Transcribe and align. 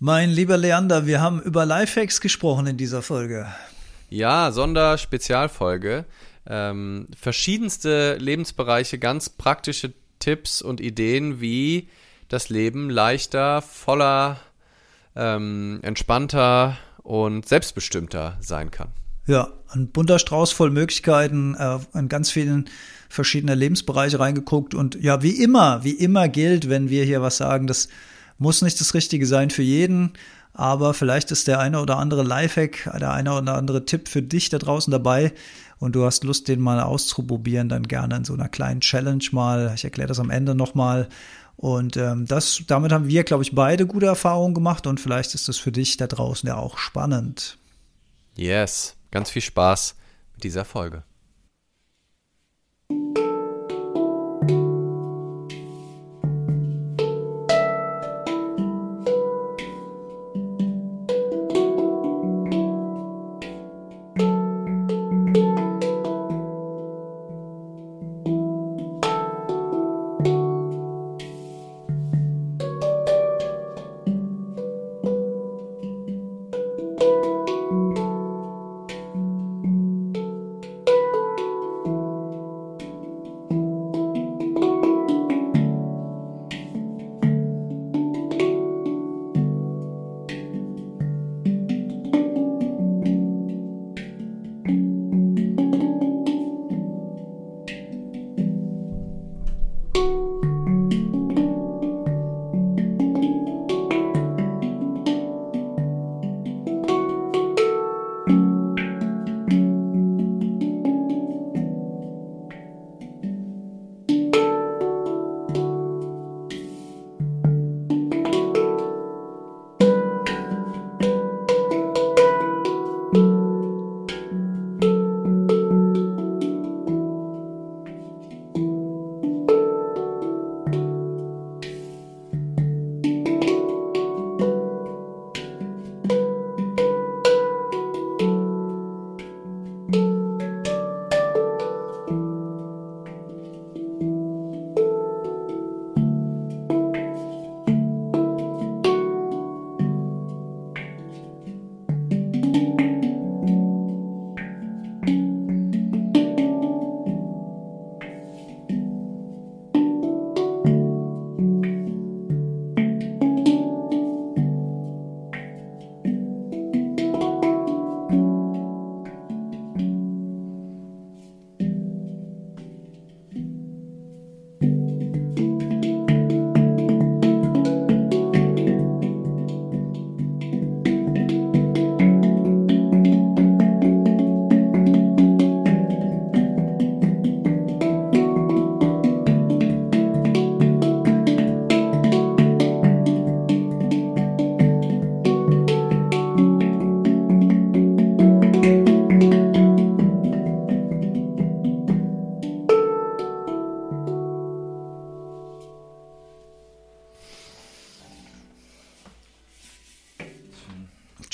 Mein 0.00 0.30
lieber 0.30 0.56
Leander, 0.56 1.06
wir 1.06 1.20
haben 1.20 1.42
über 1.42 1.66
Lifehacks 1.66 2.20
gesprochen 2.20 2.68
in 2.68 2.76
dieser 2.76 3.02
Folge. 3.02 3.48
Ja, 4.08 4.52
Sonderspezialfolge. 4.52 6.04
Ähm, 6.46 7.08
verschiedenste 7.20 8.14
Lebensbereiche, 8.14 9.00
ganz 9.00 9.28
praktische 9.28 9.92
Tipps 10.20 10.62
und 10.62 10.80
Ideen, 10.80 11.40
wie 11.40 11.88
das 12.28 12.48
Leben 12.48 12.90
leichter, 12.90 13.60
voller, 13.60 14.38
ähm, 15.16 15.80
entspannter 15.82 16.76
und 17.02 17.48
selbstbestimmter 17.48 18.36
sein 18.40 18.70
kann. 18.70 18.90
Ja, 19.26 19.48
ein 19.70 19.88
bunter 19.88 20.20
Strauß 20.20 20.52
voll 20.52 20.70
Möglichkeiten, 20.70 21.56
äh, 21.56 21.78
in 21.98 22.08
ganz 22.08 22.30
vielen 22.30 22.70
verschiedene 23.08 23.56
Lebensbereiche 23.56 24.20
reingeguckt. 24.20 24.74
Und 24.74 24.94
ja, 25.02 25.22
wie 25.24 25.42
immer, 25.42 25.82
wie 25.82 25.90
immer 25.90 26.28
gilt, 26.28 26.68
wenn 26.68 26.88
wir 26.88 27.04
hier 27.04 27.20
was 27.20 27.38
sagen, 27.38 27.66
das 27.66 27.88
muss 28.38 28.62
nicht 28.62 28.80
das 28.80 28.94
Richtige 28.94 29.26
sein 29.26 29.50
für 29.50 29.62
jeden, 29.62 30.12
aber 30.52 30.94
vielleicht 30.94 31.30
ist 31.30 31.46
der 31.46 31.60
eine 31.60 31.80
oder 31.80 31.98
andere 31.98 32.22
Lifehack, 32.22 32.90
der 32.98 33.12
eine 33.12 33.34
oder 33.34 33.54
andere 33.54 33.84
Tipp 33.84 34.08
für 34.08 34.22
dich 34.22 34.48
da 34.48 34.58
draußen 34.58 34.90
dabei 34.90 35.32
und 35.78 35.94
du 35.94 36.04
hast 36.04 36.24
Lust, 36.24 36.48
den 36.48 36.60
mal 36.60 36.80
auszuprobieren, 36.80 37.68
dann 37.68 37.84
gerne 37.84 38.16
in 38.16 38.24
so 38.24 38.34
einer 38.34 38.48
kleinen 38.48 38.80
Challenge 38.80 39.24
mal. 39.32 39.72
Ich 39.74 39.84
erkläre 39.84 40.08
das 40.08 40.18
am 40.18 40.30
Ende 40.30 40.54
nochmal. 40.54 41.08
Und 41.56 41.96
ähm, 41.96 42.26
das, 42.26 42.62
damit 42.66 42.92
haben 42.92 43.08
wir, 43.08 43.24
glaube 43.24 43.42
ich, 43.42 43.54
beide 43.54 43.86
gute 43.86 44.06
Erfahrungen 44.06 44.54
gemacht 44.54 44.86
und 44.86 45.00
vielleicht 45.00 45.34
ist 45.34 45.48
das 45.48 45.58
für 45.58 45.72
dich 45.72 45.96
da 45.96 46.06
draußen 46.06 46.46
ja 46.48 46.56
auch 46.56 46.78
spannend. 46.78 47.58
Yes, 48.36 48.96
ganz 49.10 49.30
viel 49.30 49.42
Spaß 49.42 49.96
mit 50.34 50.44
dieser 50.44 50.64
Folge. 50.64 51.02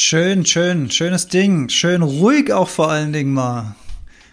Schön, 0.07 0.45
schön, 0.45 0.91
schönes 0.91 1.29
Ding. 1.29 1.71
Schön 1.71 2.03
ruhig 2.03 2.53
auch 2.53 2.69
vor 2.69 2.91
allen 2.91 3.15
Dingen 3.15 3.33
mal. 3.33 3.75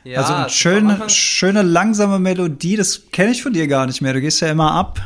Ja, 0.03 0.19
also 0.19 0.33
eine 0.33 0.49
schöne, 0.49 1.09
schöne 1.09 1.61
langsame 1.61 2.19
Melodie, 2.19 2.75
das 2.75 3.03
kenne 3.13 3.31
ich 3.31 3.41
von 3.41 3.53
dir 3.53 3.69
gar 3.69 3.85
nicht 3.85 4.01
mehr. 4.01 4.11
Du 4.11 4.19
gehst 4.19 4.41
ja 4.41 4.49
immer 4.49 4.73
ab. 4.73 4.99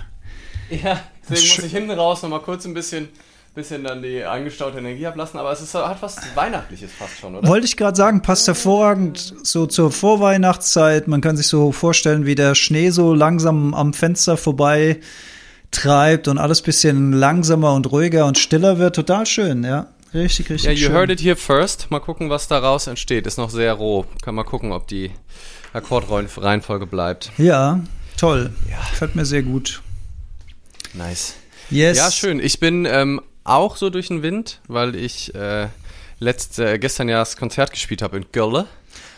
Ja, 0.71 0.99
deswegen 1.29 1.55
muss 1.55 1.65
ich 1.65 1.71
hinten 1.71 1.91
raus 1.91 2.23
noch 2.23 2.29
mal 2.29 2.39
kurz 2.39 2.65
ein 2.65 2.73
bisschen, 2.73 3.09
bisschen 3.53 3.83
dann 3.83 4.01
die 4.01 4.23
angestaute 4.23 4.79
Energie 4.79 5.05
ablassen, 5.05 5.39
aber 5.39 5.51
es 5.51 5.61
ist, 5.61 5.75
hat 5.75 6.01
was 6.01 6.17
Weihnachtliches 6.33 6.91
fast 6.91 7.19
schon, 7.19 7.35
oder? 7.35 7.47
Wollte 7.47 7.67
ich 7.67 7.77
gerade 7.77 7.95
sagen, 7.95 8.23
passt 8.23 8.47
hervorragend 8.47 9.35
so 9.43 9.67
zur 9.67 9.91
Vorweihnachtszeit. 9.91 11.07
Man 11.07 11.21
kann 11.21 11.37
sich 11.37 11.45
so 11.45 11.73
vorstellen, 11.73 12.25
wie 12.25 12.33
der 12.33 12.55
Schnee 12.55 12.89
so 12.89 13.13
langsam 13.13 13.75
am 13.75 13.93
Fenster 13.93 14.35
vorbei 14.35 14.99
treibt 15.69 16.27
und 16.27 16.39
alles 16.39 16.63
bisschen 16.63 17.13
langsamer 17.13 17.75
und 17.75 17.91
ruhiger 17.91 18.25
und 18.25 18.39
stiller 18.39 18.79
wird. 18.79 18.95
Total 18.95 19.27
schön, 19.27 19.63
ja. 19.63 19.89
Richtig, 20.15 20.49
richtig. 20.49 20.63
Ja, 20.63 20.71
you 20.71 20.87
schön. 20.87 20.93
heard 20.93 21.09
it 21.09 21.19
here 21.19 21.35
first. 21.35 21.91
Mal 21.91 21.99
gucken, 21.99 22.29
was 22.29 22.47
daraus 22.47 22.87
entsteht. 22.87 23.27
Ist 23.27 23.37
noch 23.37 23.49
sehr 23.49 23.73
roh. 23.73 24.05
Kann 24.21 24.33
mal 24.33 24.45
gucken, 24.45 24.71
ob 24.71 24.87
die 24.87 25.11
Akkordreihenfolge 25.73 26.85
bleibt. 26.85 27.33
Ja, 27.37 27.81
toll. 28.15 28.53
Ja. 28.69 28.79
Gefällt 28.91 29.15
mir 29.15 29.25
sehr 29.25 29.43
gut. 29.43 29.81
Nice. 30.93 31.33
Yes. 31.69 31.97
Ja, 31.97 32.11
schön. 32.11 32.39
Ich 32.39 32.61
bin 32.61 32.85
ähm, 32.85 33.21
auch 33.43 33.75
so 33.75 33.89
durch 33.89 34.07
den 34.07 34.23
Wind, 34.23 34.61
weil 34.69 34.95
ich 34.95 35.35
äh, 35.35 35.67
letzt, 36.19 36.59
äh, 36.59 36.79
gestern 36.79 37.09
ja 37.09 37.19
das 37.19 37.35
Konzert 37.35 37.71
gespielt 37.71 38.01
habe 38.01 38.15
in 38.15 38.25
Gölle. 38.31 38.67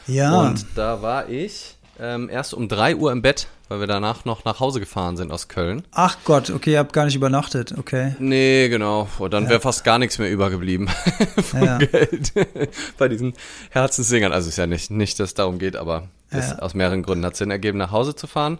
Ja. 0.07 0.41
Und 0.41 0.65
da 0.73 1.03
war 1.03 1.29
ich 1.29 1.76
ähm, 1.99 2.29
erst 2.29 2.53
um 2.53 2.67
3 2.67 2.95
Uhr 2.95 3.11
im 3.11 3.21
Bett, 3.21 3.47
weil 3.67 3.79
wir 3.79 3.87
danach 3.87 4.25
noch 4.25 4.45
nach 4.45 4.59
Hause 4.59 4.79
gefahren 4.79 5.17
sind 5.17 5.31
aus 5.31 5.47
Köln. 5.47 5.83
Ach 5.91 6.17
Gott, 6.23 6.49
okay, 6.49 6.73
ihr 6.73 6.79
habt 6.79 6.93
gar 6.93 7.05
nicht 7.05 7.15
übernachtet, 7.15 7.73
okay. 7.77 8.15
Nee, 8.19 8.69
genau. 8.69 9.07
Und 9.17 9.33
dann 9.33 9.45
ja. 9.45 9.49
wäre 9.51 9.59
fast 9.61 9.83
gar 9.83 9.99
nichts 9.99 10.19
mehr 10.19 10.31
übergeblieben 10.31 10.89
vom 11.41 11.63
ja. 11.63 11.77
Geld 11.77 12.33
bei 12.97 13.07
diesen 13.07 13.33
Herzenssingern. 13.69 14.31
Also 14.31 14.49
ist 14.49 14.57
ja 14.57 14.67
nicht, 14.67 14.91
nicht 14.91 15.19
dass 15.19 15.29
es 15.29 15.33
darum 15.33 15.59
geht, 15.59 15.75
aber 15.75 16.07
ja. 16.31 16.59
aus 16.59 16.73
mehreren 16.73 17.03
Gründen 17.03 17.25
hat 17.25 17.33
es 17.33 17.39
Sinn 17.39 17.51
ergeben, 17.51 17.77
nach 17.77 17.91
Hause 17.91 18.15
zu 18.15 18.27
fahren. 18.27 18.59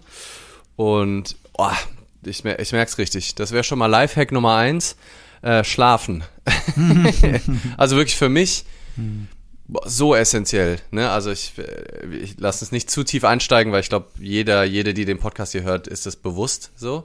Und 0.75 1.35
oh, 1.57 1.69
ich, 2.23 2.43
ich 2.45 2.71
merke 2.71 2.91
es 2.91 2.97
richtig. 2.97 3.35
Das 3.35 3.51
wäre 3.51 3.63
schon 3.63 3.79
mal 3.79 3.87
Lifehack 3.87 4.31
Nummer 4.31 4.55
eins. 4.55 4.95
Äh, 5.41 5.63
schlafen. 5.63 6.23
also 7.77 7.95
wirklich 7.95 8.17
für 8.17 8.29
mich. 8.29 8.65
So 9.85 10.15
essentiell. 10.15 10.79
Ne? 10.91 11.09
Also 11.09 11.29
ich, 11.29 11.53
ich 12.21 12.39
lasse 12.39 12.63
es 12.63 12.71
nicht 12.71 12.89
zu 12.89 13.03
tief 13.03 13.25
einsteigen, 13.25 13.73
weil 13.73 13.81
ich 13.81 13.89
glaube, 13.89 14.07
jeder, 14.17 14.63
jede, 14.63 14.93
die 14.93 15.03
den 15.03 15.19
Podcast 15.19 15.51
hier 15.51 15.63
hört, 15.63 15.87
ist 15.87 16.07
es 16.07 16.15
bewusst 16.15 16.71
so. 16.77 17.03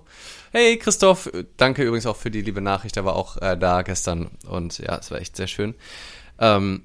Hey 0.52 0.76
Christoph, 0.76 1.30
danke 1.56 1.82
übrigens 1.82 2.06
auch 2.06 2.16
für 2.16 2.30
die 2.30 2.42
liebe 2.42 2.60
Nachricht, 2.60 2.96
der 2.96 3.04
war 3.04 3.16
auch 3.16 3.36
äh, 3.38 3.56
da 3.56 3.82
gestern 3.82 4.30
und 4.46 4.78
ja, 4.78 4.96
es 4.98 5.10
war 5.10 5.18
echt 5.18 5.36
sehr 5.36 5.48
schön. 5.48 5.74
Ähm, 6.38 6.82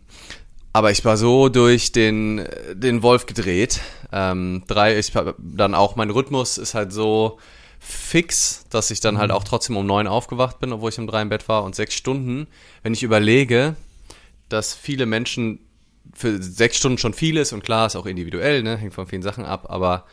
aber 0.74 0.92
ich 0.92 1.04
war 1.06 1.18
so 1.18 1.50
durch 1.50 1.92
den, 1.92 2.48
den 2.74 3.04
Wolf 3.04 3.26
gedreht. 3.26 3.82
Ähm, 4.12 4.64
drei, 4.68 4.98
ich 4.98 5.12
dann 5.38 5.76
auch, 5.76 5.96
mein 5.96 6.10
Rhythmus 6.10 6.58
ist 6.58 6.76
halt 6.76 6.94
so 6.94 7.40
fix, 7.80 8.66
dass 8.70 8.90
ich 8.90 9.00
dann 9.00 9.18
halt 9.18 9.30
mhm. 9.32 9.38
auch 9.38 9.44
trotzdem 9.44 9.78
um 9.78 9.86
neun 9.86 10.08
aufgewacht 10.08 10.60
bin, 10.60 10.74
obwohl 10.74 10.90
ich 10.90 11.00
um 11.00 11.08
drei 11.08 11.22
im 11.22 11.30
Bett 11.30 11.48
war 11.50 11.64
und 11.64 11.76
sechs 11.76 11.94
Stunden. 11.94 12.48
Wenn 12.84 12.94
ich 12.94 13.04
überlege, 13.04 13.76
dass 14.50 14.74
viele 14.74 15.06
Menschen 15.06 15.60
für 16.18 16.42
sechs 16.42 16.78
Stunden 16.78 16.98
schon 16.98 17.14
viel 17.14 17.38
ist 17.38 17.54
und 17.54 17.64
klar 17.64 17.86
ist 17.86 17.96
auch 17.96 18.08
individuell, 18.08 18.64
ne, 18.64 18.76
hängt 18.76 18.96
von 18.96 19.06
vielen 19.06 19.22
Sachen 19.22 19.46
ab, 19.46 19.68
aber 19.70 20.06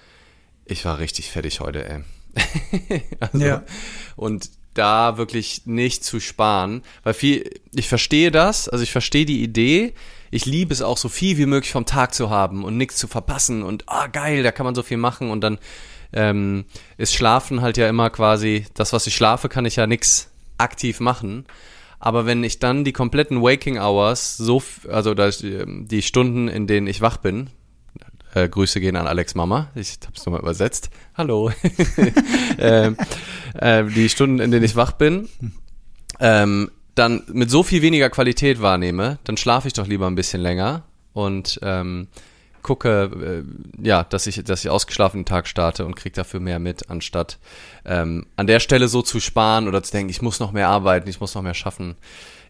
ich 0.67 0.85
war 0.85 0.99
richtig 0.99 1.31
fertig 1.31 1.61
heute, 1.61 1.89
ey. 1.89 3.03
also, 3.21 3.39
ja. 3.39 3.63
Und 4.15 4.51
da 4.75 5.17
wirklich 5.17 5.63
nicht 5.65 6.05
zu 6.05 6.21
sparen, 6.21 6.83
weil 7.05 7.15
viel, 7.15 7.49
ich 7.75 7.89
verstehe 7.89 8.31
das, 8.31 8.69
also 8.69 8.83
ich 8.83 8.93
verstehe 8.93 9.25
die 9.25 9.43
Idee, 9.43 9.95
ich 10.31 10.45
liebe 10.45 10.75
es 10.75 10.83
auch 10.83 10.99
so 10.99 11.09
viel 11.09 11.39
wie 11.39 11.47
möglich 11.47 11.73
vom 11.73 11.87
Tag 11.87 12.13
zu 12.13 12.29
haben 12.29 12.65
und 12.65 12.77
nichts 12.77 12.97
zu 12.97 13.07
verpassen 13.07 13.63
und 13.63 13.85
ah 13.89 14.09
geil, 14.09 14.43
da 14.43 14.53
kann 14.53 14.65
man 14.65 14.75
so 14.75 14.83
viel 14.83 14.97
machen 14.97 15.31
und 15.31 15.41
dann 15.41 15.59
ähm, 16.13 16.67
ist 16.99 17.15
Schlafen 17.15 17.63
halt 17.63 17.77
ja 17.77 17.89
immer 17.89 18.11
quasi 18.11 18.67
das, 18.75 18.93
was 18.93 19.07
ich 19.07 19.15
schlafe, 19.15 19.49
kann 19.49 19.65
ich 19.65 19.77
ja 19.77 19.87
nichts 19.87 20.29
aktiv 20.59 21.01
machen. 21.01 21.47
Aber 22.05 22.27
wenn 22.27 22.45
ich 22.45 22.59
dann 22.59 22.85
die 22.85 22.93
kompletten 22.93 23.41
Waking 23.41 23.79
Hours, 23.79 24.37
so, 24.37 24.63
also 24.91 25.15
die 25.15 26.03
Stunden, 26.03 26.49
in 26.49 26.67
denen 26.67 26.87
ich 26.87 27.01
wach 27.01 27.17
bin, 27.17 27.49
äh, 28.35 28.47
Grüße 28.47 28.79
gehen 28.79 28.97
an 28.97 29.07
Alex 29.07 29.35
Mama, 29.35 29.71
ich 29.75 29.97
habe 30.05 30.13
es 30.15 30.27
nochmal 30.27 30.43
übersetzt. 30.43 30.91
Hallo. 31.15 31.51
äh, 32.59 32.93
äh, 33.55 33.85
die 33.85 34.11
Stunden, 34.11 34.39
in 34.41 34.51
denen 34.51 34.67
ich 34.67 34.77
wach 34.77 34.93
bin, 34.93 35.31
ähm, 36.21 36.71
dann 36.95 37.23
mit 37.33 37.51
so 37.51 37.63
viel 37.63 37.81
weniger 37.81 38.11
Qualität 38.11 38.61
wahrnehme, 38.61 39.19
dann 39.25 39.39
schlafe 39.39 39.69
ich 39.69 39.73
doch 39.73 39.87
lieber 39.87 40.07
ein 40.07 40.15
bisschen 40.15 40.43
länger 40.43 40.83
und 41.15 41.59
ähm, 41.63 42.09
gucke, 42.65 43.45
äh, 43.45 43.87
ja, 43.87 44.03
dass 44.03 44.27
ich, 44.27 44.43
dass 44.43 44.65
ich 44.65 44.71
ausgeschlafen 44.71 45.21
den 45.21 45.27
Tag 45.27 45.47
starte 45.47 45.87
und 45.87 45.95
kriege 45.95 46.17
dafür 46.17 46.41
mehr 46.41 46.59
mit, 46.59 46.91
anstatt 46.91 47.39
ähm, 47.85 48.27
an 48.35 48.49
der 48.49 48.59
Stelle 48.59 48.89
so 48.89 49.03
zu 49.03 49.21
sparen 49.21 49.69
oder 49.69 49.83
zu 49.85 49.93
denken, 49.93 50.11
ich 50.11 50.23
muss 50.23 50.41
noch 50.41 50.51
mehr 50.51 50.69
arbeiten, 50.69 51.09
ich 51.09 51.21
muss 51.21 51.35
noch 51.37 51.43
mehr 51.43 51.55
schaffen. 51.55 51.95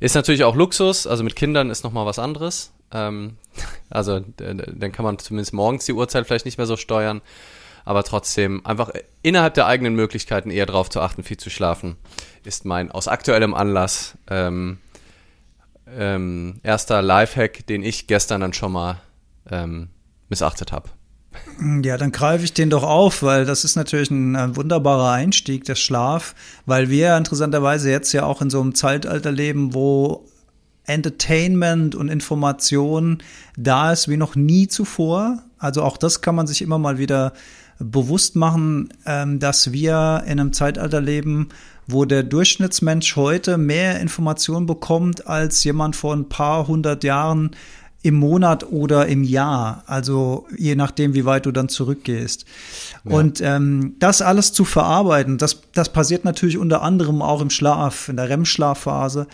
Ist 0.01 0.15
natürlich 0.15 0.45
auch 0.45 0.57
Luxus, 0.57 1.07
also 1.07 1.23
mit 1.25 1.37
Kindern 1.37 1.69
ist 1.69 1.85
nochmal 1.85 2.07
was 2.07 2.19
anderes. 2.19 2.73
Ähm, 2.93 3.37
also 3.91 4.21
dann 4.39 4.93
kann 4.93 5.05
man 5.05 5.19
zumindest 5.19 5.53
morgens 5.53 5.85
die 5.85 5.93
Uhrzeit 5.93 6.27
vielleicht 6.27 6.47
nicht 6.47 6.59
mehr 6.59 6.67
so 6.67 6.77
steuern, 6.77 7.21
aber 7.85 8.05
trotzdem 8.05 8.65
einfach 8.65 8.91
innerhalb 9.23 9.55
der 9.55 9.67
eigenen 9.67 9.95
Möglichkeiten 9.95 10.51
eher 10.51 10.67
darauf 10.67 10.89
zu 10.89 11.01
achten, 11.01 11.25
viel 11.25 11.37
zu 11.37 11.51
schlafen, 11.51 11.97
ist 12.45 12.65
mein 12.65 12.91
aus 12.91 13.09
aktuellem 13.09 13.53
Anlass 13.53 14.17
ähm, 14.31 14.79
ähm, 15.87 16.61
erster 16.63 17.03
Lifehack, 17.03 17.67
den 17.67 17.83
ich 17.83 18.07
gestern 18.07 18.41
dann 18.41 18.53
schon 18.53 18.73
mal 18.73 19.01
ähm, 19.51 19.89
missachtet 20.29 20.73
habe. 20.73 20.89
Ja, 21.83 21.97
dann 21.97 22.13
greife 22.13 22.45
ich 22.45 22.53
den 22.53 22.71
doch 22.71 22.83
auf, 22.83 23.23
weil 23.23 23.45
das 23.45 23.65
ist 23.65 23.77
natürlich 23.77 24.11
ein, 24.11 24.37
ein, 24.37 24.57
wunderbarer 24.57 25.11
Einstieg, 25.11 25.65
der 25.65 25.75
Schlaf, 25.75 26.35
weil 26.67 26.91
wir 26.91 27.17
interessanterweise 27.17 27.91
jetzt 27.91 28.13
ja 28.13 28.25
auch 28.25 28.41
in 28.41 28.51
so 28.51 28.61
einem 28.61 28.75
Zeitalter 28.75 29.33
leben, 29.33 29.75
wo 29.75 30.25
Entertainment 30.85 31.95
und 31.95 32.09
Information 32.09 33.19
da 33.57 33.93
ist 33.93 34.09
wie 34.09 34.17
noch 34.17 34.37
nie 34.37 34.69
zuvor. 34.69 35.43
Also 35.59 35.83
auch 35.83 35.97
das 35.97 36.21
kann 36.21 36.35
man 36.35 36.47
sich 36.47 36.63
immer 36.63 36.79
mal 36.79 36.99
wieder 36.99 37.33
bewusst 37.79 38.37
machen, 38.37 38.93
ähm, 39.07 39.41
dass 39.41 39.73
wir 39.73 40.23
in 40.27 40.39
einem 40.39 40.53
Zeitalter 40.53 41.01
leben, 41.01 41.49
wo 41.87 42.05
der 42.05 42.23
Durchschnittsmensch 42.23 43.17
heute 43.17 43.59
mehr 43.59 44.01
Informationen 44.01 44.67
bekommt 44.67 45.27
als 45.27 45.65
jemand 45.65 45.97
vor 45.97 46.15
ein 46.15 46.29
paar 46.29 46.67
hundert 46.67 47.05
Jahren 47.05 47.51
im 48.05 48.17
Monat 48.17 48.71
oder 48.71 49.07
im 49.07 49.25
Jahr, 49.25 49.83
also 49.87 50.47
je 50.55 50.75
nachdem, 50.75 51.15
wie 51.15 51.25
weit 51.25 51.47
du 51.47 51.53
dann 51.53 51.71
zurückgehst. 51.71 52.45
Ja. 53.05 53.17
Und 53.17 53.41
ähm, 53.41 53.97
das 53.99 54.21
alles 54.21 54.53
zu 54.53 54.67
verarbeiten, 54.67 55.39
das, 55.39 55.63
das 55.73 55.89
passiert 55.89 56.23
natürlich 56.23 56.59
unter 56.59 56.83
anderem 56.83 57.23
auch 57.23 57.41
im 57.41 57.49
Schlaf, 57.49 58.11
in 58.11 58.17
der 58.17 58.29
REM-Schlafphase. 58.29 59.27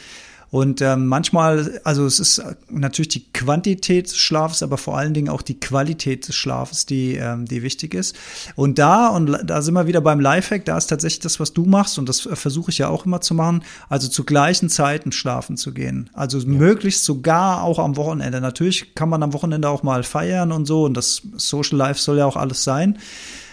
Und 0.51 0.81
ähm, 0.83 1.07
manchmal, 1.07 1.81
also 1.85 2.05
es 2.07 2.19
ist 2.19 2.43
natürlich 2.69 3.09
die 3.09 3.33
Quantität 3.33 4.07
des 4.07 4.17
Schlafs, 4.17 4.63
aber 4.63 4.79
vor 4.79 4.99
allen 4.99 5.15
Dingen 5.15 5.29
auch 5.29 5.43
die 5.43 5.61
Qualität 5.61 6.27
des 6.27 6.35
Schlafs, 6.35 6.87
die, 6.87 7.15
ähm, 7.15 7.47
die 7.47 7.63
wichtig 7.63 7.95
ist. 7.95 8.17
Und 8.57 8.79
da, 8.79 9.09
und 9.09 9.39
da 9.45 9.63
sind 9.63 9.75
wir 9.75 9.87
wieder 9.87 10.01
beim 10.01 10.19
Lifehack, 10.19 10.65
da 10.65 10.77
ist 10.77 10.89
tatsächlich 10.89 11.21
das, 11.21 11.39
was 11.39 11.53
du 11.53 11.65
machst, 11.65 11.99
und 11.99 12.09
das 12.09 12.21
versuche 12.21 12.71
ich 12.71 12.79
ja 12.79 12.89
auch 12.89 13.07
immer 13.07 13.21
zu 13.21 13.35
machen, 13.35 13.63
also 13.89 14.09
zu 14.09 14.25
gleichen 14.25 14.69
Zeiten 14.69 15.13
schlafen 15.13 15.57
zu 15.57 15.73
gehen. 15.73 16.11
Also 16.15 16.39
ja. 16.39 16.47
möglichst 16.47 17.05
sogar 17.05 17.63
auch 17.63 17.79
am 17.79 17.97
Wochenende. 17.97 18.41
Natürlich 18.41 18.95
kann 18.97 19.09
man 19.09 19.23
am 19.23 19.33
Wochenende 19.33 19.69
auch 19.69 19.85
mal 19.85 20.03
feiern 20.03 20.51
und 20.51 20.67
so, 20.67 20.85
und 20.85 20.95
das 20.95 21.23
Social 21.37 21.79
Life 21.79 22.01
soll 22.01 22.19
ja 22.19 22.27
auch 22.27 22.37
alles 22.37 22.65
sein. 22.65 22.99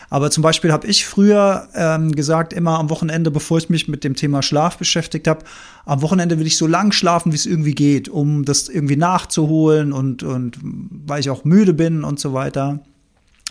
Aber 0.09 0.31
zum 0.31 0.41
Beispiel 0.41 0.71
habe 0.71 0.87
ich 0.87 1.05
früher 1.05 1.67
ähm, 1.75 2.13
gesagt, 2.13 2.53
immer 2.53 2.79
am 2.79 2.89
Wochenende, 2.89 3.29
bevor 3.29 3.57
ich 3.57 3.69
mich 3.69 3.87
mit 3.87 4.03
dem 4.03 4.15
Thema 4.15 4.41
Schlaf 4.41 4.77
beschäftigt 4.77 5.27
habe, 5.27 5.43
am 5.85 6.01
Wochenende 6.01 6.39
will 6.39 6.47
ich 6.47 6.57
so 6.57 6.65
lang 6.65 6.93
schlafen, 6.93 7.33
wie 7.33 7.35
es 7.35 7.45
irgendwie 7.45 7.75
geht, 7.75 8.07
um 8.07 8.45
das 8.45 8.69
irgendwie 8.69 8.95
nachzuholen 8.95 9.91
und, 9.91 10.23
und 10.23 10.57
weil 10.61 11.19
ich 11.19 11.29
auch 11.29 11.43
müde 11.43 11.73
bin 11.73 12.03
und 12.03 12.19
so 12.19 12.33
weiter. 12.33 12.79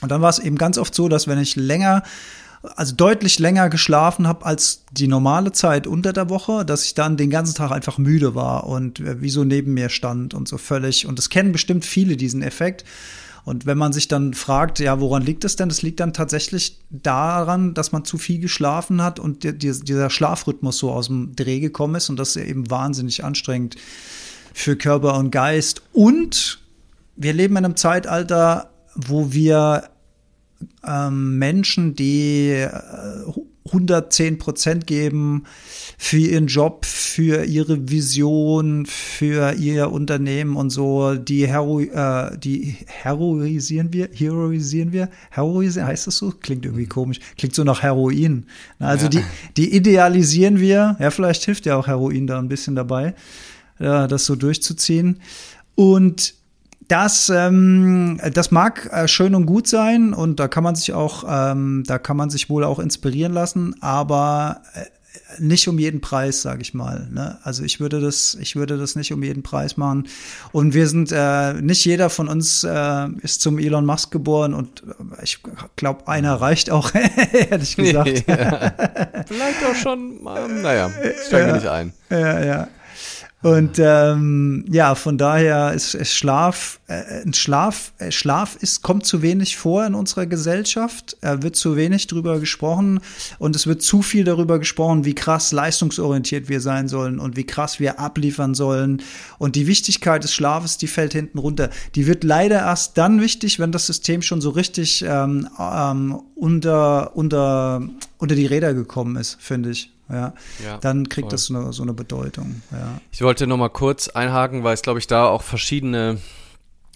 Und 0.00 0.11
dann 0.11 0.23
war 0.23 0.31
es 0.31 0.38
eben 0.38 0.56
ganz 0.56 0.79
oft 0.79 0.94
so, 0.94 1.08
dass 1.08 1.26
wenn 1.26 1.38
ich 1.38 1.56
länger 1.56 2.03
also 2.75 2.94
deutlich 2.97 3.38
länger 3.38 3.69
geschlafen 3.69 4.26
habe 4.26 4.44
als 4.44 4.82
die 4.91 5.06
normale 5.06 5.53
Zeit 5.53 5.87
unter 5.87 6.12
der 6.12 6.29
Woche, 6.31 6.64
dass 6.64 6.85
ich 6.85 6.94
dann 6.94 7.17
den 7.17 7.31
ganzen 7.31 7.55
Tag 7.55 7.70
einfach 7.70 7.99
müde 7.99 8.35
war 8.35 8.67
und 8.67 9.00
äh, 9.00 9.20
wie 9.20 9.31
so 9.31 9.44
neben 9.44 9.75
mir 9.75 9.88
stand 9.88 10.35
und 10.35 10.49
so 10.49 10.58
völlig. 10.58 11.06
Und 11.06 11.19
das 11.19 11.31
kennen 11.31 11.53
bestimmt 11.53 11.85
viele 11.85 12.17
diesen 12.17 12.43
Effekt. 12.43 12.85
Und 13.46 13.64
wenn 13.64 13.78
man 13.78 13.93
sich 13.93 14.08
dann 14.08 14.34
fragt, 14.34 14.81
ja, 14.81 14.98
woran 14.98 15.22
liegt 15.22 15.44
es 15.44 15.54
denn? 15.54 15.69
Das 15.69 15.81
liegt 15.81 16.00
dann 16.00 16.12
tatsächlich 16.12 16.81
daran, 16.90 17.75
dass 17.75 17.93
man 17.93 18.04
zu 18.04 18.19
viel 18.19 18.40
geschlafen 18.40 19.00
hat 19.00 19.20
und 19.20 19.44
die, 19.44 19.56
dieser 19.56 20.10
Schlafrhythmus 20.10 20.78
so 20.78 20.90
aus 20.90 21.06
dem 21.06 21.37
Dreh 21.37 21.60
gekommen 21.60 21.94
ist 21.94 22.10
und 22.10 22.19
das 22.19 22.34
ist 22.34 22.44
eben 22.44 22.69
wahnsinnig 22.72 23.22
anstrengend 23.22 23.76
für 24.52 24.75
Körper 24.75 25.16
und 25.16 25.31
Geist. 25.31 25.82
Und 25.93 26.58
wir 27.14 27.32
leben 27.32 27.56
in 27.56 27.64
einem 27.64 27.76
Zeitalter, 27.76 28.70
wo 28.96 29.32
wir 29.32 29.90
ähm, 30.84 31.38
Menschen, 31.38 31.94
die 31.94 32.48
äh, 32.50 32.70
110 33.67 34.39
Prozent 34.39 34.87
geben 34.87 35.45
für 35.99 36.19
ihren 36.19 36.47
Job, 36.47 36.85
für 36.85 37.45
ihre 37.45 37.89
Vision, 37.89 38.87
für 38.87 39.53
ihr 39.55 39.91
Unternehmen 39.93 40.56
und 40.56 40.70
so. 40.70 41.15
Die, 41.15 41.46
hero, 41.46 41.81
äh, 41.81 42.37
die 42.39 42.77
heroisieren 42.87 43.93
wir, 43.93 44.08
heroisieren 44.13 44.93
wir, 44.93 45.08
heroisieren, 45.31 45.89
heißt 45.89 46.06
das 46.06 46.17
so? 46.19 46.31
Klingt 46.31 46.65
irgendwie 46.65 46.87
komisch. 46.87 47.20
Klingt 47.37 47.55
so 47.55 47.65
nach 47.65 47.82
Heroin. 47.82 48.46
Also 48.79 49.05
ja. 49.05 49.11
die, 49.11 49.23
die 49.56 49.75
idealisieren 49.75 50.61
wir. 50.61 50.96
Ja, 50.99 51.11
vielleicht 51.11 51.44
hilft 51.44 51.67
ja 51.67 51.77
auch 51.77 51.87
Heroin 51.87 52.27
da 52.27 52.39
ein 52.39 52.49
bisschen 52.49 52.75
dabei, 52.75 53.15
ja, 53.79 54.06
das 54.06 54.25
so 54.25 54.37
durchzuziehen. 54.37 55.20
Und 55.75 56.35
das, 56.88 57.31
ähm, 57.34 58.20
das 58.32 58.50
mag 58.50 58.88
äh, 58.93 59.08
schön 59.08 59.34
und 59.34 59.46
gut 59.46 59.66
sein 59.66 60.14
und 60.14 60.38
da 60.40 60.48
kann 60.48 60.64
man 60.64 60.74
sich 60.74 60.93
auch, 60.93 61.24
ähm, 61.28 61.84
da 61.86 61.98
kann 61.98 62.16
man 62.16 62.31
sich 62.31 62.48
wohl 62.48 62.64
auch 62.64 62.78
inspirieren 62.78 63.32
lassen, 63.32 63.74
aber 63.81 64.62
äh, 64.74 64.84
nicht 65.38 65.69
um 65.69 65.78
jeden 65.78 66.00
Preis, 66.00 66.43
sage 66.43 66.62
ich 66.62 66.74
mal. 66.74 67.08
Ne? 67.10 67.38
Also 67.43 67.64
ich 67.64 67.81
würde 67.81 68.00
das, 68.00 68.36
ich 68.40 68.56
würde 68.56 68.78
das 68.78 68.96
nicht 68.96 69.12
um 69.12 69.22
jeden 69.22 69.43
Preis 69.43 69.76
machen. 69.76 70.08
Und 70.52 70.74
wir 70.74 70.88
sind, 70.88 71.12
äh, 71.12 71.55
nicht 71.55 71.84
jeder 71.84 72.10
von 72.10 72.28
uns 72.28 72.64
äh, 72.64 73.08
ist 73.22 73.40
zum 73.40 73.58
Elon 73.58 73.84
Musk 73.84 74.10
geboren 74.10 74.55
und 74.55 74.82
äh, 74.82 75.24
ich 75.24 75.40
glaube, 75.76 76.08
einer 76.08 76.34
reicht 76.34 76.70
auch, 76.70 76.93
ehrlich 77.50 77.76
gesagt. 77.76 78.24
ja. 78.28 78.72
Vielleicht 79.26 79.64
auch 79.64 79.74
schon, 79.74 80.20
ähm, 80.36 80.62
naja, 80.62 80.90
steige 81.26 81.48
ja, 81.48 81.55
nicht 81.55 81.66
ein. 81.66 81.93
Ja, 82.10 82.44
ja. 82.44 82.69
Und 83.46 83.79
ähm, 83.79 84.65
ja, 84.69 84.96
von 84.96 85.19
daher 85.19 85.72
ist, 85.72 85.94
ist 85.94 86.12
Schlaf, 86.15 86.81
äh, 86.88 87.32
Schlaf, 87.32 87.93
äh, 87.98 88.10
Schlaf 88.10 88.56
ist, 88.56 88.82
kommt 88.82 89.06
zu 89.06 89.22
wenig 89.22 89.56
vor 89.56 89.86
in 89.86 89.94
unserer 89.94 90.26
Gesellschaft. 90.26 91.17
Er 91.20 91.44
wird 91.44 91.55
zu 91.55 91.76
wenig 91.76 92.08
drüber 92.08 92.41
gesprochen 92.41 92.98
und 93.38 93.55
es 93.55 93.69
wird 93.69 93.82
zu 93.82 94.03
viel 94.03 94.24
darüber 94.24 94.58
gesprochen, 94.58 95.05
wie 95.05 95.15
krass 95.15 95.53
leistungsorientiert 95.53 96.48
wir 96.48 96.60
sein 96.60 96.88
sollen 96.88 97.20
und 97.20 97.36
wie 97.36 97.46
krass 97.46 97.79
wir 97.79 98.00
abliefern 98.00 98.56
sollen. 98.56 99.00
Und 99.38 99.55
die 99.55 99.69
Wichtigkeit 99.69 100.24
des 100.24 100.34
Schlafes, 100.34 100.76
die 100.76 100.88
fällt 100.88 101.12
hinten 101.12 101.38
runter. 101.38 101.70
Die 101.94 102.08
wird 102.08 102.24
leider 102.24 102.56
erst 102.56 102.98
dann 102.98 103.20
wichtig, 103.20 103.60
wenn 103.60 103.70
das 103.70 103.86
System 103.86 104.22
schon 104.22 104.41
so 104.41 104.50
richtig 104.50 105.05
ähm, 105.06 105.48
ähm, 105.56 106.20
unter, 106.34 107.15
unter, 107.15 107.81
unter 108.19 108.34
die 108.34 108.46
Räder 108.46 108.74
gekommen 108.74 109.15
ist, 109.15 109.36
finde 109.41 109.70
ich 109.70 109.95
ja, 110.08 110.34
ja 110.65 110.79
dann 110.79 111.08
kriegt 111.08 111.27
voll. 111.27 111.31
das 111.31 111.46
so 111.46 111.56
eine, 111.56 111.72
so 111.72 111.82
eine 111.82 111.93
Bedeutung. 111.93 112.63
Ja. 112.72 113.01
Ich 113.10 113.22
wollte 113.22 113.46
noch 113.46 113.56
mal 113.56 113.69
kurz 113.69 114.08
einhaken, 114.08 114.65
weil 114.65 114.75
es, 114.75 114.82
glaube 114.82 114.98
ich, 114.98 115.06
da 115.06 115.29
auch 115.29 115.43
verschiedene 115.43 116.19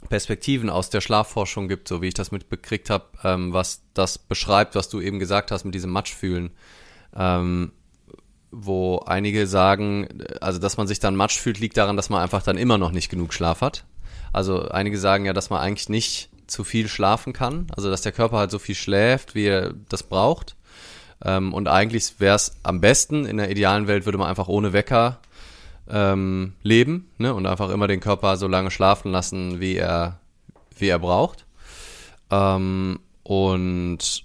Perspektiven 0.09 0.71
aus 0.71 0.91
der 0.91 1.01
Schlafforschung 1.01 1.69
gibt, 1.69 1.89
so 1.89 2.03
wie 2.03 2.09
ich 2.09 2.15
das 2.15 2.33
mitbekriegt 2.33 2.91
habe, 2.91 3.07
ähm, 3.23 3.53
was 3.53 3.83
das 3.95 4.19
beschreibt, 4.19 4.75
was 4.75 4.89
du 4.89 5.01
eben 5.01 5.19
gesagt 5.19 5.51
hast 5.51 5.65
mit 5.65 5.75
diesem 5.75 5.91
Matschfühlen. 5.91 6.51
Ähm, 7.15 7.73
wo 8.53 8.99
einige 9.07 9.47
sagen, 9.47 10.09
also 10.41 10.59
dass 10.59 10.77
man 10.77 10.87
sich 10.87 10.99
dann 10.99 11.15
matsch 11.15 11.39
fühlt, 11.39 11.61
liegt 11.61 11.77
daran, 11.77 11.97
dass 11.97 12.11
man 12.11 12.21
einfach 12.21 12.43
dann 12.43 12.59
immer 12.59 12.79
noch 12.79 12.91
nicht 12.91 13.09
genug 13.09 13.33
Schlaf 13.33 13.61
hat. 13.61 13.85
Also 14.33 14.69
einige 14.69 14.99
sagen 14.99 15.25
ja, 15.25 15.33
dass 15.33 15.51
man 15.51 15.61
eigentlich 15.61 15.89
nicht 15.89 16.31
zu 16.47 16.65
viel 16.65 16.89
schlafen 16.89 17.33
kann, 17.33 17.69
also 17.77 17.91
dass 17.91 18.03
der 18.03 18.13
Körper 18.13 18.39
halt 18.39 18.51
so 18.51 18.59
viel 18.59 18.75
schläft, 18.75 19.35
wie 19.35 19.45
er 19.45 19.75
das 19.89 20.03
braucht. 20.03 20.57
Ähm, 21.25 21.53
und 21.53 21.69
eigentlich 21.69 22.15
wäre 22.19 22.37
es 22.37 22.57
am 22.63 22.81
besten, 22.81 23.27
in 23.27 23.37
der 23.37 23.51
idealen 23.51 23.87
Welt 23.87 24.05
würde 24.05 24.19
man 24.19 24.29
einfach 24.29 24.49
ohne 24.49 24.73
Wecker 24.73 25.21
ähm, 25.89 26.55
leben 26.63 27.11
ne? 27.19 27.35
und 27.35 27.47
einfach 27.47 27.71
immer 27.71 27.89
den 27.89 28.01
Körper 28.01 28.37
so 28.37 28.47
lange 28.47 28.71
schlafen 28.71 29.11
lassen, 29.11 29.61
wie 29.61 29.77
er, 29.77 30.21
wie 30.77 30.89
er 30.89 30.99
braucht. 30.99 31.47
Ähm, 32.31 33.01
und 33.23 34.25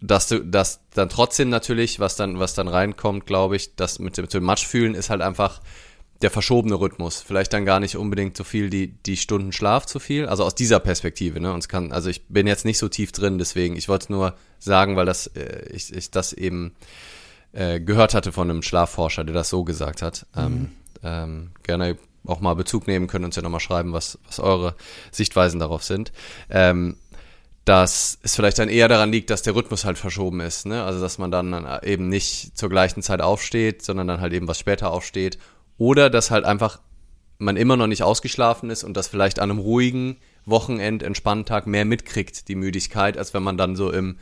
dass 0.00 0.28
du, 0.28 0.44
dass 0.44 0.80
dann 0.94 1.08
trotzdem 1.08 1.48
natürlich, 1.48 2.00
was 2.00 2.16
dann, 2.16 2.38
was 2.38 2.54
dann 2.54 2.68
reinkommt, 2.68 3.26
glaube 3.26 3.56
ich, 3.56 3.76
das 3.76 3.98
mit 3.98 4.16
dem, 4.16 4.22
mit 4.22 4.34
dem 4.34 4.44
Matschfühlen 4.44 4.94
ist 4.94 5.10
halt 5.10 5.22
einfach 5.22 5.60
der 6.22 6.30
verschobene 6.30 6.74
Rhythmus. 6.76 7.20
Vielleicht 7.20 7.52
dann 7.52 7.64
gar 7.64 7.80
nicht 7.80 7.96
unbedingt 7.96 8.36
so 8.36 8.44
viel 8.44 8.70
die, 8.70 8.88
die 8.88 9.16
Stunden 9.16 9.52
Schlaf 9.52 9.86
zu 9.86 9.98
viel. 9.98 10.26
Also 10.26 10.44
aus 10.44 10.54
dieser 10.54 10.80
Perspektive, 10.80 11.40
ne? 11.40 11.52
Und 11.52 11.60
es 11.60 11.68
kann, 11.68 11.92
also 11.92 12.08
ich 12.08 12.26
bin 12.28 12.46
jetzt 12.46 12.64
nicht 12.64 12.78
so 12.78 12.88
tief 12.88 13.12
drin, 13.12 13.38
deswegen, 13.38 13.76
ich 13.76 13.88
wollte 13.88 14.04
es 14.04 14.10
nur 14.10 14.34
sagen, 14.58 14.96
weil 14.96 15.06
das, 15.06 15.26
äh, 15.28 15.66
ich, 15.72 15.94
ich 15.94 16.10
das 16.10 16.32
eben 16.32 16.74
äh, 17.52 17.80
gehört 17.80 18.14
hatte 18.14 18.32
von 18.32 18.48
einem 18.48 18.62
Schlafforscher, 18.62 19.24
der 19.24 19.34
das 19.34 19.48
so 19.48 19.64
gesagt 19.64 20.02
hat. 20.02 20.26
Mhm. 20.34 20.42
Ähm, 20.42 20.70
ähm, 21.02 21.50
gerne 21.62 21.98
auch 22.24 22.40
mal 22.40 22.54
Bezug 22.54 22.86
nehmen 22.86 23.08
können, 23.08 23.24
uns 23.24 23.36
ja 23.36 23.42
nochmal 23.42 23.60
schreiben, 23.60 23.92
was, 23.92 24.18
was 24.26 24.38
eure 24.38 24.76
Sichtweisen 25.10 25.58
darauf 25.58 25.82
sind. 25.82 26.12
Ähm, 26.50 26.96
dass 27.64 28.18
es 28.22 28.34
vielleicht 28.34 28.58
dann 28.58 28.68
eher 28.68 28.88
daran 28.88 29.12
liegt, 29.12 29.30
dass 29.30 29.42
der 29.42 29.54
Rhythmus 29.54 29.84
halt 29.84 29.96
verschoben 29.96 30.40
ist. 30.40 30.66
Ne? 30.66 30.82
Also 30.82 31.00
dass 31.00 31.18
man 31.18 31.30
dann 31.30 31.80
eben 31.84 32.08
nicht 32.08 32.56
zur 32.58 32.68
gleichen 32.68 33.02
Zeit 33.02 33.20
aufsteht, 33.20 33.82
sondern 33.82 34.08
dann 34.08 34.20
halt 34.20 34.32
eben 34.32 34.48
was 34.48 34.58
später 34.58 34.90
aufsteht. 34.90 35.38
Oder 35.78 36.10
dass 36.10 36.30
halt 36.30 36.44
einfach 36.44 36.80
man 37.38 37.56
immer 37.56 37.76
noch 37.76 37.86
nicht 37.86 38.02
ausgeschlafen 38.02 38.70
ist 38.70 38.84
und 38.84 38.96
das 38.96 39.08
vielleicht 39.08 39.40
an 39.40 39.50
einem 39.50 39.58
ruhigen 39.58 40.16
Wochenend, 40.44 41.02
entspannten 41.02 41.44
Tag 41.44 41.66
mehr 41.66 41.84
mitkriegt, 41.84 42.48
die 42.48 42.54
Müdigkeit, 42.54 43.18
als 43.18 43.34
wenn 43.34 43.42
man 43.42 43.56
dann 43.56 43.76
so 43.76 43.90
im, 43.90 44.16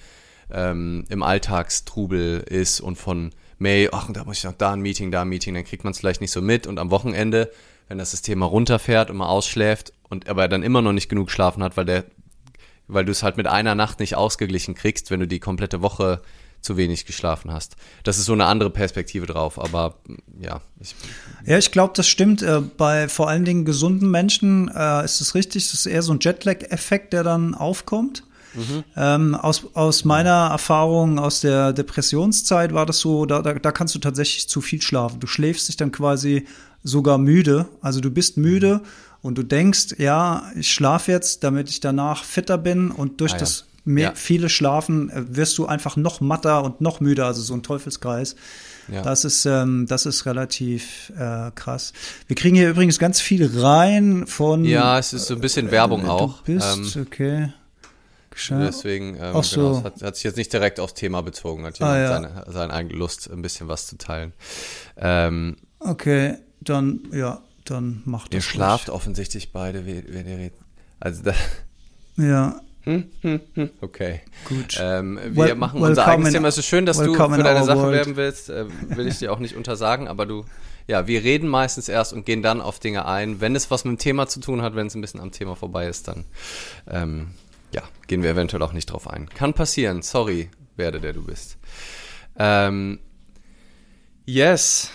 ähm, 0.50 1.04
im 1.09 1.23
Alltagstrubel 1.23 2.40
ist 2.40 2.80
und 2.80 2.97
von 2.97 3.30
May, 3.59 3.88
ach, 3.92 4.09
da 4.11 4.25
muss 4.25 4.38
ich 4.38 4.45
noch 4.45 4.54
da 4.54 4.73
ein 4.73 4.80
Meeting, 4.80 5.11
da 5.11 5.23
ein 5.23 5.28
Meeting, 5.28 5.54
dann 5.54 5.64
kriegt 5.64 5.85
man 5.85 5.90
es 5.90 5.99
vielleicht 5.99 6.23
nicht 6.23 6.30
so 6.30 6.40
mit. 6.40 6.66
Und 6.66 6.78
am 6.78 6.90
Wochenende, 6.90 7.50
wenn 7.88 7.99
das 7.99 8.11
System 8.11 8.38
mal 8.38 8.47
runterfährt 8.47 9.11
und 9.11 9.19
mal 9.19 9.28
ausschläft 9.28 9.92
und 10.09 10.28
aber 10.28 10.49
dann 10.49 10.62
immer 10.62 10.80
noch 10.80 10.92
nicht 10.92 11.11
genug 11.11 11.26
geschlafen 11.26 11.62
hat, 11.62 11.76
weil 11.76 11.85
der 11.85 12.04
weil 12.92 13.04
du 13.04 13.12
es 13.12 13.23
halt 13.23 13.37
mit 13.37 13.47
einer 13.47 13.75
Nacht 13.75 14.00
nicht 14.00 14.16
ausgeglichen 14.16 14.75
kriegst, 14.75 15.11
wenn 15.11 15.21
du 15.21 15.28
die 15.28 15.38
komplette 15.38 15.80
Woche 15.80 16.23
zu 16.60 16.76
wenig 16.76 17.06
geschlafen 17.06 17.52
hast. 17.52 17.76
Das 18.04 18.18
ist 18.18 18.26
so 18.26 18.32
eine 18.32 18.46
andere 18.46 18.70
Perspektive 18.70 19.26
drauf, 19.26 19.58
aber 19.58 19.96
ja. 20.40 20.60
Ich, 20.80 20.94
ja, 21.46 21.58
ich 21.58 21.70
glaube, 21.70 21.92
das 21.96 22.06
stimmt. 22.06 22.42
Äh, 22.42 22.60
bei 22.60 23.08
vor 23.08 23.28
allen 23.28 23.44
Dingen 23.44 23.64
gesunden 23.64 24.10
Menschen 24.10 24.70
äh, 24.74 25.04
ist 25.04 25.20
es 25.20 25.34
richtig, 25.34 25.70
das 25.70 25.80
ist 25.80 25.86
eher 25.86 26.02
so 26.02 26.12
ein 26.12 26.18
Jetlag-Effekt, 26.20 27.12
der 27.12 27.22
dann 27.22 27.54
aufkommt. 27.54 28.24
Mhm. 28.54 28.84
Ähm, 28.96 29.34
aus, 29.36 29.64
aus 29.74 30.04
meiner 30.04 30.48
Erfahrung 30.50 31.18
aus 31.18 31.40
der 31.40 31.72
Depressionszeit 31.72 32.74
war 32.74 32.84
das 32.84 32.98
so, 32.98 33.24
da, 33.26 33.42
da, 33.42 33.54
da 33.54 33.72
kannst 33.72 33.94
du 33.94 33.98
tatsächlich 34.00 34.48
zu 34.48 34.60
viel 34.60 34.82
schlafen. 34.82 35.20
Du 35.20 35.26
schläfst 35.26 35.68
dich 35.68 35.76
dann 35.76 35.92
quasi 35.92 36.46
sogar 36.82 37.18
müde. 37.18 37.68
Also 37.80 38.00
du 38.00 38.10
bist 38.10 38.36
müde 38.36 38.82
und 39.22 39.36
du 39.38 39.42
denkst, 39.42 39.96
ja, 39.98 40.50
ich 40.56 40.72
schlafe 40.72 41.12
jetzt, 41.12 41.44
damit 41.44 41.68
ich 41.68 41.80
danach 41.80 42.24
fitter 42.24 42.58
bin 42.58 42.90
und 42.90 43.20
durch 43.20 43.32
ah, 43.32 43.36
ja. 43.36 43.40
das 43.40 43.66
mehr, 43.84 44.10
ja. 44.10 44.14
viele 44.14 44.49
Schlafen 44.49 45.10
äh, 45.10 45.37
wirst 45.37 45.58
du 45.58 45.66
einfach 45.66 45.96
noch 45.96 46.20
matter 46.20 46.64
und 46.64 46.80
noch 46.80 47.00
müder, 47.00 47.26
also 47.26 47.42
so 47.42 47.54
ein 47.54 47.62
Teufelskreis. 47.62 48.37
Ja. 48.92 49.02
Das 49.02 49.25
ist 49.25 49.46
ähm, 49.46 49.87
das 49.88 50.06
ist 50.06 50.26
relativ 50.26 51.12
äh, 51.16 51.50
krass. 51.54 51.92
Wir 52.26 52.37
kriegen 52.37 52.56
hier 52.56 52.70
übrigens 52.70 52.99
ganz 52.99 53.20
viel 53.20 53.49
rein 53.60 54.26
von. 54.26 54.64
Ja, 54.64 54.99
es 54.99 55.12
ist 55.12 55.26
so 55.26 55.34
ein 55.34 55.40
bisschen 55.40 55.68
äh, 55.68 55.72
Werbung 55.72 56.02
du 56.02 56.10
auch. 56.10 56.42
Bist, 56.42 56.96
ähm, 56.96 57.06
okay. 57.06 57.52
Deswegen 58.49 59.16
ähm, 59.16 59.34
Ach 59.34 59.44
so. 59.44 59.60
genau, 59.60 59.84
hat, 59.84 60.02
hat, 60.02 60.14
sich 60.14 60.25
jetzt 60.25 60.37
nicht 60.37 60.52
direkt 60.52 60.80
aufs 60.80 60.94
Thema 60.94 61.20
bezogen, 61.20 61.64
hat 61.66 61.78
jemand 61.78 61.96
ah, 61.96 62.00
ja. 62.00 62.08
seine, 62.08 62.44
seine 62.49 62.72
eigene 62.72 62.94
Lust, 62.94 63.30
ein 63.30 63.42
bisschen 63.42 63.68
was 63.68 63.87
zu 63.87 63.99
teilen. 63.99 64.32
Ähm, 64.96 65.56
okay, 65.78 66.38
dann 66.60 67.00
ja, 67.12 67.42
dann 67.64 68.02
macht 68.04 68.32
das. 68.32 68.37
Ihr 68.37 68.42
schlaft 68.42 68.88
ruhig. 68.88 68.96
offensichtlich 68.96 69.52
beide, 69.52 69.84
wenn 69.84 70.26
ihr 70.26 70.38
redet. 70.38 70.58
Also 71.00 71.22
da. 71.22 71.34
Ja. 72.16 72.60
Hm, 72.84 73.10
hm, 73.20 73.40
hm. 73.54 73.70
Okay. 73.80 74.20
Gut. 74.46 74.78
Ähm, 74.80 75.18
wir 75.22 75.37
well, 75.37 75.54
machen 75.54 75.82
unser 75.82 76.06
eigenes 76.06 76.32
Thema. 76.32 76.49
Es 76.49 76.56
ist 76.56 76.66
schön, 76.66 76.87
dass 76.87 76.96
du 76.99 77.12
für 77.12 77.42
deine 77.42 77.64
Sache 77.64 77.78
world. 77.78 77.94
werben 77.94 78.16
willst. 78.16 78.49
Äh, 78.49 78.66
will 78.88 79.06
ich 79.06 79.18
dir 79.18 79.32
auch 79.32 79.38
nicht 79.38 79.54
untersagen, 79.54 80.08
aber 80.08 80.25
du, 80.25 80.44
ja, 80.87 81.06
wir 81.06 81.22
reden 81.22 81.49
meistens 81.49 81.88
erst 81.88 82.12
und 82.12 82.25
gehen 82.25 82.42
dann 82.42 82.60
auf 82.60 82.78
Dinge 82.78 83.04
ein. 83.04 83.40
Wenn 83.40 83.54
es 83.54 83.70
was 83.70 83.84
mit 83.84 83.99
dem 83.99 83.99
Thema 83.99 84.28
zu 84.28 84.40
tun 84.40 84.62
hat, 84.62 84.75
wenn 84.76 84.87
es 84.87 84.94
ein 84.94 85.02
bisschen 85.02 85.20
am 85.20 85.30
Thema 85.30 85.56
vorbei 85.56 85.88
ist, 85.88 86.08
dann, 86.08 86.25
ähm, 86.88 87.28
ja, 87.72 87.82
gehen 88.06 88.22
wir 88.22 88.30
eventuell 88.30 88.62
auch 88.62 88.72
nicht 88.72 88.87
drauf 88.87 89.08
ein. 89.08 89.28
Kann 89.28 89.52
passieren. 89.52 90.00
Sorry, 90.02 90.49
werde 90.76 91.00
der 91.00 91.12
du 91.12 91.25
bist. 91.25 91.58
Ähm, 92.38 92.99
yes. 94.25 94.90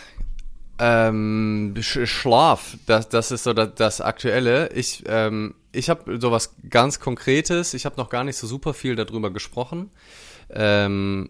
Ähm, 0.77 1.75
Schlaf, 1.79 2.77
das, 2.85 3.07
das 3.07 3.31
ist 3.31 3.43
so 3.43 3.53
das, 3.53 3.75
das 3.75 4.01
Aktuelle. 4.01 4.69
Ich, 4.73 5.03
ähm, 5.07 5.53
ich 5.75 5.89
habe 5.89 6.19
sowas 6.19 6.55
ganz 6.69 6.99
Konkretes. 6.99 7.73
Ich 7.73 7.85
habe 7.85 7.97
noch 7.97 8.09
gar 8.09 8.23
nicht 8.23 8.37
so 8.37 8.47
super 8.47 8.73
viel 8.73 8.95
darüber 8.95 9.31
gesprochen. 9.31 9.91
Ähm, 10.49 11.29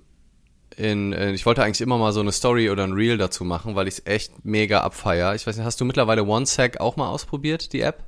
in, 0.78 1.14
äh, 1.14 1.32
ich 1.32 1.46
wollte 1.46 1.64
eigentlich 1.64 1.82
immer 1.82 1.98
mal 1.98 2.12
so 2.12 2.20
eine 2.20 2.32
Story 2.32 2.70
oder 2.70 2.84
ein 2.84 2.94
Reel 2.94 3.18
dazu 3.18 3.44
machen, 3.44 3.76
weil 3.76 3.88
ich 3.88 3.96
es 3.96 4.06
echt 4.06 4.46
mega 4.46 4.82
abfeier. 4.82 5.36
Ich 5.36 5.48
weiß 5.48 5.56
nicht, 5.56 5.66
hast 5.66 5.80
du 5.80 5.86
mittlerweile 5.86 6.24
OneSec 6.24 6.80
auch 6.80 6.98
mal 6.98 7.08
ausprobiert, 7.08 7.72
die 7.74 7.82
App? 7.82 8.04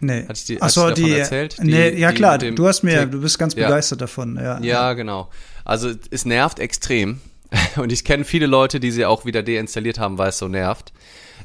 Nee. 0.00 0.22
Hatte 0.22 0.32
ich 0.34 0.44
die, 0.46 0.62
Ach 0.62 0.70
so, 0.70 0.90
die, 0.90 1.12
erzählt? 1.12 1.58
Die, 1.58 1.66
nee, 1.66 1.90
ja 1.90 2.12
klar, 2.12 2.38
du 2.38 2.66
hast 2.66 2.82
mir, 2.82 3.04
du 3.04 3.20
bist 3.20 3.38
ganz 3.38 3.54
begeistert 3.54 4.00
davon, 4.00 4.36
ja. 4.36 4.58
Ja, 4.58 4.60
ja, 4.60 4.92
genau. 4.94 5.28
Also 5.64 5.90
es 6.10 6.24
nervt 6.24 6.58
extrem. 6.58 7.20
Und 7.76 7.92
ich 7.92 8.04
kenne 8.04 8.24
viele 8.24 8.46
Leute, 8.46 8.80
die 8.80 8.90
sie 8.92 9.04
auch 9.04 9.24
wieder 9.24 9.42
deinstalliert 9.42 9.98
haben, 9.98 10.16
weil 10.16 10.30
es 10.30 10.38
so 10.38 10.48
nervt. 10.48 10.92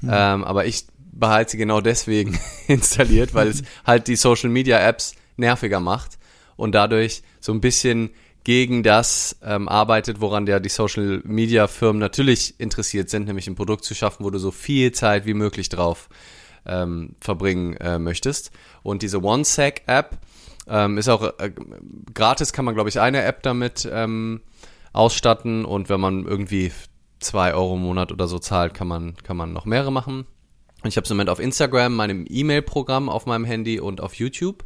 Mhm. 0.02 0.10
Ähm, 0.12 0.44
aber 0.44 0.66
ich 0.66 0.86
behalte 1.16 1.52
sie 1.52 1.58
genau 1.58 1.82
deswegen 1.82 2.38
installiert, 2.68 3.34
weil 3.34 3.48
es 3.48 3.64
halt 3.86 4.08
die 4.08 4.16
Social 4.16 4.50
Media 4.50 4.80
Apps 4.80 5.16
nerviger 5.38 5.80
macht 5.80 6.18
und 6.56 6.74
dadurch 6.76 7.24
so 7.40 7.52
ein 7.52 7.62
bisschen 7.62 8.12
gegen 8.44 8.84
das 8.84 9.38
ähm, 9.44 9.68
arbeitet, 9.68 10.22
woran 10.22 10.46
ja 10.46 10.60
die 10.60 10.70
Social 10.70 11.22
Media 11.24 11.68
Firmen 11.68 12.00
natürlich 12.00 12.60
interessiert 12.60 13.10
sind, 13.10 13.26
nämlich 13.26 13.48
ein 13.48 13.56
Produkt 13.56 13.84
zu 13.84 13.96
schaffen, 13.96 14.24
wo 14.24 14.30
du 14.30 14.38
so 14.38 14.52
viel 14.52 14.92
Zeit 14.92 15.26
wie 15.26 15.34
möglich 15.34 15.70
drauf 15.70 16.10
ähm, 16.66 17.16
verbringen 17.20 17.76
äh, 17.78 17.98
möchtest. 17.98 18.52
Und 18.84 19.02
diese 19.02 19.24
OneSec 19.24 19.82
App 19.88 20.20
ähm, 20.68 21.00
ist 21.00 21.10
auch 21.10 21.24
äh, 21.40 21.52
gratis, 22.14 22.54
kann 22.54 22.66
man 22.66 22.76
glaube 22.76 22.90
ich 22.90 23.00
eine 23.00 23.24
App 23.24 23.42
damit 23.42 23.90
ähm, 23.92 24.42
ausstatten 24.94 25.66
und 25.66 25.90
wenn 25.90 26.00
man 26.00 26.26
irgendwie 26.26 26.72
zwei 27.20 27.54
Euro 27.54 27.76
im 27.76 27.82
Monat 27.82 28.12
oder 28.12 28.28
so 28.28 28.38
zahlt, 28.38 28.74
kann 28.74 28.88
man, 28.88 29.16
kann 29.24 29.38
man 29.38 29.54
noch 29.54 29.66
mehrere 29.66 29.92
machen. 29.92 30.26
Ich 30.88 30.98
habe 30.98 31.06
es 31.06 31.12
im 31.12 31.18
Moment 31.18 31.30
auf 31.30 31.40
Instagram, 31.40 31.96
meinem 31.96 32.26
E-Mail-Programm 32.28 33.10
auf 33.10 33.26
meinem 33.26 33.46
Handy 33.46 33.80
und 33.80 34.02
auf 34.02 34.16
YouTube, 34.16 34.64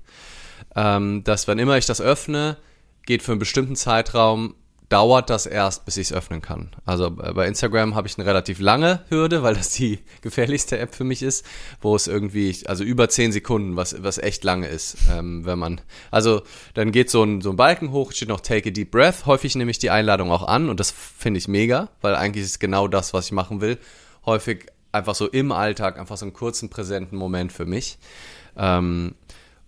ähm, 0.76 1.24
dass 1.24 1.48
wenn 1.48 1.60
immer 1.60 1.78
ich 1.78 1.86
das 1.86 2.02
öffne, 2.02 2.58
geht 3.06 3.24
für 3.24 3.32
einen 3.32 3.40
bestimmten 3.40 3.76
Zeitraum 3.76 4.56
dauert 4.90 5.30
das 5.30 5.46
erst, 5.46 5.86
bis 5.86 5.98
ich 5.98 6.08
es 6.08 6.14
öffnen 6.14 6.42
kann. 6.42 6.72
Also 6.84 7.12
bei 7.12 7.48
Instagram 7.48 7.94
habe 7.94 8.08
ich 8.08 8.18
eine 8.18 8.28
relativ 8.28 8.60
lange 8.60 9.06
Hürde, 9.10 9.44
weil 9.44 9.54
das 9.54 9.70
die 9.70 10.00
gefährlichste 10.22 10.80
App 10.80 10.96
für 10.96 11.04
mich 11.04 11.22
ist, 11.22 11.46
wo 11.80 11.96
es 11.96 12.08
irgendwie, 12.08 12.56
also 12.66 12.84
über 12.84 13.08
zehn 13.08 13.32
Sekunden, 13.32 13.76
was, 13.76 14.02
was 14.04 14.18
echt 14.18 14.44
lange 14.44 14.68
ist, 14.68 14.98
ähm, 15.12 15.46
wenn 15.46 15.60
man, 15.60 15.82
also 16.10 16.42
dann 16.74 16.92
geht 16.92 17.12
so 17.12 17.24
ein, 17.24 17.42
so 17.42 17.52
ein 17.52 17.56
Balken 17.56 17.92
hoch, 17.92 18.12
steht 18.12 18.30
noch 18.30 18.42
Take 18.42 18.70
a 18.70 18.72
Deep 18.72 18.90
Breath. 18.90 19.28
Häufig 19.28 19.56
nehme 19.56 19.72
ich 19.72 19.78
die 19.78 19.92
Einladung 19.92 20.32
auch 20.32 20.48
an 20.48 20.70
und 20.70 20.80
das 20.80 20.92
finde 20.92 21.38
ich 21.38 21.48
mega, 21.48 21.90
weil 22.02 22.16
eigentlich 22.16 22.46
ist 22.46 22.60
genau 22.60 22.88
das, 22.88 23.14
was 23.14 23.28
ich 23.28 23.32
machen 23.32 23.62
will. 23.62 23.78
Häufig 24.26 24.66
einfach 24.92 25.16
so 25.16 25.28
im 25.28 25.52
Alltag, 25.52 26.00
einfach 26.00 26.18
so 26.18 26.26
einen 26.26 26.34
kurzen, 26.34 26.70
präsenten 26.70 27.18
Moment 27.18 27.52
für 27.52 27.66
mich. 27.66 27.98
Ähm, 28.58 29.16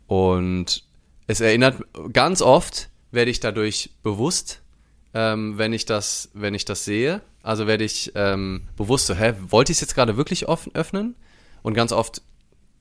und 0.07 0.83
es 1.27 1.41
erinnert 1.41 1.77
ganz 2.11 2.41
oft, 2.41 2.89
werde 3.11 3.31
ich 3.31 3.39
dadurch 3.39 3.91
bewusst 4.03 4.61
ähm, 5.13 5.57
wenn 5.57 5.73
ich 5.73 5.85
das, 5.85 6.29
wenn 6.33 6.53
ich 6.53 6.65
das 6.65 6.85
sehe. 6.85 7.21
Also 7.43 7.67
werde 7.67 7.83
ich 7.83 8.11
ähm, 8.15 8.67
bewusst 8.77 9.07
so, 9.07 9.15
hä, 9.15 9.33
wollte 9.49 9.71
ich 9.71 9.77
es 9.77 9.81
jetzt 9.81 9.95
gerade 9.95 10.17
wirklich 10.17 10.47
offen, 10.47 10.73
öffnen? 10.75 11.15
Und 11.63 11.73
ganz 11.73 11.91
oft, 11.91 12.21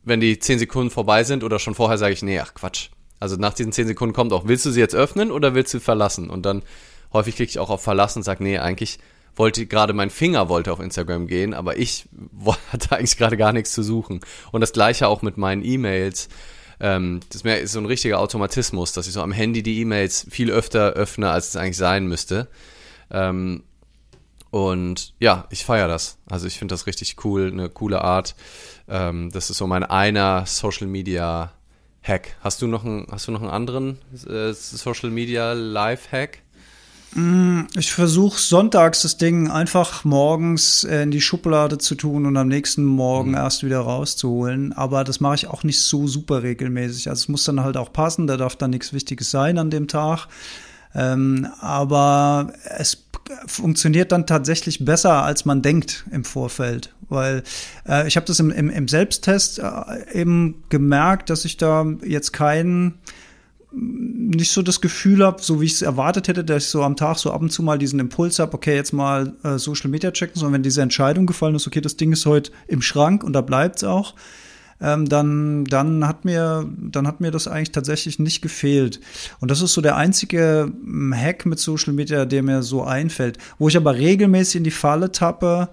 wenn 0.05 0.21
die 0.21 0.39
zehn 0.39 0.59
Sekunden 0.59 0.91
vorbei 0.91 1.25
sind 1.25 1.45
oder 1.45 1.59
schon 1.59 1.75
vorher, 1.75 1.99
sage 1.99 2.13
ich, 2.13 2.23
nee, 2.23 2.39
ach 2.39 2.55
Quatsch. 2.55 2.91
Also 3.19 3.37
nach 3.37 3.55
diesen 3.55 3.73
zehn 3.73 3.87
Sekunden 3.87 4.15
kommt 4.15 4.33
auch, 4.33 4.47
willst 4.47 4.65
du 4.65 4.71
sie 4.71 4.81
jetzt 4.81 4.95
öffnen 4.95 5.31
oder 5.31 5.55
willst 5.55 5.75
du 5.75 5.81
verlassen? 5.81 6.31
Und 6.31 6.47
dann 6.47 6.63
häufig 7.13 7.37
klicke 7.37 7.51
ich 7.51 7.59
auch 7.59 7.71
auf 7.71 7.83
verlassen 7.83 8.21
und 8.21 8.23
sage, 8.23 8.43
nee, 8.43 8.59
eigentlich 8.59 8.99
wollte 9.37 9.67
gerade 9.67 9.93
mein 9.93 10.11
Finger 10.11 10.49
wollte 10.49 10.73
auf 10.73 10.81
Instagram 10.81 11.27
gehen, 11.27 11.55
aber 11.55 11.79
ich 11.79 12.07
hatte 12.73 12.97
eigentlich 12.97 13.17
gerade 13.17 13.37
gar 13.37 13.53
nichts 13.53 13.73
zu 13.73 13.83
suchen. 13.83 14.21
Und 14.53 14.61
das 14.61 14.73
gleiche 14.73 15.09
auch 15.09 15.23
mit 15.23 15.37
meinen 15.37 15.65
E-Mails 15.65 16.29
Ähm, 16.83 17.21
das 17.29 17.43
ist 17.43 17.73
so 17.73 17.79
ein 17.79 17.87
richtiger 17.87 18.19
Automatismus, 18.19 18.93
dass 18.93 19.07
ich 19.07 19.13
so 19.13 19.21
am 19.23 19.33
Handy 19.33 19.63
die 19.63 19.81
E-Mails 19.81 20.27
viel 20.31 20.51
öfter 20.51 20.93
öffne, 20.93 21.31
als 21.31 21.49
es 21.49 21.57
eigentlich 21.57 21.77
sein 21.77 22.07
müsste. 22.07 22.49
Ähm, 23.11 23.65
und 24.51 25.15
ja, 25.21 25.47
ich 25.51 25.65
feiere 25.65 25.89
das. 25.89 26.19
Also 26.29 26.47
ich 26.47 26.59
finde 26.59 26.73
das 26.73 26.87
richtig 26.87 27.25
cool, 27.25 27.51
eine 27.53 27.69
coole 27.69 28.03
Art. 28.03 28.35
Ähm, 28.89 29.31
das 29.31 29.51
ist 29.51 29.59
so 29.59 29.67
mein 29.67 29.85
einer 29.85 30.45
Social 30.47 30.87
Media 30.87 31.53
Hack. 32.03 32.37
Hast 32.41 32.63
du 32.63 32.67
noch 32.67 32.85
einen, 32.85 33.07
hast 33.11 33.29
du 33.29 33.33
noch 33.33 33.43
einen 33.43 33.51
anderen 33.51 33.99
äh, 34.27 34.53
Social 34.53 35.11
Media 35.11 35.53
Live 35.53 36.11
Hack? 36.11 36.39
Mm, 37.15 37.63
ich 37.77 37.93
versuche 37.93 38.39
sonntags 38.39 39.03
das 39.03 39.17
Ding 39.17 39.51
einfach 39.51 40.05
morgens 40.05 40.85
äh, 40.85 41.03
in 41.03 41.11
die 41.11 41.21
Schublade 41.21 41.79
zu 41.79 41.97
tun 41.97 42.25
und 42.27 42.37
am 42.37 42.49
nächsten 42.49 42.85
Morgen 42.85 43.31
mhm. 43.31 43.37
erst 43.37 43.65
wieder 43.65 43.81
rauszuholen. 43.81 44.73
Aber 44.73 45.03
das 45.03 45.21
mache 45.21 45.35
ich 45.35 45.47
auch 45.49 45.65
nicht 45.65 45.81
so 45.81 46.07
super 46.07 46.43
regelmäßig. 46.43 47.09
Also 47.09 47.23
es 47.23 47.29
muss 47.29 47.45
dann 47.45 47.63
halt 47.63 47.77
auch 47.77 47.93
passen, 47.93 48.27
da 48.27 48.37
darf 48.37 48.57
dann 48.57 48.71
nichts 48.71 48.93
Wichtiges 48.93 49.31
sein 49.31 49.59
an 49.59 49.71
dem 49.71 49.89
Tag. 49.89 50.29
Ähm, 50.95 51.49
aber 51.61 52.53
es 52.65 53.05
funktioniert 53.47 54.13
dann 54.13 54.27
tatsächlich 54.27 54.85
besser, 54.85 55.23
als 55.25 55.45
man 55.45 55.63
denkt 55.63 56.05
im 56.11 56.25
Vorfeld. 56.25 56.93
Weil 57.09 57.43
äh, 57.89 58.07
ich 58.07 58.17
habe 58.17 58.27
das 58.27 58.39
im, 58.39 58.51
im, 58.51 58.71
im 58.71 58.89
Selbsttest 58.89 59.59
äh, 59.59 59.65
eben 60.13 60.63
gemerkt, 60.69 61.31
dass 61.31 61.45
ich 61.45 61.57
da 61.57 61.85
jetzt 62.05 62.33
keinen 62.33 62.99
nicht 63.73 64.51
so 64.51 64.63
das 64.63 64.81
Gefühl 64.81 65.25
habe, 65.25 65.43
so 65.43 65.61
wie 65.61 65.67
ich 65.67 65.75
es 65.75 65.83
erwartet 65.83 66.29
hätte, 66.29 66.45
dass 66.45 66.65
ich 66.65 66.71
so 66.71 66.83
am 66.83 66.97
Tag 66.97 67.19
so 67.19 67.33
ab 67.33 67.41
und 67.41 67.51
zu 67.51 67.63
mal 67.63 67.79
diesen 67.79 68.01
Impuls 68.01 68.39
habe, 68.39 68.55
okay, 68.55 68.75
jetzt 68.75 68.93
mal 68.93 69.35
äh, 69.43 69.59
Social 69.59 69.91
Media 69.91 70.11
checken, 70.11 70.37
sondern 70.37 70.55
wenn 70.55 70.63
diese 70.63 70.83
Entscheidung 70.83 71.27
gefallen 71.27 71.55
ist, 71.55 71.67
okay, 71.67 71.81
das 71.81 71.97
Ding 71.97 72.13
ist 72.13 72.27
heute 72.27 72.51
im 72.67 72.83
Schrank 72.83 73.23
und 73.23 73.33
da 73.33 73.41
bleibt 73.41 73.77
es 73.77 73.85
auch, 73.85 74.15
ähm, 74.81 75.09
dann, 75.09 75.65
dann 75.65 76.07
hat 76.07 76.25
mir, 76.25 76.69
dann 76.79 77.07
hat 77.07 77.21
mir 77.21 77.31
das 77.31 77.47
eigentlich 77.47 77.73
tatsächlich 77.73 78.19
nicht 78.19 78.41
gefehlt. 78.41 79.01
Und 79.41 79.51
das 79.51 79.63
ist 79.63 79.75
so 79.75 79.81
der 79.81 79.97
einzige 79.97 80.73
hm, 80.83 81.15
Hack 81.15 81.47
mit 81.47 81.59
Social 81.59 81.93
Media, 81.93 82.25
der 82.25 82.43
mir 82.43 82.63
so 82.63 82.83
einfällt, 82.83 83.39
wo 83.59 83.69
ich 83.69 83.77
aber 83.77 83.95
regelmäßig 83.95 84.57
in 84.57 84.65
die 84.65 84.71
Falle 84.71 85.13
tappe, 85.13 85.69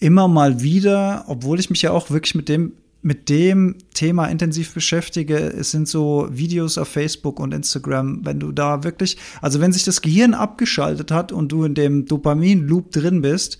immer 0.00 0.26
mal 0.26 0.62
wieder, 0.62 1.24
obwohl 1.28 1.60
ich 1.60 1.70
mich 1.70 1.82
ja 1.82 1.90
auch 1.90 2.10
wirklich 2.10 2.34
mit 2.34 2.48
dem 2.48 2.72
mit 3.04 3.28
dem 3.28 3.76
Thema 3.92 4.28
intensiv 4.28 4.72
beschäftige, 4.72 5.36
es 5.36 5.70
sind 5.70 5.86
so 5.86 6.26
Videos 6.30 6.78
auf 6.78 6.88
Facebook 6.88 7.38
und 7.38 7.52
Instagram, 7.52 8.24
wenn 8.24 8.40
du 8.40 8.50
da 8.50 8.82
wirklich, 8.82 9.18
also 9.42 9.60
wenn 9.60 9.72
sich 9.72 9.84
das 9.84 10.00
Gehirn 10.00 10.32
abgeschaltet 10.32 11.10
hat 11.10 11.30
und 11.30 11.52
du 11.52 11.64
in 11.64 11.74
dem 11.74 12.06
Dopamin-Loop 12.06 12.92
drin 12.92 13.20
bist, 13.20 13.58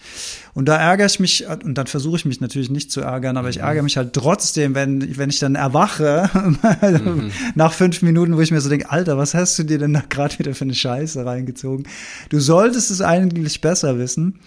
und 0.55 0.67
da 0.67 0.77
ärgere 0.77 1.07
ich 1.07 1.21
mich, 1.21 1.47
und 1.47 1.77
dann 1.77 1.87
versuche 1.87 2.17
ich 2.17 2.25
mich 2.25 2.41
natürlich 2.41 2.71
nicht 2.71 2.91
zu 2.91 3.03
ärgern, 3.03 3.37
aber 3.37 3.51
ich 3.51 3.59
mhm. 3.59 3.65
ärgere 3.65 3.83
mich 3.83 3.99
halt 3.99 4.15
trotzdem, 4.15 4.75
wenn, 4.75 5.19
wenn 5.19 5.29
ich 5.29 5.41
dann 5.41 5.57
erwache, 5.57 6.31
mhm. 6.33 7.31
nach 7.55 7.73
fünf 7.75 8.01
Minuten, 8.01 8.37
wo 8.37 8.41
ich 8.41 8.51
mir 8.51 8.63
so 8.63 8.71
denke, 8.71 8.91
Alter, 8.91 9.19
was 9.19 9.35
hast 9.35 9.59
du 9.59 9.65
dir 9.65 9.79
denn 9.79 9.93
da 9.93 10.03
gerade 10.09 10.39
wieder 10.39 10.55
für 10.55 10.65
eine 10.65 10.75
Scheiße 10.75 11.27
reingezogen? 11.27 11.87
Du 12.31 12.41
solltest 12.41 12.91
es 12.91 13.03
eigentlich 13.03 13.61
besser 13.61 13.99
wissen. 13.99 14.39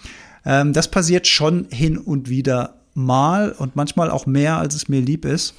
Ähm, 0.43 0.73
das 0.73 0.89
passiert 0.89 1.27
schon 1.27 1.67
hin 1.69 1.97
und 1.97 2.29
wieder 2.29 2.76
mal 2.97 3.51
und 3.51 3.75
manchmal 3.75 4.09
auch 4.09 4.25
mehr, 4.25 4.57
als 4.57 4.75
es 4.75 4.89
mir 4.89 5.01
lieb 5.01 5.23
ist. 5.23 5.53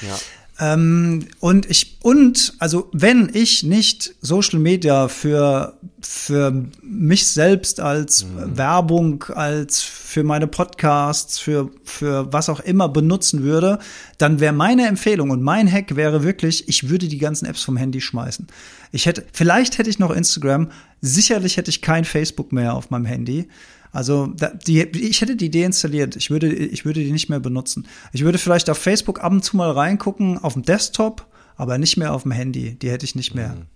Ja. 0.00 0.16
Ähm, 0.60 1.26
und 1.38 1.70
ich, 1.70 1.98
und, 2.02 2.54
also, 2.58 2.88
wenn 2.92 3.30
ich 3.32 3.62
nicht 3.62 4.14
Social 4.20 4.58
Media 4.58 5.06
für, 5.06 5.74
für 6.00 6.64
mich 6.82 7.28
selbst 7.28 7.78
als 7.78 8.24
mhm. 8.24 8.58
Werbung, 8.58 9.24
als 9.34 9.82
für 9.82 10.24
meine 10.24 10.48
Podcasts, 10.48 11.38
für, 11.38 11.70
für 11.84 12.32
was 12.32 12.48
auch 12.48 12.58
immer 12.58 12.88
benutzen 12.88 13.44
würde, 13.44 13.78
dann 14.16 14.40
wäre 14.40 14.52
meine 14.52 14.88
Empfehlung 14.88 15.30
und 15.30 15.42
mein 15.42 15.70
Hack 15.70 15.94
wäre 15.94 16.24
wirklich, 16.24 16.68
ich 16.68 16.88
würde 16.88 17.06
die 17.06 17.18
ganzen 17.18 17.46
Apps 17.46 17.62
vom 17.62 17.76
Handy 17.76 18.00
schmeißen. 18.00 18.48
Ich 18.90 19.06
hätte, 19.06 19.24
vielleicht 19.32 19.78
hätte 19.78 19.90
ich 19.90 20.00
noch 20.00 20.10
Instagram, 20.10 20.70
sicherlich 21.00 21.56
hätte 21.56 21.70
ich 21.70 21.82
kein 21.82 22.04
Facebook 22.04 22.52
mehr 22.52 22.74
auf 22.74 22.90
meinem 22.90 23.04
Handy. 23.04 23.48
Also 23.92 24.26
die, 24.66 24.82
ich 24.82 25.20
hätte 25.20 25.36
die 25.36 25.50
deinstalliert. 25.50 26.16
Ich 26.16 26.30
würde, 26.30 26.52
ich 26.52 26.84
würde 26.84 27.00
die 27.00 27.12
nicht 27.12 27.28
mehr 27.28 27.40
benutzen. 27.40 27.86
Ich 28.12 28.22
würde 28.22 28.38
vielleicht 28.38 28.68
auf 28.70 28.78
Facebook 28.78 29.22
ab 29.22 29.32
und 29.32 29.44
zu 29.44 29.56
mal 29.56 29.70
reingucken 29.70 30.38
auf 30.38 30.52
dem 30.52 30.62
Desktop, 30.62 31.26
aber 31.56 31.78
nicht 31.78 31.96
mehr 31.96 32.12
auf 32.12 32.22
dem 32.22 32.32
Handy. 32.32 32.74
Die 32.74 32.90
hätte 32.90 33.04
ich 33.04 33.14
nicht 33.14 33.34
mehr. 33.34 33.50
Mhm. 33.50 33.66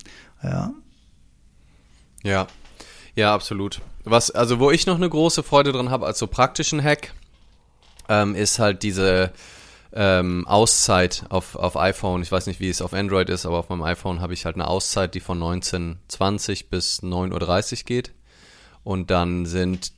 Ja. 0.42 0.74
Ja. 2.22 2.46
Ja, 3.14 3.34
absolut. 3.34 3.80
Was, 4.04 4.30
also 4.30 4.58
wo 4.58 4.70
ich 4.70 4.86
noch 4.86 4.96
eine 4.96 5.08
große 5.08 5.42
Freude 5.42 5.72
dran 5.72 5.90
habe 5.90 6.06
als 6.06 6.18
so 6.18 6.26
praktischen 6.26 6.82
Hack, 6.82 7.12
ähm, 8.08 8.34
ist 8.34 8.58
halt 8.58 8.82
diese 8.82 9.32
ähm, 9.92 10.46
Auszeit 10.46 11.24
auf, 11.28 11.54
auf 11.56 11.76
iPhone. 11.76 12.22
Ich 12.22 12.32
weiß 12.32 12.46
nicht, 12.46 12.60
wie 12.60 12.70
es 12.70 12.80
auf 12.80 12.94
Android 12.94 13.28
ist, 13.28 13.44
aber 13.44 13.58
auf 13.58 13.68
meinem 13.68 13.82
iPhone 13.82 14.20
habe 14.20 14.32
ich 14.32 14.44
halt 14.46 14.56
eine 14.56 14.66
Auszeit, 14.66 15.14
die 15.14 15.20
von 15.20 15.38
19.20 15.38 16.66
bis 16.70 17.02
9.30 17.02 17.72
Uhr 17.72 17.84
geht. 17.84 18.12
Und 18.84 19.10
dann 19.10 19.46
sind 19.46 19.92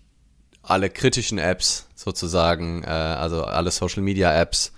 alle 0.65 0.91
kritischen 0.91 1.39
Apps 1.39 1.87
sozusagen, 1.95 2.83
äh, 2.83 2.89
also 2.89 3.45
alle 3.45 3.71
Social 3.71 4.03
Media 4.03 4.35
Apps 4.41 4.73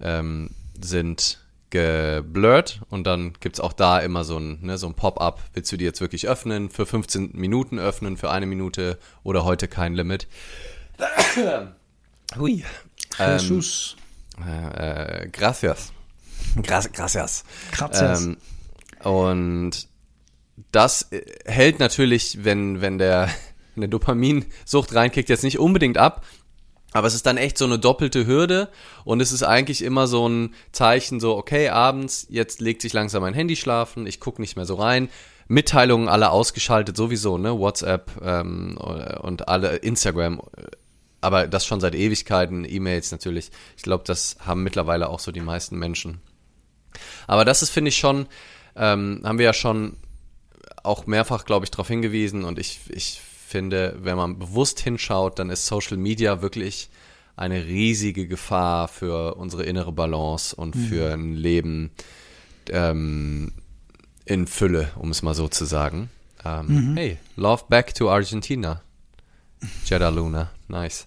ähm, 0.00 0.50
sind 0.80 1.40
geblurrt 1.70 2.80
und 2.88 3.06
dann 3.06 3.34
gibt 3.40 3.56
es 3.56 3.60
auch 3.60 3.72
da 3.72 3.98
immer 3.98 4.24
so 4.24 4.38
ein, 4.38 4.60
ne, 4.62 4.78
so 4.78 4.86
ein 4.86 4.94
Pop-up. 4.94 5.42
Willst 5.52 5.70
du 5.70 5.76
die 5.76 5.84
jetzt 5.84 6.00
wirklich 6.00 6.26
öffnen? 6.26 6.70
Für 6.70 6.86
15 6.86 7.32
Minuten 7.34 7.78
öffnen, 7.78 8.16
für 8.16 8.30
eine 8.30 8.46
Minute 8.46 8.98
oder 9.22 9.44
heute 9.44 9.68
kein 9.68 9.94
Limit? 9.94 10.26
Hui. 12.38 12.64
Ähm, 13.18 13.38
Jesus. 13.38 13.96
Äh, 14.46 15.24
äh, 15.24 15.28
gracias. 15.28 15.92
Gra 16.62 16.80
gracias. 16.92 17.44
Gracias. 17.72 18.24
Ähm, 18.24 18.36
und 19.02 19.88
das 20.72 21.12
äh, 21.12 21.22
hält 21.44 21.78
natürlich, 21.78 22.44
wenn, 22.44 22.80
wenn 22.80 22.98
der 22.98 23.28
eine 23.78 23.88
Dopaminsucht 23.88 24.94
reinkickt, 24.94 25.28
jetzt 25.28 25.44
nicht 25.44 25.58
unbedingt 25.58 25.98
ab. 25.98 26.24
Aber 26.92 27.06
es 27.06 27.14
ist 27.14 27.26
dann 27.26 27.36
echt 27.36 27.58
so 27.58 27.66
eine 27.66 27.78
doppelte 27.78 28.26
Hürde 28.26 28.68
und 29.04 29.20
es 29.20 29.30
ist 29.30 29.42
eigentlich 29.42 29.82
immer 29.82 30.06
so 30.06 30.26
ein 30.26 30.54
Zeichen, 30.72 31.20
so, 31.20 31.36
okay, 31.36 31.68
abends, 31.68 32.26
jetzt 32.30 32.62
legt 32.62 32.80
sich 32.80 32.94
langsam 32.94 33.22
mein 33.22 33.34
Handy 33.34 33.56
schlafen, 33.56 34.06
ich 34.06 34.20
gucke 34.20 34.40
nicht 34.40 34.56
mehr 34.56 34.64
so 34.64 34.76
rein. 34.76 35.10
Mitteilungen 35.48 36.08
alle 36.08 36.30
ausgeschaltet, 36.30 36.96
sowieso, 36.96 37.38
ne? 37.38 37.58
WhatsApp 37.58 38.10
ähm, 38.22 38.78
und 38.78 39.48
alle 39.48 39.76
Instagram, 39.76 40.42
aber 41.20 41.46
das 41.46 41.66
schon 41.66 41.80
seit 41.80 41.94
Ewigkeiten, 41.94 42.64
E-Mails 42.68 43.10
natürlich. 43.12 43.50
Ich 43.76 43.82
glaube, 43.82 44.04
das 44.06 44.36
haben 44.40 44.62
mittlerweile 44.62 45.08
auch 45.08 45.20
so 45.20 45.32
die 45.32 45.40
meisten 45.40 45.78
Menschen. 45.78 46.20
Aber 47.26 47.44
das 47.44 47.62
ist, 47.62 47.70
finde 47.70 47.90
ich, 47.90 47.96
schon, 47.96 48.26
ähm, 48.76 49.22
haben 49.24 49.38
wir 49.38 49.46
ja 49.46 49.52
schon 49.52 49.96
auch 50.82 51.06
mehrfach, 51.06 51.44
glaube 51.44 51.64
ich, 51.64 51.70
darauf 51.70 51.88
hingewiesen 51.88 52.44
und 52.44 52.58
ich, 52.58 52.80
ich 52.88 53.20
finde, 53.48 53.96
wenn 54.00 54.16
man 54.16 54.38
bewusst 54.38 54.80
hinschaut, 54.80 55.38
dann 55.38 55.48
ist 55.48 55.66
Social 55.66 55.96
Media 55.96 56.42
wirklich 56.42 56.90
eine 57.34 57.64
riesige 57.64 58.26
Gefahr 58.26 58.88
für 58.88 59.36
unsere 59.36 59.64
innere 59.64 59.92
Balance 59.92 60.54
und 60.54 60.76
mhm. 60.76 60.84
für 60.84 61.12
ein 61.12 61.34
Leben 61.34 61.90
ähm, 62.68 63.52
in 64.26 64.46
Fülle, 64.46 64.90
um 64.96 65.10
es 65.10 65.22
mal 65.22 65.34
so 65.34 65.48
zu 65.48 65.64
sagen. 65.64 66.10
Ähm, 66.44 66.66
mhm. 66.90 66.96
Hey, 66.96 67.18
love 67.36 67.64
back 67.68 67.94
to 67.94 68.10
Argentina. 68.10 68.82
Jeddah 69.86 70.10
Luna, 70.10 70.50
nice. 70.68 71.06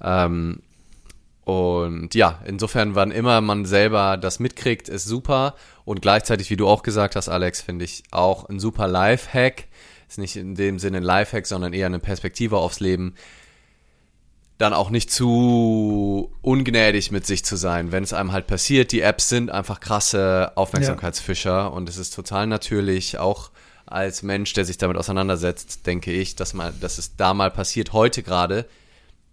Ähm, 0.00 0.60
und 1.44 2.14
ja, 2.14 2.40
insofern, 2.46 2.94
wann 2.94 3.10
immer 3.10 3.40
man 3.40 3.66
selber 3.66 4.16
das 4.16 4.38
mitkriegt, 4.38 4.88
ist 4.88 5.04
super. 5.04 5.56
Und 5.84 6.00
gleichzeitig, 6.00 6.48
wie 6.50 6.56
du 6.56 6.68
auch 6.68 6.82
gesagt 6.84 7.16
hast, 7.16 7.28
Alex, 7.28 7.60
finde 7.60 7.84
ich 7.84 8.04
auch 8.12 8.48
ein 8.48 8.60
super 8.60 8.86
Life-Hack 8.86 9.66
ist 10.12 10.18
nicht 10.18 10.36
in 10.36 10.54
dem 10.54 10.78
Sinne 10.78 10.98
ein 10.98 11.02
Lifehack, 11.02 11.46
sondern 11.46 11.72
eher 11.72 11.86
eine 11.86 11.98
Perspektive 11.98 12.58
aufs 12.58 12.80
Leben, 12.80 13.14
dann 14.58 14.74
auch 14.74 14.90
nicht 14.90 15.10
zu 15.10 16.32
ungnädig 16.42 17.10
mit 17.10 17.26
sich 17.26 17.44
zu 17.44 17.56
sein, 17.56 17.92
wenn 17.92 18.04
es 18.04 18.12
einem 18.12 18.32
halt 18.32 18.46
passiert. 18.46 18.92
Die 18.92 19.00
Apps 19.00 19.30
sind 19.30 19.50
einfach 19.50 19.80
krasse 19.80 20.52
Aufmerksamkeitsfischer 20.54 21.50
ja. 21.50 21.66
und 21.66 21.88
es 21.88 21.96
ist 21.96 22.14
total 22.14 22.46
natürlich, 22.46 23.18
auch 23.18 23.50
als 23.86 24.22
Mensch, 24.22 24.52
der 24.52 24.64
sich 24.64 24.78
damit 24.78 24.98
auseinandersetzt, 24.98 25.86
denke 25.86 26.12
ich, 26.12 26.36
dass, 26.36 26.52
mal, 26.54 26.72
dass 26.80 26.98
es 26.98 27.16
da 27.16 27.34
mal 27.34 27.50
passiert, 27.50 27.92
heute 27.92 28.22
gerade. 28.22 28.66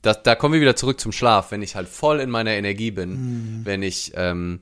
Das, 0.02 0.24
da 0.24 0.34
kommen 0.34 0.54
wir 0.54 0.62
wieder 0.62 0.78
zurück 0.78 1.00
zum 1.00 1.12
Schlaf, 1.12 1.52
wenn 1.52 1.62
ich 1.62 1.76
halt 1.76 1.90
voll 1.90 2.22
in 2.22 2.30
meiner 2.30 2.52
Energie 2.52 2.92
bin, 2.92 3.10
mhm. 3.60 3.66
wenn 3.66 3.84
ich 3.84 4.14
ähm, 4.16 4.62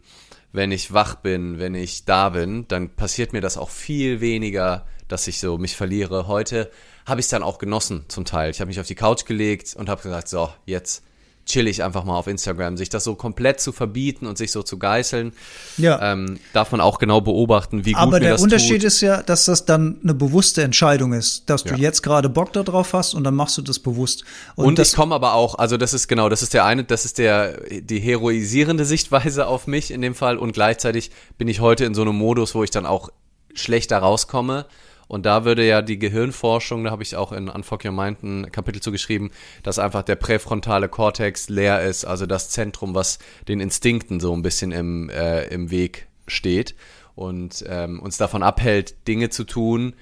wenn 0.51 0.71
ich 0.71 0.93
wach 0.93 1.15
bin, 1.15 1.59
wenn 1.59 1.75
ich 1.75 2.05
da 2.05 2.29
bin, 2.29 2.67
dann 2.67 2.89
passiert 2.89 3.33
mir 3.33 3.41
das 3.41 3.57
auch 3.57 3.69
viel 3.69 4.21
weniger 4.21 4.85
dass 5.07 5.27
ich 5.27 5.39
so 5.39 5.57
mich 5.57 5.75
verliere. 5.75 6.27
Heute 6.27 6.71
habe 7.05 7.19
ich 7.19 7.25
es 7.25 7.29
dann 7.29 7.43
auch 7.43 7.57
genossen 7.57 8.05
zum 8.07 8.25
Teil. 8.25 8.51
Ich 8.51 8.59
habe 8.59 8.67
mich 8.67 8.79
auf 8.79 8.87
die 8.87 8.95
Couch 8.95 9.25
gelegt 9.25 9.75
und 9.77 9.89
habe 9.89 10.01
gesagt, 10.01 10.27
so, 10.27 10.49
jetzt 10.65 11.03
chillig 11.47 11.81
einfach 11.83 12.03
mal 12.03 12.17
auf 12.17 12.27
Instagram. 12.27 12.77
Sich 12.77 12.89
das 12.89 13.03
so 13.03 13.15
komplett 13.15 13.59
zu 13.59 13.71
verbieten 13.71 14.27
und 14.27 14.37
sich 14.37 14.51
so 14.51 14.61
zu 14.61 14.77
geißeln, 14.77 15.33
ja. 15.77 16.13
ähm, 16.13 16.39
darf 16.53 16.71
man 16.71 16.81
auch 16.81 16.99
genau 16.99 17.21
beobachten, 17.21 17.85
wie 17.85 17.93
gut 17.93 18.01
Aber 18.01 18.19
mir 18.19 18.19
der 18.19 18.39
Unterschied 18.39 18.81
tut. 18.81 18.83
ist 18.83 19.01
ja, 19.01 19.23
dass 19.23 19.45
das 19.45 19.65
dann 19.65 19.99
eine 20.03 20.13
bewusste 20.13 20.61
Entscheidung 20.61 21.13
ist, 21.13 21.49
dass 21.49 21.63
du 21.63 21.73
ja. 21.73 21.77
jetzt 21.77 22.03
gerade 22.03 22.29
Bock 22.29 22.53
darauf 22.53 22.93
hast 22.93 23.13
und 23.13 23.23
dann 23.23 23.35
machst 23.35 23.57
du 23.57 23.61
das 23.61 23.79
bewusst. 23.79 24.23
Und, 24.55 24.65
und 24.65 24.79
ich 24.79 24.93
komme 24.93 25.15
aber 25.15 25.33
auch, 25.33 25.55
also 25.55 25.77
das 25.77 25.93
ist 25.93 26.07
genau, 26.07 26.29
das 26.29 26.43
ist 26.43 26.53
der 26.53 26.65
eine, 26.65 26.83
das 26.83 27.05
ist 27.05 27.17
der 27.17 27.61
die 27.69 27.99
heroisierende 27.99 28.85
Sichtweise 28.85 29.47
auf 29.47 29.67
mich 29.67 29.91
in 29.91 30.01
dem 30.01 30.15
Fall 30.15 30.37
und 30.37 30.51
gleichzeitig 30.51 31.11
bin 31.37 31.47
ich 31.47 31.61
heute 31.61 31.85
in 31.85 31.95
so 31.95 32.01
einem 32.01 32.15
Modus, 32.15 32.53
wo 32.53 32.63
ich 32.63 32.71
dann 32.71 32.85
auch 32.85 33.09
schlechter 33.55 33.97
rauskomme 33.97 34.65
und 35.07 35.25
da 35.25 35.45
würde 35.45 35.65
ja 35.65 35.81
die 35.81 35.99
Gehirnforschung, 35.99 36.83
da 36.83 36.91
habe 36.91 37.03
ich 37.03 37.15
auch 37.15 37.31
in 37.31 37.49
Unfuck 37.49 37.85
Your 37.85 37.91
Mind 37.91 38.23
ein 38.23 38.51
Kapitel 38.51 38.81
zu 38.81 38.91
geschrieben, 38.91 39.31
dass 39.63 39.79
einfach 39.79 40.03
der 40.03 40.15
präfrontale 40.15 40.89
Kortex 40.89 41.49
leer 41.49 41.81
ist, 41.81 42.05
also 42.05 42.25
das 42.25 42.49
Zentrum, 42.49 42.93
was 42.93 43.19
den 43.47 43.59
Instinkten 43.59 44.19
so 44.19 44.33
ein 44.33 44.41
bisschen 44.41 44.71
im, 44.71 45.09
äh, 45.09 45.45
im 45.45 45.71
Weg 45.71 46.07
steht 46.27 46.75
und 47.15 47.63
ähm, 47.67 47.99
uns 47.99 48.17
davon 48.17 48.43
abhält, 48.43 49.07
Dinge 49.07 49.29
zu 49.29 49.43
tun, 49.43 49.93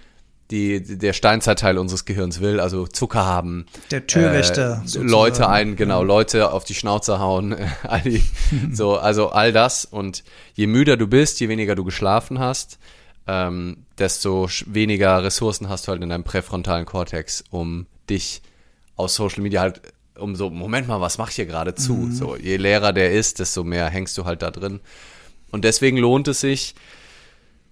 die 0.51 0.81
der 0.83 1.13
Steinzeitteil 1.13 1.77
unseres 1.79 2.05
Gehirns 2.05 2.39
will, 2.39 2.59
also 2.59 2.85
Zucker 2.85 3.25
haben, 3.25 3.65
der 3.89 4.05
Türwächter, 4.05 4.83
äh, 4.85 4.99
Leute 4.99 5.49
ein, 5.49 5.75
genau, 5.75 6.01
ja. 6.01 6.05
Leute 6.05 6.51
auf 6.51 6.65
die 6.65 6.75
Schnauze 6.75 7.19
hauen, 7.19 7.55
all 7.83 8.01
die, 8.01 8.23
so, 8.71 8.97
also 8.97 9.29
all 9.29 9.51
das 9.51 9.85
und 9.85 10.23
je 10.53 10.67
müder 10.67 10.97
du 10.97 11.07
bist, 11.07 11.39
je 11.39 11.49
weniger 11.49 11.75
du 11.75 11.83
geschlafen 11.83 12.37
hast, 12.37 12.77
ähm, 13.27 13.85
desto 13.97 14.47
weniger 14.65 15.23
Ressourcen 15.23 15.69
hast 15.69 15.87
du 15.87 15.91
halt 15.91 16.03
in 16.03 16.09
deinem 16.09 16.23
präfrontalen 16.23 16.85
Kortex, 16.85 17.43
um 17.49 17.87
dich 18.09 18.41
aus 18.95 19.15
Social 19.15 19.41
Media 19.41 19.61
halt, 19.61 19.81
um 20.17 20.35
so, 20.35 20.49
Moment 20.49 20.87
mal, 20.87 21.01
was 21.01 21.17
mach 21.17 21.29
ich 21.29 21.35
hier 21.35 21.45
gerade 21.45 21.75
zu? 21.75 21.93
Mhm. 21.93 22.11
So, 22.13 22.35
je 22.35 22.57
leerer 22.57 22.93
der 22.93 23.11
ist, 23.11 23.39
desto 23.39 23.63
mehr 23.63 23.89
hängst 23.89 24.17
du 24.17 24.25
halt 24.25 24.41
da 24.41 24.51
drin. 24.51 24.79
Und 25.51 25.63
deswegen 25.65 25.97
lohnt 25.97 26.27
es 26.27 26.41
sich, 26.41 26.75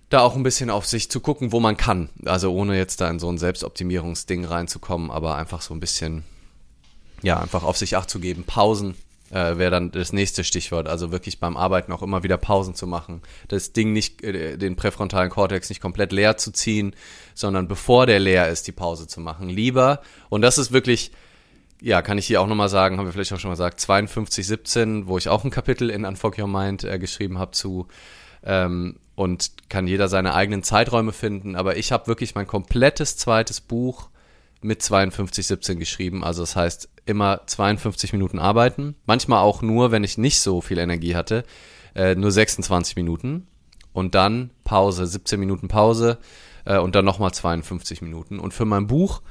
da 0.09 0.19
auch 0.19 0.35
ein 0.35 0.43
bisschen 0.43 0.69
auf 0.69 0.85
sich 0.85 1.09
zu 1.09 1.19
gucken, 1.19 1.51
wo 1.51 1.59
man 1.59 1.77
kann. 1.77 2.09
Also 2.25 2.53
ohne 2.53 2.77
jetzt 2.77 3.01
da 3.01 3.09
in 3.09 3.19
so 3.19 3.29
ein 3.29 3.37
Selbstoptimierungsding 3.37 4.45
reinzukommen, 4.45 5.09
aber 5.09 5.35
einfach 5.35 5.61
so 5.61 5.73
ein 5.73 5.79
bisschen, 5.79 6.23
ja, 7.21 7.39
einfach 7.39 7.63
auf 7.63 7.77
sich 7.77 7.95
acht 7.97 8.09
zu 8.09 8.19
geben, 8.19 8.43
Pausen 8.43 8.95
äh, 9.33 9.57
wäre 9.57 9.71
dann 9.71 9.91
das 9.91 10.13
nächste 10.13 10.43
Stichwort. 10.43 10.87
Also 10.87 11.11
wirklich 11.11 11.39
beim 11.39 11.57
Arbeiten 11.57 11.91
auch 11.91 12.03
immer 12.03 12.23
wieder 12.23 12.37
Pausen 12.37 12.75
zu 12.75 12.85
machen. 12.85 13.21
Das 13.47 13.73
Ding 13.73 13.91
nicht, 13.91 14.23
äh, 14.23 14.57
den 14.57 14.75
präfrontalen 14.75 15.31
Kortex 15.31 15.69
nicht 15.69 15.81
komplett 15.81 16.11
leer 16.11 16.37
zu 16.37 16.51
ziehen, 16.51 16.95
sondern 17.33 17.67
bevor 17.67 18.05
der 18.05 18.19
leer 18.19 18.49
ist, 18.49 18.67
die 18.67 18.71
Pause 18.71 19.07
zu 19.07 19.19
machen. 19.19 19.49
Lieber, 19.49 20.01
und 20.29 20.41
das 20.41 20.59
ist 20.59 20.71
wirklich, 20.71 21.11
ja, 21.81 22.01
kann 22.03 22.19
ich 22.19 22.27
hier 22.27 22.41
auch 22.41 22.47
nochmal 22.47 22.69
sagen, 22.69 22.97
haben 22.97 23.05
wir 23.05 23.11
vielleicht 23.11 23.33
auch 23.33 23.39
schon 23.39 23.49
mal 23.49 23.55
gesagt, 23.55 23.81
5217, 23.81 25.07
wo 25.07 25.17
ich 25.17 25.29
auch 25.29 25.43
ein 25.43 25.51
Kapitel 25.51 25.89
in 25.89 26.05
Unfuck 26.05 26.37
Your 26.37 26.47
Mind 26.47 26.83
äh, 26.83 26.99
geschrieben 26.99 27.39
habe 27.39 27.51
zu, 27.51 27.87
ähm, 28.43 28.97
und 29.15 29.51
kann 29.69 29.87
jeder 29.87 30.07
seine 30.09 30.35
eigenen 30.35 30.63
Zeiträume 30.63 31.11
finden. 31.11 31.55
Aber 31.55 31.77
ich 31.77 31.91
habe 31.91 32.07
wirklich 32.07 32.35
mein 32.35 32.47
komplettes 32.47 33.17
zweites 33.17 33.61
Buch 33.61 34.09
mit 34.61 34.81
5217 34.81 35.79
geschrieben. 35.79 36.23
Also 36.23 36.41
das 36.41 36.55
heißt, 36.55 36.89
immer 37.05 37.41
52 37.45 38.13
Minuten 38.13 38.39
arbeiten. 38.39 38.95
Manchmal 39.05 39.39
auch 39.39 39.61
nur, 39.61 39.91
wenn 39.91 40.03
ich 40.03 40.17
nicht 40.17 40.39
so 40.39 40.61
viel 40.61 40.77
Energie 40.77 41.15
hatte, 41.15 41.43
äh, 41.95 42.15
nur 42.15 42.31
26 42.31 42.95
Minuten. 42.95 43.47
Und 43.91 44.15
dann 44.15 44.49
Pause, 44.63 45.05
17 45.05 45.39
Minuten 45.39 45.67
Pause 45.67 46.17
äh, 46.65 46.77
und 46.77 46.95
dann 46.95 47.05
nochmal 47.05 47.31
52 47.31 48.01
Minuten. 48.01 48.39
Und 48.39 48.53
für 48.53 48.65
mein 48.65 48.87
Buch, 48.87 49.21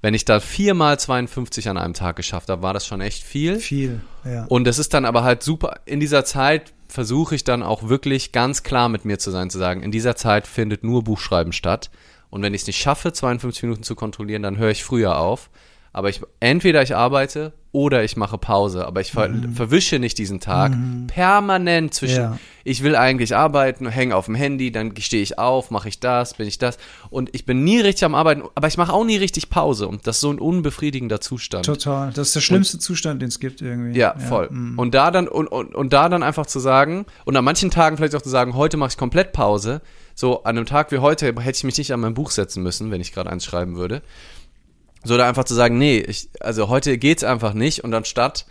wenn 0.00 0.14
ich 0.14 0.24
da 0.24 0.40
viermal 0.40 0.98
52 0.98 1.68
an 1.68 1.76
einem 1.76 1.94
Tag 1.94 2.16
geschafft 2.16 2.48
habe, 2.48 2.62
war 2.62 2.72
das 2.72 2.86
schon 2.86 3.00
echt 3.00 3.22
viel. 3.22 3.58
Viel, 3.58 4.00
ja. 4.24 4.44
Und 4.44 4.66
es 4.66 4.78
ist 4.78 4.94
dann 4.94 5.04
aber 5.04 5.24
halt 5.24 5.42
super. 5.42 5.80
In 5.84 6.00
dieser 6.00 6.24
Zeit 6.24 6.72
versuche 6.86 7.34
ich 7.34 7.44
dann 7.44 7.62
auch 7.62 7.88
wirklich 7.88 8.32
ganz 8.32 8.62
klar 8.62 8.88
mit 8.88 9.04
mir 9.04 9.18
zu 9.18 9.30
sein, 9.30 9.50
zu 9.50 9.58
sagen, 9.58 9.82
in 9.82 9.90
dieser 9.90 10.16
Zeit 10.16 10.46
findet 10.46 10.84
nur 10.84 11.04
Buchschreiben 11.04 11.52
statt. 11.52 11.90
Und 12.30 12.42
wenn 12.42 12.54
ich 12.54 12.62
es 12.62 12.66
nicht 12.66 12.80
schaffe, 12.80 13.12
52 13.12 13.62
Minuten 13.64 13.82
zu 13.82 13.94
kontrollieren, 13.94 14.42
dann 14.42 14.58
höre 14.58 14.70
ich 14.70 14.84
früher 14.84 15.18
auf. 15.18 15.50
Aber 15.98 16.10
ich 16.10 16.20
entweder 16.38 16.80
ich 16.80 16.94
arbeite 16.94 17.52
oder 17.72 18.04
ich 18.04 18.16
mache 18.16 18.38
Pause, 18.38 18.86
aber 18.86 19.00
ich 19.00 19.10
ver 19.10 19.30
mhm. 19.30 19.52
verwische 19.52 19.98
nicht 19.98 20.16
diesen 20.18 20.38
Tag 20.38 20.70
mhm. 20.70 21.08
permanent 21.08 21.92
zwischen 21.92 22.20
ja. 22.20 22.38
ich 22.62 22.84
will 22.84 22.94
eigentlich 22.94 23.34
arbeiten, 23.34 23.88
hänge 23.88 24.14
auf 24.14 24.26
dem 24.26 24.36
Handy, 24.36 24.70
dann 24.70 24.94
stehe 25.00 25.24
ich 25.24 25.40
auf, 25.40 25.72
mache 25.72 25.88
ich 25.88 25.98
das, 25.98 26.34
bin 26.34 26.46
ich 26.46 26.58
das 26.58 26.78
und 27.10 27.30
ich 27.34 27.46
bin 27.46 27.64
nie 27.64 27.80
richtig 27.80 28.04
am 28.04 28.14
arbeiten, 28.14 28.44
aber 28.54 28.68
ich 28.68 28.76
mache 28.76 28.92
auch 28.92 29.04
nie 29.04 29.16
richtig 29.16 29.50
Pause 29.50 29.88
und 29.88 30.06
das 30.06 30.18
ist 30.18 30.20
so 30.20 30.30
ein 30.30 30.38
unbefriedigender 30.38 31.20
Zustand. 31.20 31.66
Total, 31.66 32.12
das 32.12 32.28
ist 32.28 32.36
der 32.36 32.42
schlimmste 32.42 32.76
und, 32.76 32.80
Zustand, 32.80 33.20
den 33.20 33.28
es 33.28 33.40
gibt 33.40 33.60
irgendwie. 33.60 33.98
Ja, 33.98 34.16
voll. 34.20 34.50
Mhm. 34.52 34.78
Und 34.78 34.94
da 34.94 35.10
dann 35.10 35.26
und, 35.26 35.48
und, 35.48 35.74
und 35.74 35.92
da 35.92 36.08
dann 36.08 36.22
einfach 36.22 36.46
zu 36.46 36.60
sagen 36.60 37.06
und 37.24 37.36
an 37.36 37.44
manchen 37.44 37.72
Tagen 37.72 37.96
vielleicht 37.96 38.14
auch 38.14 38.22
zu 38.22 38.30
sagen, 38.30 38.54
heute 38.54 38.76
mache 38.76 38.90
ich 38.90 38.96
komplett 38.96 39.32
Pause. 39.32 39.80
So 40.14 40.44
an 40.44 40.56
einem 40.56 40.66
Tag 40.66 40.92
wie 40.92 40.98
heute 40.98 41.26
hätte 41.26 41.50
ich 41.50 41.64
mich 41.64 41.78
nicht 41.78 41.92
an 41.92 42.00
mein 42.00 42.14
Buch 42.14 42.30
setzen 42.30 42.62
müssen, 42.62 42.92
wenn 42.92 43.00
ich 43.00 43.12
gerade 43.12 43.30
eins 43.30 43.44
schreiben 43.44 43.76
würde. 43.76 44.02
So 45.04 45.16
da 45.16 45.28
einfach 45.28 45.44
zu 45.44 45.54
sagen, 45.54 45.78
nee, 45.78 45.98
ich, 45.98 46.28
also 46.40 46.68
heute 46.68 46.98
geht's 46.98 47.24
einfach 47.24 47.54
nicht 47.54 47.84
und 47.84 47.94
anstatt 47.94 48.46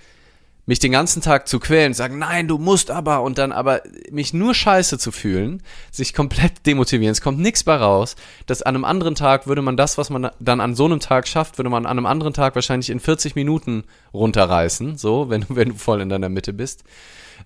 mich 0.67 0.79
den 0.79 0.91
ganzen 0.91 1.21
Tag 1.21 1.47
zu 1.47 1.60
quälen, 1.60 1.93
sagen, 1.93 2.19
nein, 2.19 2.49
du 2.49 2.57
musst 2.57 2.91
aber 2.91 3.21
und 3.21 3.38
dann 3.38 3.53
aber 3.53 3.81
mich 4.12 4.33
nur 4.33 4.53
scheiße 4.53 4.99
zu 4.99 5.13
fühlen, 5.13 5.63
sich 5.91 6.13
komplett 6.13 6.51
demotivieren, 6.65 7.13
es 7.13 7.21
kommt 7.21 7.39
nichts 7.39 7.63
bei 7.63 7.75
raus, 7.75 8.17
dass 8.45 8.62
an 8.62 8.75
einem 8.75 8.83
anderen 8.83 9.15
Tag 9.15 9.47
würde 9.47 9.62
man 9.62 9.77
das, 9.77 9.97
was 9.97 10.10
man 10.10 10.29
dann 10.39 10.60
an 10.60 10.75
so 10.75 10.86
einem 10.86 10.99
Tag 10.99 11.27
schafft, 11.27 11.57
würde 11.57 11.69
man 11.69 11.86
an 11.86 11.97
einem 11.97 12.05
anderen 12.05 12.33
Tag 12.33 12.53
wahrscheinlich 12.55 12.89
in 12.89 12.99
40 12.99 13.36
Minuten 13.36 13.86
runterreißen, 14.13 14.97
so, 14.97 15.29
wenn, 15.29 15.45
wenn 15.47 15.69
du 15.69 15.75
voll 15.75 16.01
in 16.01 16.10
deiner 16.10 16.29
Mitte 16.29 16.51
bist. 16.51 16.83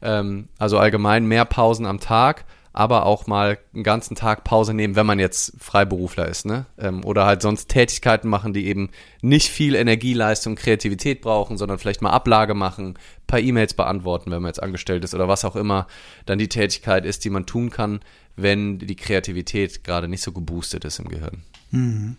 Ähm, 0.02 0.50
also 0.58 0.80
allgemein 0.80 1.26
mehr 1.26 1.46
Pausen 1.46 1.86
am 1.86 2.00
Tag 2.00 2.46
aber 2.74 3.06
auch 3.06 3.28
mal 3.28 3.58
einen 3.74 3.84
ganzen 3.84 4.16
Tag 4.16 4.44
Pause 4.44 4.74
nehmen, 4.74 4.96
wenn 4.96 5.06
man 5.06 5.20
jetzt 5.20 5.54
Freiberufler 5.60 6.28
ist, 6.28 6.46
ne? 6.46 6.66
Ähm, 6.78 7.04
oder 7.04 7.26
halt 7.26 7.42
sonst 7.42 7.68
Tätigkeiten 7.68 8.30
machen, 8.30 8.54
die 8.54 8.68
eben 8.68 8.90
nicht 9.22 9.50
viel 9.50 9.76
Energieleistung, 9.76 10.56
Kreativität 10.56 11.22
brauchen, 11.22 11.58
sondern 11.58 11.80
vielleicht 11.80 12.02
mal 12.02 12.12
Ablage 12.12 12.54
machen, 12.54 12.98
paar 13.28 13.40
E-Mails 13.40 13.74
beantworten, 13.74 14.32
wenn 14.32 14.42
man 14.42 14.50
jetzt 14.50 14.64
angestellt 14.64 15.04
ist 15.04 15.14
oder 15.14 15.28
was 15.28 15.44
auch 15.44 15.56
immer 15.56 15.88
dann 16.26 16.40
die 16.40 16.50
Tätigkeit 16.50 17.06
ist, 17.06 17.26
die 17.26 17.30
man 17.30 17.46
tun 17.46 17.70
kann, 17.70 18.00
wenn 18.38 18.80
die 18.80 18.96
Kreativität 18.96 19.84
gerade 19.84 20.08
nicht 20.08 20.22
so 20.22 20.32
geboostet 20.32 20.86
ist 20.86 21.00
im 21.00 21.10
Gehirn. 21.10 21.44
Mhm. 21.72 22.16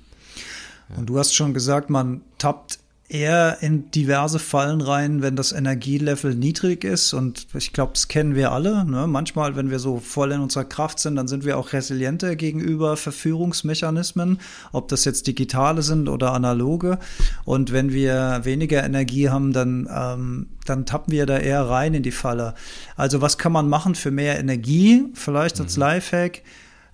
Und 0.97 1.07
du 1.07 1.19
hast 1.19 1.35
schon 1.35 1.55
gesagt, 1.55 1.89
man 1.89 2.21
tappt 2.37 2.79
eher 3.13 3.59
in 3.61 3.91
diverse 3.91 4.39
Fallen 4.39 4.81
rein, 4.81 5.21
wenn 5.21 5.37
das 5.37 5.53
Energielevel 5.53 6.35
niedrig 6.35 6.83
ist. 6.83 7.13
Und 7.13 7.47
ich 7.53 7.75
glaube, 7.75 7.93
das 7.93 8.09
kennen 8.09 8.35
wir 8.35 8.53
alle. 8.53 8.87
Ne? 8.87 9.07
Manchmal, 9.07 9.55
wenn 9.55 9.71
wir 9.71 9.79
so 9.79 9.99
voll 9.99 10.33
in 10.33 10.41
unserer 10.41 10.65
Kraft 10.65 10.99
sind, 10.99 11.17
dann 11.17 11.29
sind 11.29 11.45
wir 11.45 11.59
auch 11.59 11.75
resilienter 11.75 12.37
gegenüber 12.37 12.97
Verführungsmechanismen, 12.97 14.41
ob 14.73 14.89
das 14.89 15.05
jetzt 15.05 15.27
digitale 15.27 15.83
sind 15.83 16.09
oder 16.09 16.33
analoge. 16.33 16.99
Und 17.45 17.71
wenn 17.71 17.93
wir 17.93 18.41
weniger 18.45 18.83
Energie 18.83 19.29
haben, 19.29 19.53
dann, 19.53 19.89
ähm, 19.95 20.47
dann 20.65 20.87
tappen 20.87 21.13
wir 21.13 21.27
da 21.27 21.37
eher 21.37 21.69
rein 21.69 21.93
in 21.93 22.03
die 22.03 22.13
Falle. 22.13 22.55
Also 22.97 23.21
was 23.21 23.37
kann 23.37 23.53
man 23.53 23.69
machen 23.69 23.95
für 23.95 24.11
mehr 24.11 24.39
Energie? 24.39 25.05
Vielleicht 25.13 25.61
als 25.61 25.77
mhm. 25.77 25.81
Lifehack. 25.81 26.43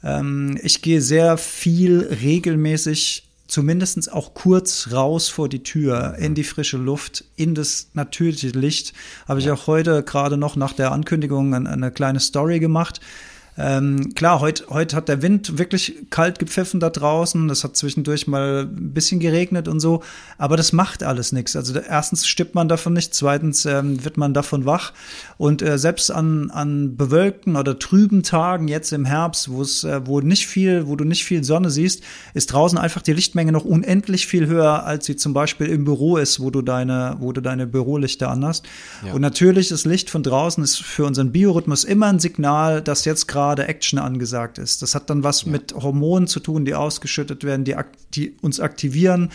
Ähm, 0.02 0.58
ich 0.62 0.82
gehe 0.82 1.00
sehr 1.00 1.38
viel 1.38 2.00
regelmäßig 2.00 3.27
zumindest 3.48 4.12
auch 4.12 4.34
kurz 4.34 4.92
raus 4.92 5.28
vor 5.28 5.48
die 5.48 5.62
Tür, 5.62 6.16
in 6.18 6.34
die 6.34 6.44
frische 6.44 6.76
Luft, 6.76 7.24
in 7.34 7.54
das 7.54 7.88
natürliche 7.94 8.48
Licht. 8.48 8.92
Habe 9.26 9.40
ich 9.40 9.50
auch 9.50 9.66
heute 9.66 10.02
gerade 10.04 10.36
noch 10.36 10.54
nach 10.54 10.74
der 10.74 10.92
Ankündigung 10.92 11.54
eine, 11.54 11.68
eine 11.68 11.90
kleine 11.90 12.20
Story 12.20 12.60
gemacht. 12.60 13.00
Ähm, 13.60 14.14
klar, 14.14 14.38
heute 14.38 14.68
heut 14.70 14.94
hat 14.94 15.08
der 15.08 15.20
Wind 15.20 15.58
wirklich 15.58 16.06
kalt 16.10 16.38
gepfiffen 16.38 16.78
da 16.78 16.90
draußen. 16.90 17.50
Es 17.50 17.64
hat 17.64 17.76
zwischendurch 17.76 18.28
mal 18.28 18.68
ein 18.70 18.94
bisschen 18.94 19.18
geregnet 19.18 19.66
und 19.66 19.80
so. 19.80 20.04
Aber 20.38 20.56
das 20.56 20.72
macht 20.72 21.02
alles 21.02 21.32
nichts. 21.32 21.56
Also 21.56 21.76
erstens 21.76 22.26
stirbt 22.28 22.54
man 22.54 22.68
davon 22.68 22.92
nicht, 22.92 23.14
zweitens 23.14 23.66
ähm, 23.66 24.04
wird 24.04 24.16
man 24.16 24.32
davon 24.32 24.64
wach. 24.64 24.92
Und 25.38 25.60
äh, 25.62 25.76
selbst 25.76 26.12
an, 26.12 26.52
an 26.52 26.96
bewölkten 26.96 27.56
oder 27.56 27.80
trüben 27.80 28.22
Tagen 28.22 28.68
jetzt 28.68 28.92
im 28.92 29.04
Herbst, 29.04 29.50
wo 29.50 29.60
es, 29.60 29.82
äh, 29.82 30.06
wo 30.06 30.20
nicht 30.20 30.46
viel, 30.46 30.86
wo 30.86 30.94
du 30.94 31.04
nicht 31.04 31.24
viel 31.24 31.42
Sonne 31.42 31.70
siehst, 31.70 32.04
ist 32.34 32.52
draußen 32.52 32.78
einfach 32.78 33.02
die 33.02 33.12
Lichtmenge 33.12 33.50
noch 33.50 33.64
unendlich 33.64 34.28
viel 34.28 34.46
höher, 34.46 34.84
als 34.84 35.06
sie 35.06 35.16
zum 35.16 35.34
Beispiel 35.34 35.66
im 35.66 35.84
Büro 35.84 36.16
ist, 36.16 36.38
wo 36.38 36.50
du 36.50 36.62
deine, 36.62 37.16
wo 37.18 37.32
du 37.32 37.40
deine 37.40 37.66
Bürolichter 37.66 38.30
anhast. 38.30 38.66
Ja. 39.04 39.14
Und 39.14 39.20
natürlich 39.20 39.68
das 39.70 39.84
Licht 39.84 40.10
von 40.10 40.22
draußen 40.22 40.62
ist 40.62 40.80
für 40.80 41.04
unseren 41.04 41.32
Biorhythmus 41.32 41.82
immer 41.82 42.06
ein 42.06 42.20
Signal, 42.20 42.82
dass 42.82 43.04
jetzt 43.04 43.26
gerade 43.26 43.47
gerade 43.48 43.66
Action 43.66 43.98
angesagt 43.98 44.58
ist. 44.58 44.82
Das 44.82 44.94
hat 44.94 45.10
dann 45.10 45.24
was 45.24 45.42
ja. 45.42 45.52
mit 45.52 45.74
Hormonen 45.74 46.28
zu 46.28 46.40
tun, 46.40 46.64
die 46.64 46.74
ausgeschüttet 46.74 47.44
werden, 47.44 47.64
die, 47.64 47.74
die 48.14 48.36
uns 48.42 48.60
aktivieren. 48.60 49.30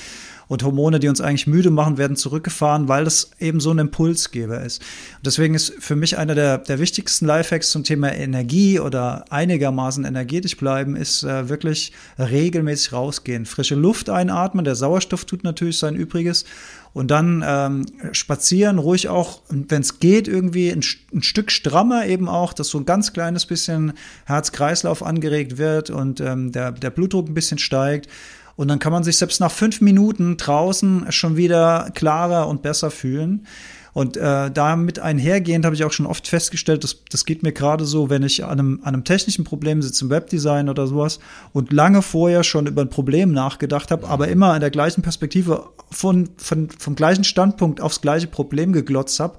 Und 0.54 0.62
Hormone, 0.62 1.00
die 1.00 1.08
uns 1.08 1.20
eigentlich 1.20 1.48
müde 1.48 1.72
machen, 1.72 1.98
werden 1.98 2.16
zurückgefahren, 2.16 2.88
weil 2.88 3.06
das 3.06 3.32
eben 3.40 3.60
so 3.60 3.72
ein 3.72 3.80
Impulsgeber 3.80 4.62
ist. 4.62 4.84
Und 5.18 5.26
deswegen 5.26 5.56
ist 5.56 5.74
für 5.80 5.96
mich 5.96 6.20
einer 6.20 6.36
der, 6.36 6.60
der 6.60 6.78
wichtigsten 6.78 7.26
Lifehacks 7.26 7.72
zum 7.72 7.84
Thema 7.84 8.14
Energie 8.14 8.80
oder 8.80 9.26
einigermaßen 9.32 10.06
energetisch 10.06 10.56
bleiben, 10.56 10.96
ist 10.96 11.24
äh, 11.24 11.50
wirklich 11.50 11.92
regelmäßig 12.20 12.94
rausgehen. 12.94 13.48
Frische 13.48 13.74
Luft 13.74 14.12
einatmen, 14.12 14.64
der 14.64 14.76
Sauerstoff 14.76 15.26
tut 15.26 15.44
natürlich 15.44 15.80
sein 15.80 15.96
Übriges 15.96 16.46
und 16.94 17.10
dann 17.10 17.44
ähm, 17.44 17.86
spazieren, 18.12 18.78
ruhig 18.78 19.10
auch, 19.10 19.42
wenn 19.50 19.82
es 19.82 20.00
geht, 20.00 20.28
irgendwie 20.28 20.70
ein, 20.70 20.84
ein, 21.12 21.24
Stück 21.24 21.50
strammer 21.52 22.06
eben 22.06 22.30
auch, 22.30 22.54
dass 22.54 22.68
so 22.68 22.78
ein 22.78 22.86
ganz 22.86 23.12
kleines 23.12 23.48
bisschen 23.48 23.94
Herz-Kreislauf 24.26 25.02
angeregt 25.02 25.58
wird 25.58 25.90
und 25.90 26.22
ähm, 26.22 26.52
der, 26.52 26.72
der 26.72 26.92
Blutdruck 26.92 27.28
ein 27.28 27.34
bisschen 27.34 27.58
steigt. 27.58 28.08
Und 28.56 28.68
dann 28.68 28.80
kann 28.80 28.92
man 28.92 29.04
sich 29.04 29.18
selbst 29.18 29.40
nach 29.40 29.52
fünf 29.52 29.82
Minuten 29.82 30.38
draußen 30.38 31.12
schon 31.12 31.38
wieder 31.38 31.90
klarer 31.94 32.48
und 32.48 32.62
besser 32.62 32.92
fühlen. 32.92 33.48
Und 33.94 34.18
äh, 34.18 34.50
damit 34.50 34.98
einhergehend 34.98 35.66
habe 35.66 35.76
ich 35.76 35.84
auch 35.84 35.92
schon 35.92 36.08
oft 36.08 36.28
festgestellt, 36.28 36.84
dass 36.84 37.04
das 37.12 37.26
geht 37.26 37.44
mir 37.44 37.52
gerade 37.52 37.86
so, 37.86 38.10
wenn 38.10 38.24
ich 38.24 38.44
an 38.44 38.52
einem, 38.52 38.80
an 38.82 38.96
einem 38.96 39.04
technischen 39.04 39.44
Problem 39.44 39.84
sitze, 39.84 40.06
im 40.06 40.10
Webdesign 40.10 40.68
oder 40.68 40.88
sowas 40.88 41.20
und 41.54 41.72
lange 41.72 42.02
vorher 42.02 42.44
schon 42.44 42.66
über 42.66 42.82
ein 42.82 42.90
Problem 42.90 43.32
nachgedacht 43.32 43.92
habe, 43.92 44.08
aber 44.08 44.30
immer 44.30 44.56
in 44.56 44.62
der 44.62 44.72
gleichen 44.72 45.04
Perspektive 45.04 45.70
von, 45.92 46.30
von, 46.38 46.70
vom 46.72 46.96
gleichen 46.96 47.24
Standpunkt 47.24 47.82
aufs 47.82 48.02
gleiche 48.02 48.26
Problem 48.26 48.74
geglotzt 48.74 49.20
habe, 49.20 49.38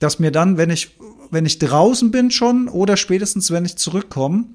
dass 0.00 0.18
mir 0.18 0.32
dann, 0.32 0.56
wenn 0.56 0.70
ich, 0.70 0.96
wenn 1.30 1.46
ich 1.46 1.60
draußen 1.60 2.10
bin 2.10 2.32
schon 2.32 2.68
oder 2.68 2.96
spätestens, 2.96 3.52
wenn 3.52 3.64
ich 3.64 3.76
zurückkomme, 3.76 4.46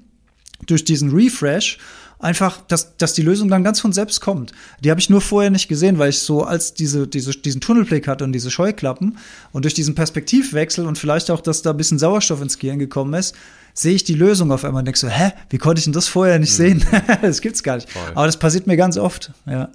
durch 0.66 0.84
diesen 0.84 1.10
Refresh 1.14 1.78
einfach, 2.20 2.60
dass, 2.68 2.96
dass 2.96 3.14
die 3.14 3.22
Lösung 3.22 3.48
dann 3.48 3.64
ganz 3.64 3.80
von 3.80 3.92
selbst 3.92 4.20
kommt. 4.20 4.52
Die 4.80 4.90
habe 4.90 5.00
ich 5.00 5.10
nur 5.10 5.20
vorher 5.20 5.50
nicht 5.50 5.68
gesehen, 5.68 5.98
weil 5.98 6.10
ich 6.10 6.20
so 6.20 6.44
als 6.44 6.74
diese, 6.74 7.06
diese, 7.08 7.32
diesen 7.32 7.60
Tunnelblick 7.60 8.06
hatte 8.06 8.24
und 8.24 8.32
diese 8.32 8.50
Scheuklappen 8.50 9.18
und 9.52 9.64
durch 9.64 9.74
diesen 9.74 9.94
Perspektivwechsel 9.94 10.86
und 10.86 10.98
vielleicht 10.98 11.30
auch, 11.30 11.40
dass 11.40 11.62
da 11.62 11.70
ein 11.70 11.76
bisschen 11.76 11.98
Sauerstoff 11.98 12.42
ins 12.42 12.58
Gehirn 12.58 12.78
gekommen 12.78 13.14
ist, 13.14 13.34
sehe 13.72 13.94
ich 13.94 14.04
die 14.04 14.14
Lösung 14.14 14.52
auf 14.52 14.64
einmal 14.64 14.80
und 14.80 14.86
denke 14.86 14.98
so, 14.98 15.08
hä, 15.08 15.32
wie 15.48 15.58
konnte 15.58 15.78
ich 15.78 15.84
denn 15.84 15.92
das 15.92 16.08
vorher 16.08 16.38
nicht 16.38 16.52
mhm. 16.52 16.80
sehen? 16.80 16.86
das 17.22 17.40
gibt's 17.40 17.62
gar 17.62 17.76
nicht. 17.76 17.90
Voll. 17.90 18.12
Aber 18.14 18.26
das 18.26 18.38
passiert 18.38 18.66
mir 18.66 18.76
ganz 18.76 18.98
oft, 18.98 19.32
ja. 19.46 19.70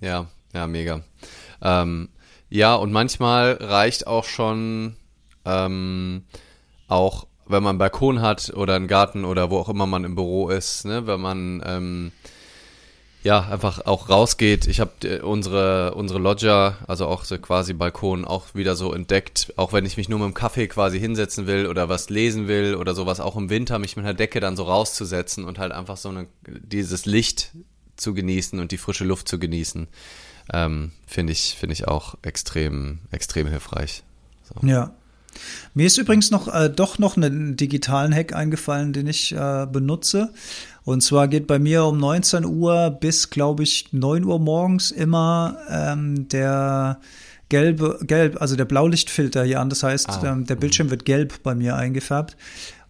Ja, 0.00 0.26
ja, 0.52 0.66
mega. 0.66 1.02
Ähm, 1.62 2.10
ja, 2.50 2.74
und 2.74 2.92
manchmal 2.92 3.52
reicht 3.54 4.06
auch 4.06 4.24
schon 4.24 4.96
ähm, 5.46 6.24
auch 6.88 7.26
wenn 7.48 7.62
man 7.62 7.70
einen 7.70 7.78
Balkon 7.78 8.20
hat 8.20 8.52
oder 8.54 8.74
einen 8.74 8.88
Garten 8.88 9.24
oder 9.24 9.50
wo 9.50 9.58
auch 9.58 9.68
immer 9.68 9.86
man 9.86 10.04
im 10.04 10.14
Büro 10.14 10.48
ist, 10.48 10.84
ne, 10.84 11.06
wenn 11.06 11.20
man 11.20 11.62
ähm, 11.64 12.12
ja 13.26 13.40
einfach 13.40 13.84
auch 13.84 14.08
rausgeht. 14.08 14.66
Ich 14.66 14.80
habe 14.80 14.92
äh, 15.04 15.20
unsere 15.20 15.94
unsere 15.94 16.18
Loggia, 16.18 16.78
also 16.86 17.06
auch 17.06 17.24
so 17.24 17.36
quasi 17.38 17.74
Balkon, 17.74 18.24
auch 18.24 18.54
wieder 18.54 18.76
so 18.76 18.94
entdeckt. 18.94 19.52
Auch 19.56 19.72
wenn 19.72 19.84
ich 19.84 19.96
mich 19.96 20.08
nur 20.08 20.18
mit 20.18 20.28
dem 20.28 20.34
Kaffee 20.34 20.68
quasi 20.68 20.98
hinsetzen 20.98 21.46
will 21.46 21.66
oder 21.66 21.88
was 21.88 22.08
lesen 22.08 22.48
will 22.48 22.76
oder 22.76 22.94
sowas, 22.94 23.20
auch 23.20 23.36
im 23.36 23.50
Winter 23.50 23.78
mich 23.78 23.96
mit 23.96 24.04
einer 24.04 24.14
Decke 24.14 24.40
dann 24.40 24.56
so 24.56 24.62
rauszusetzen 24.62 25.44
und 25.44 25.58
halt 25.58 25.72
einfach 25.72 25.96
so 25.96 26.08
eine 26.08 26.26
dieses 26.46 27.04
Licht 27.04 27.52
zu 27.96 28.14
genießen 28.14 28.58
und 28.60 28.72
die 28.72 28.78
frische 28.78 29.04
Luft 29.04 29.28
zu 29.28 29.38
genießen, 29.38 29.88
ähm, 30.52 30.92
finde 31.06 31.32
ich 31.32 31.56
finde 31.58 31.72
ich 31.74 31.88
auch 31.88 32.14
extrem 32.22 33.00
extrem 33.10 33.48
hilfreich. 33.48 34.04
So. 34.44 34.66
Ja, 34.66 34.94
mir 35.74 35.86
ist 35.86 35.98
übrigens 35.98 36.30
noch 36.30 36.52
äh, 36.52 36.70
doch 36.70 36.98
noch 36.98 37.16
einen 37.16 37.56
digitalen 37.56 38.14
Hack 38.14 38.34
eingefallen, 38.34 38.92
den 38.92 39.06
ich 39.06 39.32
äh, 39.32 39.66
benutze. 39.70 40.32
Und 40.84 41.02
zwar 41.02 41.26
geht 41.28 41.46
bei 41.46 41.58
mir 41.58 41.84
um 41.84 41.98
19 41.98 42.44
Uhr 42.44 42.90
bis, 42.90 43.30
glaube 43.30 43.64
ich, 43.64 43.92
9 43.92 44.24
Uhr 44.24 44.38
morgens 44.38 44.92
immer 44.92 45.58
ähm, 45.68 46.28
der 46.28 47.00
gelbe, 47.48 47.98
gelb, 48.02 48.40
also 48.40 48.56
der 48.56 48.64
Blaulichtfilter 48.64 49.44
hier 49.44 49.60
an. 49.60 49.68
Das 49.68 49.82
heißt, 49.82 50.08
ah, 50.08 50.22
ähm, 50.24 50.46
der 50.46 50.56
Bildschirm 50.56 50.90
wird 50.90 51.04
gelb 51.04 51.42
bei 51.42 51.54
mir 51.54 51.76
eingefärbt. 51.76 52.36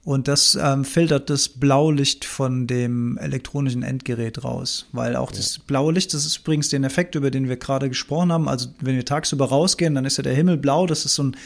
Und 0.07 0.29
das 0.29 0.57
ähm, 0.61 0.85
filtert 0.85 1.31
das 1.31 1.49
Blaulicht 1.49 2.25
von 2.25 2.69
dem 2.69 3.19
elektronischen 3.19 3.83
Endgerät 3.83 4.45
raus. 4.45 4.87
Weil 4.93 5.17
auch 5.17 5.33
ja. 5.33 5.39
das 5.39 5.59
blaue 5.59 5.93
Licht, 5.93 6.15
das 6.15 6.25
ist 6.25 6.39
übrigens 6.39 6.69
den 6.69 6.85
Effekt, 6.85 7.17
über 7.17 7.33
den 7.33 7.49
wir 7.49 7.57
gerade 7.57 7.89
gesprochen 7.89 8.31
haben. 8.31 8.49
Also 8.49 8.69
wenn 8.81 8.95
wir 8.95 9.05
tagsüber 9.05 9.47
rausgehen, 9.47 9.97
dann 9.97 10.05
ist 10.05 10.17
ja 10.17 10.23
der 10.23 10.35
Himmel 10.35 10.59
blau. 10.59 10.87
Das 10.87 11.05
ist 11.05 11.17
so 11.17 11.25
ein 11.25 11.37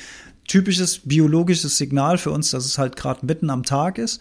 typisches 0.50 0.98
biologisches 1.04 1.78
Signal 1.78 2.18
für 2.18 2.32
uns, 2.32 2.50
dass 2.50 2.64
es 2.64 2.76
halt 2.76 2.96
gerade 2.96 3.24
mitten 3.24 3.50
am 3.50 3.62
Tag 3.62 3.98
ist. 3.98 4.20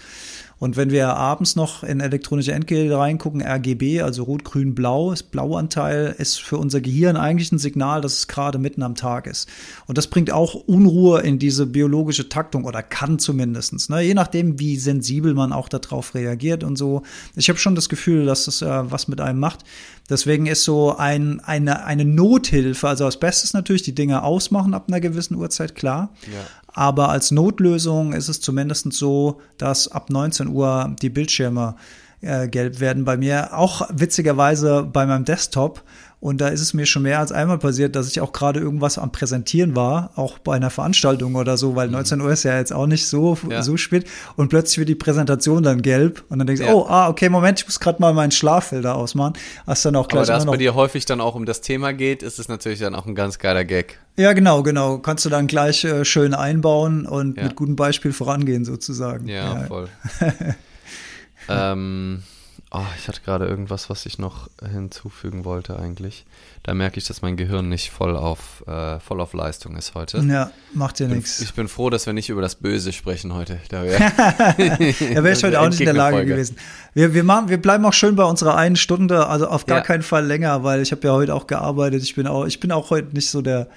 Und 0.59 0.75
wenn 0.75 0.91
wir 0.91 1.15
abends 1.15 1.55
noch 1.55 1.83
in 1.83 2.01
elektronische 2.01 2.51
Endgeräte 2.51 2.97
reingucken, 2.97 3.41
RGB, 3.41 4.01
also 4.01 4.23
rot, 4.23 4.43
grün, 4.43 4.75
blau, 4.75 5.11
das 5.11 5.23
Blauanteil 5.23 6.13
ist 6.17 6.41
für 6.41 6.57
unser 6.57 6.81
Gehirn 6.81 7.15
eigentlich 7.15 7.51
ein 7.53 7.59
Signal, 7.59 8.01
dass 8.01 8.13
es 8.13 8.27
gerade 8.27 8.59
mitten 8.59 8.83
am 8.83 8.95
Tag 8.95 9.25
ist. 9.25 9.47
Und 9.87 9.97
das 9.97 10.07
bringt 10.07 10.31
auch 10.31 10.55
Unruhe 10.55 11.21
in 11.21 11.39
diese 11.39 11.65
biologische 11.65 12.27
Taktung 12.27 12.65
oder 12.65 12.83
kann 12.83 13.19
zumindestens. 13.19 13.87
Ne? 13.87 14.01
Je 14.01 14.13
nachdem, 14.13 14.59
wie 14.59 14.75
sensibel 14.75 15.33
man 15.33 15.53
auch 15.53 15.69
darauf 15.69 16.13
reagiert 16.13 16.65
und 16.65 16.77
so. 16.77 17.03
Ich 17.35 17.47
habe 17.47 17.57
schon 17.57 17.75
das 17.75 17.87
Gefühl, 17.87 18.25
dass 18.25 18.45
das 18.45 18.61
äh, 18.61 18.91
was 18.91 19.07
mit 19.07 19.21
einem 19.21 19.39
macht. 19.39 19.63
Deswegen 20.09 20.47
ist 20.47 20.63
so 20.63 20.97
ein, 20.97 21.39
eine, 21.39 21.85
eine 21.85 22.03
Nothilfe, 22.03 22.87
also 22.87 23.05
als 23.05 23.17
Bestes 23.17 23.53
natürlich 23.53 23.83
die 23.83 23.93
Dinge 23.93 24.23
ausmachen 24.23 24.73
ab 24.73 24.85
einer 24.87 24.99
gewissen 24.99 25.35
Uhrzeit, 25.35 25.75
klar. 25.75 26.09
Ja. 26.23 26.45
Aber 26.79 27.09
als 27.09 27.31
Notlösung 27.31 28.13
ist 28.13 28.29
es 28.29 28.39
zumindest 28.39 28.93
so, 28.93 29.41
dass 29.57 29.89
ab 29.89 30.09
19 30.09 30.47
Uhr 30.47 30.95
die 31.01 31.09
Bildschirme 31.09 31.75
äh, 32.21 32.47
gelb 32.47 32.79
werden 32.79 33.03
bei 33.03 33.17
mir. 33.17 33.49
Auch 33.57 33.89
witzigerweise 33.91 34.83
bei 34.83 35.05
meinem 35.05 35.25
Desktop 35.25 35.83
und 36.21 36.41
da 36.41 36.49
ist 36.49 36.59
es 36.59 36.73
mir 36.73 36.85
schon 36.85 37.03
mehr 37.03 37.19
als 37.19 37.31
einmal 37.31 37.59
passiert, 37.59 37.95
dass 37.95 38.09
ich 38.09 38.19
auch 38.19 38.33
gerade 38.33 38.59
irgendwas 38.59 38.97
am 38.97 39.09
Präsentieren 39.11 39.77
war, 39.77 40.11
auch 40.15 40.37
bei 40.37 40.53
einer 40.53 40.69
Veranstaltung 40.69 41.35
oder 41.35 41.55
so, 41.55 41.77
weil 41.77 41.87
19 41.87 42.19
mhm. 42.19 42.25
Uhr 42.25 42.31
ist 42.33 42.43
ja 42.43 42.57
jetzt 42.57 42.73
auch 42.73 42.87
nicht 42.87 43.07
so, 43.07 43.37
ja. 43.49 43.63
so 43.63 43.77
spät. 43.77 44.05
Und 44.35 44.49
plötzlich 44.49 44.79
wird 44.79 44.89
die 44.89 44.95
Präsentation 44.95 45.63
dann 45.63 45.81
gelb. 45.81 46.25
Und 46.27 46.39
dann 46.39 46.47
denkst 46.47 46.61
du, 46.61 46.67
ja. 46.67 46.73
oh, 46.73 46.85
ah, 46.89 47.07
okay, 47.07 47.29
Moment, 47.29 47.59
ich 47.61 47.65
muss 47.65 47.79
gerade 47.79 48.01
mal 48.01 48.13
meinen 48.13 48.31
Schlaffilter 48.31 48.95
ausmachen. 48.95 49.33
Hast 49.65 49.85
dann 49.85 49.95
auch 49.95 50.09
gleich 50.09 50.23
Aber 50.23 50.33
da 50.33 50.37
es 50.39 50.45
bei 50.45 50.57
dir 50.57 50.75
häufig 50.75 51.05
dann 51.05 51.21
auch 51.21 51.35
um 51.35 51.45
das 51.45 51.61
Thema 51.61 51.93
geht, 51.93 52.21
ist 52.21 52.37
es 52.37 52.49
natürlich 52.49 52.79
dann 52.79 52.95
auch 52.95 53.05
ein 53.05 53.15
ganz 53.15 53.39
geiler 53.39 53.63
Gag. 53.63 53.99
Ja, 54.17 54.33
genau, 54.33 54.61
genau. 54.61 54.97
Kannst 54.97 55.23
du 55.23 55.29
dann 55.29 55.47
gleich 55.47 55.85
äh, 55.85 56.03
schön 56.03 56.33
einbauen 56.33 57.05
und 57.05 57.37
ja. 57.37 57.43
mit 57.43 57.55
gutem 57.55 57.77
Beispiel 57.77 58.11
vorangehen 58.11 58.65
sozusagen. 58.65 59.29
Ja, 59.29 59.63
voll. 59.67 59.87
ähm 61.49 62.23
Oh, 62.71 62.85
ich 62.99 63.07
hatte 63.07 63.21
gerade 63.21 63.47
irgendwas, 63.47 63.89
was 63.89 64.05
ich 64.05 64.19
noch 64.19 64.47
hinzufügen 64.71 65.43
wollte 65.43 65.79
eigentlich. 65.79 66.25
Da 66.61 66.75
merke 66.75 66.99
ich, 66.99 67.07
dass 67.07 67.23
mein 67.23 67.35
Gehirn 67.35 67.67
nicht 67.67 67.89
voll 67.89 68.15
auf, 68.15 68.63
äh, 68.67 68.99
voll 68.99 69.21
auf 69.21 69.33
Leistung 69.33 69.75
ist 69.75 69.95
heute. 69.95 70.19
Ja, 70.19 70.51
macht 70.73 70.99
dir 70.99 71.07
nichts. 71.07 71.41
Ich 71.41 71.55
bin 71.55 71.67
froh, 71.67 71.89
dass 71.89 72.05
wir 72.05 72.13
nicht 72.13 72.29
über 72.29 72.43
das 72.43 72.53
Böse 72.55 72.93
sprechen 72.93 73.33
heute. 73.33 73.59
Da 73.69 73.83
wäre 73.83 75.23
wär 75.23 75.31
ich 75.33 75.43
heute 75.43 75.59
auch 75.61 75.69
nicht 75.69 75.79
in 75.79 75.85
der 75.85 75.95
Lage 75.95 76.25
gewesen. 76.25 76.57
Wir, 76.93 77.15
wir, 77.15 77.23
machen, 77.23 77.49
wir 77.49 77.59
bleiben 77.59 77.83
auch 77.85 77.93
schön 77.93 78.15
bei 78.15 78.23
unserer 78.23 78.55
einen 78.55 78.75
Stunde, 78.75 79.25
also 79.25 79.47
auf 79.47 79.65
gar 79.65 79.79
ja. 79.79 79.83
keinen 79.83 80.03
Fall 80.03 80.25
länger, 80.27 80.63
weil 80.63 80.83
ich 80.83 80.91
habe 80.91 81.07
ja 81.07 81.13
heute 81.13 81.33
auch 81.33 81.47
gearbeitet. 81.47 82.03
Ich 82.03 82.13
bin 82.13 82.27
auch, 82.27 82.45
ich 82.45 82.59
bin 82.59 82.71
auch 82.71 82.91
heute 82.91 83.15
nicht 83.15 83.31
so 83.31 83.41
der 83.41 83.67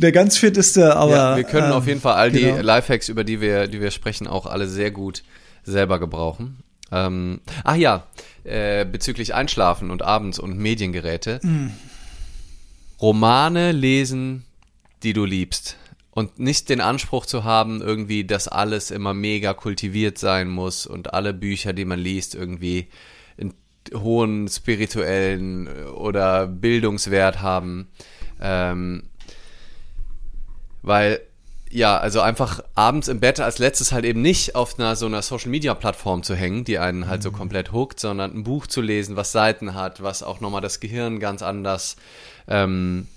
der 0.00 0.12
ganz 0.12 0.36
fitteste, 0.36 0.96
aber. 0.96 1.12
Ja, 1.12 1.36
wir 1.36 1.44
können 1.44 1.68
ähm, 1.68 1.72
auf 1.72 1.86
jeden 1.86 2.00
Fall 2.00 2.14
all 2.14 2.30
genau. 2.30 2.56
die 2.56 2.62
Lifehacks, 2.62 3.08
über 3.08 3.24
die 3.24 3.40
wir, 3.40 3.68
die 3.68 3.80
wir 3.80 3.90
sprechen, 3.90 4.26
auch 4.26 4.44
alle 4.44 4.68
sehr 4.68 4.90
gut 4.90 5.22
selber 5.64 5.98
gebrauchen. 5.98 6.62
Ähm, 6.90 7.40
ach 7.64 7.76
ja, 7.76 8.06
äh, 8.44 8.84
bezüglich 8.84 9.34
Einschlafen 9.34 9.90
und 9.90 10.02
abends 10.02 10.38
und 10.38 10.58
Mediengeräte. 10.58 11.40
Mm. 11.42 11.70
Romane 13.00 13.72
lesen, 13.72 14.44
die 15.02 15.12
du 15.12 15.24
liebst. 15.24 15.76
Und 16.10 16.40
nicht 16.40 16.68
den 16.68 16.80
Anspruch 16.80 17.26
zu 17.26 17.44
haben, 17.44 17.80
irgendwie, 17.80 18.24
dass 18.24 18.48
alles 18.48 18.90
immer 18.90 19.14
mega 19.14 19.54
kultiviert 19.54 20.18
sein 20.18 20.48
muss 20.48 20.84
und 20.84 21.14
alle 21.14 21.32
Bücher, 21.32 21.72
die 21.72 21.84
man 21.84 22.00
liest, 22.00 22.34
irgendwie 22.34 22.88
einen 23.38 23.54
hohen 23.94 24.48
spirituellen 24.48 25.68
oder 25.92 26.48
Bildungswert 26.48 27.40
haben. 27.40 27.88
Ähm, 28.40 29.04
weil 30.82 31.20
ja, 31.70 31.98
also 31.98 32.20
einfach 32.20 32.62
abends 32.74 33.08
im 33.08 33.20
Bett 33.20 33.40
als 33.40 33.58
letztes 33.58 33.92
halt 33.92 34.04
eben 34.04 34.22
nicht 34.22 34.54
auf 34.54 34.78
einer 34.78 34.96
so 34.96 35.06
einer 35.06 35.22
Social 35.22 35.50
Media 35.50 35.74
Plattform 35.74 36.22
zu 36.22 36.34
hängen, 36.34 36.64
die 36.64 36.78
einen 36.78 37.08
halt 37.08 37.20
mhm. 37.20 37.24
so 37.24 37.32
komplett 37.32 37.72
hookt, 37.72 38.00
sondern 38.00 38.34
ein 38.34 38.44
Buch 38.44 38.66
zu 38.66 38.80
lesen, 38.80 39.16
was 39.16 39.32
Seiten 39.32 39.74
hat, 39.74 40.02
was 40.02 40.22
auch 40.22 40.40
nochmal 40.40 40.60
das 40.60 40.80
Gehirn 40.80 41.20
ganz 41.20 41.42
anders 41.42 41.96
ähm, 42.46 43.08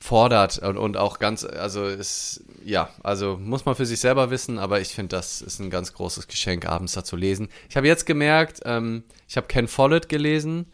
fordert 0.00 0.58
und, 0.58 0.76
und 0.76 0.96
auch 0.96 1.18
ganz, 1.18 1.44
also 1.44 1.86
ist, 1.86 2.42
ja, 2.64 2.88
also 3.02 3.38
muss 3.40 3.64
man 3.64 3.74
für 3.74 3.86
sich 3.86 4.00
selber 4.00 4.30
wissen, 4.30 4.58
aber 4.58 4.80
ich 4.80 4.88
finde, 4.88 5.16
das 5.16 5.40
ist 5.40 5.60
ein 5.60 5.70
ganz 5.70 5.92
großes 5.94 6.26
Geschenk, 6.26 6.66
abends 6.66 6.94
da 6.94 7.04
zu 7.04 7.16
lesen. 7.16 7.48
Ich 7.68 7.76
habe 7.76 7.86
jetzt 7.86 8.06
gemerkt, 8.06 8.60
ähm, 8.64 9.04
ich 9.28 9.36
habe 9.36 9.46
Ken 9.46 9.68
Follett 9.68 10.08
gelesen, 10.08 10.66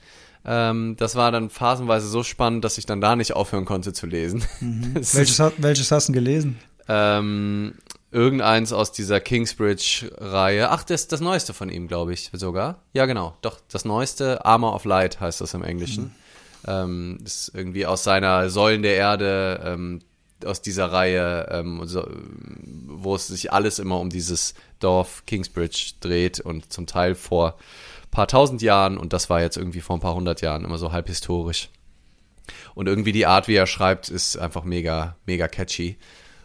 ähm, 0.45 0.97
das 0.97 1.17
war 1.17 1.31
dann 1.33 1.51
phasenweise 1.51 2.09
so 2.09 2.23
spannend, 2.23 2.65
dass 2.65 2.79
ich 2.79 2.87
dann 2.87 3.01
da 3.01 3.17
nicht 3.17 3.35
aufhören 3.35 3.65
konnte 3.65 3.93
zu 3.93 4.07
lesen. 4.07 4.43
Mhm. 4.61 4.95
welches, 5.13 5.43
welches 5.59 5.91
hast 5.91 6.09
du 6.09 6.13
gelesen? 6.13 6.59
Ähm, 6.89 7.75
irgendeins 8.11 8.73
aus 8.73 8.93
dieser 8.93 9.21
Kingsbridge-Reihe. 9.21 10.71
Ach, 10.71 10.83
das 10.83 11.09
das 11.09 11.21
Neueste 11.21 11.53
von 11.53 11.69
ihm, 11.69 11.89
glaube 11.89 12.13
ich 12.13 12.31
sogar. 12.33 12.83
Ja, 12.93 13.07
genau. 13.07 13.37
Doch, 13.43 13.59
das 13.71 13.85
Neueste. 13.85 14.45
Armor 14.45 14.75
of 14.75 14.85
Light 14.85 15.21
heißt 15.21 15.41
das 15.41 15.55
im 15.55 15.63
Englischen. 15.63 16.05
Mhm. 16.05 16.11
Ähm, 16.67 17.19
ist 17.25 17.53
irgendwie 17.55 17.87
aus 17.87 18.05
seiner 18.05 18.51
Säulen 18.51 18.83
der 18.83 18.97
Erde, 18.97 19.61
ähm, 19.65 20.01
aus 20.45 20.63
dieser 20.63 20.91
Reihe, 20.91 21.49
ähm, 21.51 21.83
so, 21.85 22.07
wo 22.87 23.15
es 23.15 23.29
sich 23.29 23.53
alles 23.53 23.79
immer 23.79 24.01
um 24.01 24.11
dieses 24.11 24.55
Dorf 24.79 25.25
Kingsbridge 25.27 25.93
dreht 26.01 26.41
und 26.41 26.73
zum 26.73 26.87
Teil 26.87 27.15
vor 27.15 27.57
paar 28.11 28.29
tausend 28.29 28.63
Jahren 28.63 28.99
und 28.99 29.13
das 29.13 29.31
war 29.31 29.41
jetzt 29.41 29.57
irgendwie 29.57 29.81
vor 29.81 29.97
ein 29.97 30.01
paar 30.01 30.15
hundert 30.15 30.41
Jahren 30.41 30.65
immer 30.65 30.79
so 30.79 30.93
halb 30.93 31.09
historisch. 31.09 31.71
Und 32.75 32.89
irgendwie 32.89 33.13
die 33.13 33.27
Art, 33.27 33.49
wie 33.49 33.55
er 33.55 33.67
schreibt, 33.67 34.09
ist 34.09 34.37
einfach 34.37 34.65
mega, 34.65 35.17
mega 35.27 35.49
catchy. 35.49 35.97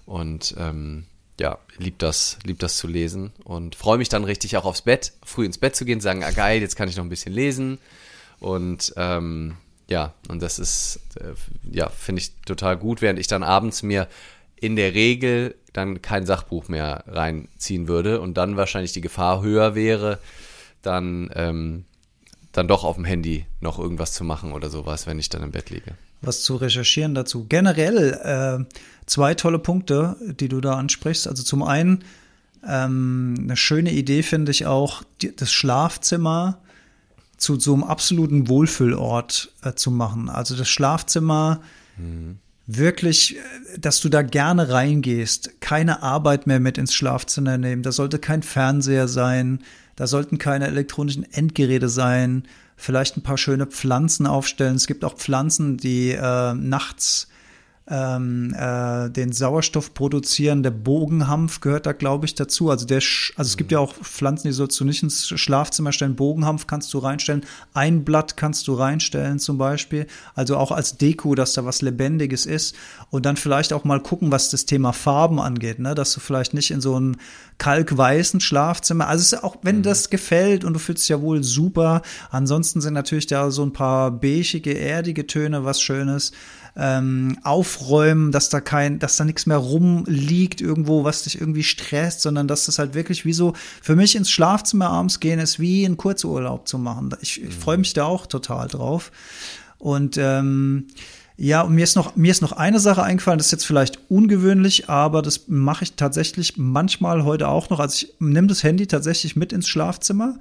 Und 0.05 0.55
ähm, 0.57 1.05
ja, 1.39 1.57
lieb 1.77 1.99
das, 1.99 2.37
lieb 2.43 2.59
das 2.59 2.77
zu 2.77 2.87
lesen 2.87 3.33
und 3.43 3.75
freue 3.75 3.97
mich 3.97 4.09
dann 4.09 4.23
richtig 4.23 4.55
auch 4.57 4.65
aufs 4.65 4.83
Bett, 4.83 5.13
früh 5.23 5.45
ins 5.45 5.57
Bett 5.57 5.75
zu 5.75 5.83
gehen, 5.83 5.99
sagen, 5.99 6.23
ah 6.23 6.31
geil, 6.31 6.61
jetzt 6.61 6.75
kann 6.75 6.87
ich 6.87 6.95
noch 6.95 7.03
ein 7.03 7.09
bisschen 7.09 7.33
lesen. 7.33 7.79
Und 8.39 8.93
ähm, 8.95 9.57
ja, 9.87 10.13
und 10.29 10.41
das 10.41 10.59
ist, 10.59 10.99
äh, 11.19 11.33
ja, 11.69 11.89
finde 11.89 12.21
ich 12.21 12.33
total 12.45 12.77
gut, 12.77 13.01
während 13.01 13.19
ich 13.19 13.27
dann 13.27 13.43
abends 13.43 13.83
mir 13.83 14.07
in 14.55 14.75
der 14.75 14.93
Regel 14.93 15.55
dann 15.73 16.01
kein 16.01 16.25
Sachbuch 16.25 16.69
mehr 16.69 17.03
reinziehen 17.07 17.87
würde 17.87 18.21
und 18.21 18.35
dann 18.35 18.55
wahrscheinlich 18.55 18.93
die 18.93 19.01
Gefahr 19.01 19.41
höher 19.41 19.75
wäre, 19.75 20.19
dann, 20.85 21.29
ähm, 21.33 21.85
dann 22.51 22.67
doch 22.67 22.83
auf 22.83 22.95
dem 22.95 23.05
Handy 23.05 23.45
noch 23.59 23.79
irgendwas 23.79 24.13
zu 24.13 24.23
machen 24.23 24.51
oder 24.51 24.69
sowas, 24.69 25.07
wenn 25.07 25.19
ich 25.19 25.29
dann 25.29 25.43
im 25.43 25.51
Bett 25.51 25.69
liege. 25.69 25.93
Was 26.21 26.43
zu 26.43 26.55
recherchieren 26.55 27.13
dazu. 27.13 27.45
Generell 27.47 28.13
äh, 28.23 28.75
zwei 29.05 29.35
tolle 29.35 29.59
Punkte, 29.59 30.15
die 30.39 30.47
du 30.47 30.61
da 30.61 30.75
ansprichst. 30.75 31.27
Also 31.27 31.43
zum 31.43 31.61
einen 31.63 32.03
ähm, 32.67 33.35
eine 33.39 33.57
schöne 33.57 33.91
Idee 33.91 34.23
finde 34.23 34.51
ich 34.51 34.65
auch, 34.65 35.03
die, 35.21 35.35
das 35.35 35.51
Schlafzimmer 35.51 36.59
zu 37.37 37.59
so 37.59 37.73
einem 37.73 37.83
absoluten 37.83 38.47
Wohlfühlort 38.47 39.53
äh, 39.63 39.73
zu 39.73 39.91
machen. 39.91 40.29
Also 40.29 40.55
das 40.55 40.69
Schlafzimmer 40.69 41.61
mhm. 41.97 42.39
wirklich, 42.65 43.35
äh, 43.35 43.39
dass 43.79 44.01
du 44.01 44.09
da 44.09 44.23
gerne 44.23 44.69
reingehst, 44.69 45.61
keine 45.61 46.01
Arbeit 46.01 46.47
mehr 46.47 46.59
mit 46.59 46.77
ins 46.77 46.93
Schlafzimmer 46.93 47.57
nehmen. 47.57 47.83
Da 47.83 47.91
sollte 47.91 48.17
kein 48.17 48.41
Fernseher 48.41 49.07
sein, 49.07 49.59
da 49.95 50.07
sollten 50.07 50.37
keine 50.37 50.67
elektronischen 50.67 51.31
Endgeräte 51.31 51.89
sein, 51.89 52.43
vielleicht 52.75 53.17
ein 53.17 53.23
paar 53.23 53.37
schöne 53.37 53.65
Pflanzen 53.65 54.27
aufstellen. 54.27 54.75
Es 54.75 54.87
gibt 54.87 55.05
auch 55.05 55.15
Pflanzen, 55.15 55.77
die 55.77 56.11
äh, 56.11 56.53
nachts 56.53 57.27
ähm, 57.87 58.55
äh, 58.57 59.09
den 59.09 59.31
Sauerstoff 59.31 59.93
produzieren. 59.93 60.63
Der 60.63 60.71
Bogenhampf 60.71 61.61
gehört 61.61 61.85
da, 61.85 61.91
glaube 61.91 62.25
ich, 62.25 62.33
dazu. 62.33 62.71
Also 62.71 62.87
der, 62.87 62.97
also 62.97 63.47
es 63.47 63.57
gibt 63.57 63.71
ja 63.71 63.79
auch 63.79 63.93
Pflanzen, 63.93 64.47
die 64.47 64.53
sollst 64.53 64.79
du 64.79 64.85
nicht 64.85 65.03
ins 65.03 65.27
Schlafzimmer 65.27 65.91
stellen. 65.91 66.15
Bogenhampf 66.15 66.65
kannst 66.65 66.93
du 66.93 66.97
reinstellen. 66.97 67.45
Ein 67.73 68.03
Blatt 68.03 68.37
kannst 68.37 68.67
du 68.67 68.73
reinstellen 68.73 69.37
zum 69.37 69.59
Beispiel. 69.59 70.07
Also 70.33 70.57
auch 70.57 70.71
als 70.71 70.97
Deko, 70.97 71.35
dass 71.35 71.53
da 71.53 71.65
was 71.65 71.83
Lebendiges 71.83 72.47
ist. 72.47 72.75
Und 73.11 73.27
dann 73.27 73.37
vielleicht 73.37 73.71
auch 73.71 73.83
mal 73.83 74.01
gucken, 74.01 74.31
was 74.31 74.49
das 74.49 74.65
Thema 74.65 74.91
Farben 74.91 75.39
angeht, 75.39 75.77
ne? 75.77 75.93
Dass 75.93 76.11
du 76.13 76.19
vielleicht 76.19 76.55
nicht 76.55 76.71
in 76.71 76.81
so 76.81 76.95
einem 76.95 77.17
kalkweißen 77.59 78.39
Schlafzimmer. 78.39 79.07
Also 79.07 79.21
es 79.21 79.33
ist 79.33 79.43
auch, 79.43 79.57
wenn 79.61 79.77
mhm. 79.77 79.83
das 79.83 80.09
gefällt 80.09 80.65
und 80.65 80.73
du 80.73 80.79
fühlst 80.79 81.03
dich 81.03 81.09
ja 81.09 81.21
wohl 81.21 81.43
super. 81.43 82.01
Ansonsten 82.31 82.81
sind 82.81 82.93
natürlich 82.95 83.27
da 83.27 83.51
so 83.51 83.63
ein 83.63 83.73
paar 83.73 84.09
beigige, 84.09 84.77
erdige 84.77 85.27
Töne, 85.27 85.63
was 85.63 85.81
Schönes 85.81 86.31
ähm, 86.77 87.37
aufräumen, 87.43 88.31
dass 88.31 88.49
da 88.49 88.59
kein, 88.59 88.99
dass 88.99 89.17
da 89.17 89.23
nichts 89.23 89.45
mehr 89.45 89.57
rumliegt 89.57 90.59
irgendwo, 90.59 91.03
was 91.03 91.23
dich 91.23 91.39
irgendwie 91.39 91.63
stresst, 91.63 92.21
sondern 92.21 92.47
dass 92.47 92.65
das 92.65 92.79
halt 92.79 92.93
wirklich 92.93 93.25
wie 93.25 93.33
so, 93.33 93.53
für 93.81 93.95
mich 93.95 94.15
ins 94.15 94.29
Schlafzimmer 94.29 94.89
abends 94.89 95.19
gehen 95.19 95.39
ist 95.39 95.59
wie 95.59 95.85
einen 95.85 95.97
Kurzurlaub 95.97 96.67
zu 96.67 96.77
machen. 96.77 97.15
Ich, 97.21 97.41
ich 97.41 97.53
freue 97.53 97.77
mich 97.77 97.93
da 97.93 98.05
auch 98.05 98.25
total 98.25 98.67
drauf. 98.67 99.11
Und 99.77 100.17
ähm, 100.17 100.87
ja, 101.37 101.61
und 101.61 101.75
mir 101.75 101.83
ist 101.83 101.95
noch, 101.95 102.15
mir 102.15 102.31
ist 102.31 102.41
noch 102.41 102.53
eine 102.53 102.79
Sache 102.79 103.03
eingefallen, 103.03 103.37
das 103.37 103.47
ist 103.47 103.51
jetzt 103.51 103.65
vielleicht 103.65 103.99
ungewöhnlich, 104.09 104.89
aber 104.89 105.21
das 105.21 105.47
mache 105.47 105.83
ich 105.83 105.93
tatsächlich 105.93 106.53
manchmal 106.57 107.25
heute 107.25 107.49
auch 107.49 107.69
noch. 107.69 107.79
Also 107.79 108.05
ich 108.05 108.13
nehme 108.19 108.47
das 108.47 108.63
Handy 108.63 108.87
tatsächlich 108.87 109.35
mit 109.35 109.51
ins 109.51 109.67
Schlafzimmer, 109.67 110.39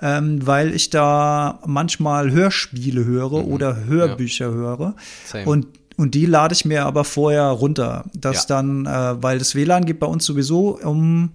ähm, 0.00 0.46
weil 0.46 0.74
ich 0.74 0.90
da 0.90 1.60
manchmal 1.66 2.30
Hörspiele 2.30 3.04
höre 3.04 3.42
mhm. 3.42 3.52
oder 3.52 3.84
Hörbücher 3.84 4.48
ja. 4.48 4.54
höre. 4.54 4.94
Same. 5.26 5.46
Und 5.46 5.66
und 5.98 6.14
die 6.14 6.26
lade 6.26 6.54
ich 6.54 6.64
mir 6.64 6.86
aber 6.86 7.02
vorher 7.02 7.46
runter. 7.46 8.04
Das 8.14 8.48
ja. 8.48 8.54
dann, 8.54 8.86
äh, 8.86 9.20
weil 9.20 9.38
das 9.38 9.56
WLAN 9.56 9.84
geht 9.84 9.98
bei 9.98 10.06
uns 10.06 10.24
sowieso 10.24 10.78
um 10.78 11.30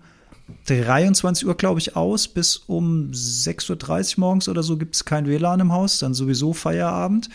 23 0.68 1.46
Uhr, 1.46 1.56
glaube 1.56 1.82
ich, 1.82 1.98
aus. 1.98 2.30
Bis 2.30 2.56
um 2.68 3.12
6.30 3.12 4.14
Uhr 4.14 4.20
morgens 4.22 4.48
oder 4.48 4.64
so 4.64 4.78
gibt 4.78 4.96
es 4.96 5.04
kein 5.04 5.28
WLAN 5.28 5.60
im 5.60 5.74
Haus, 5.74 6.00
dann 6.00 6.14
sowieso 6.14 6.54
Feierabend. 6.54 7.30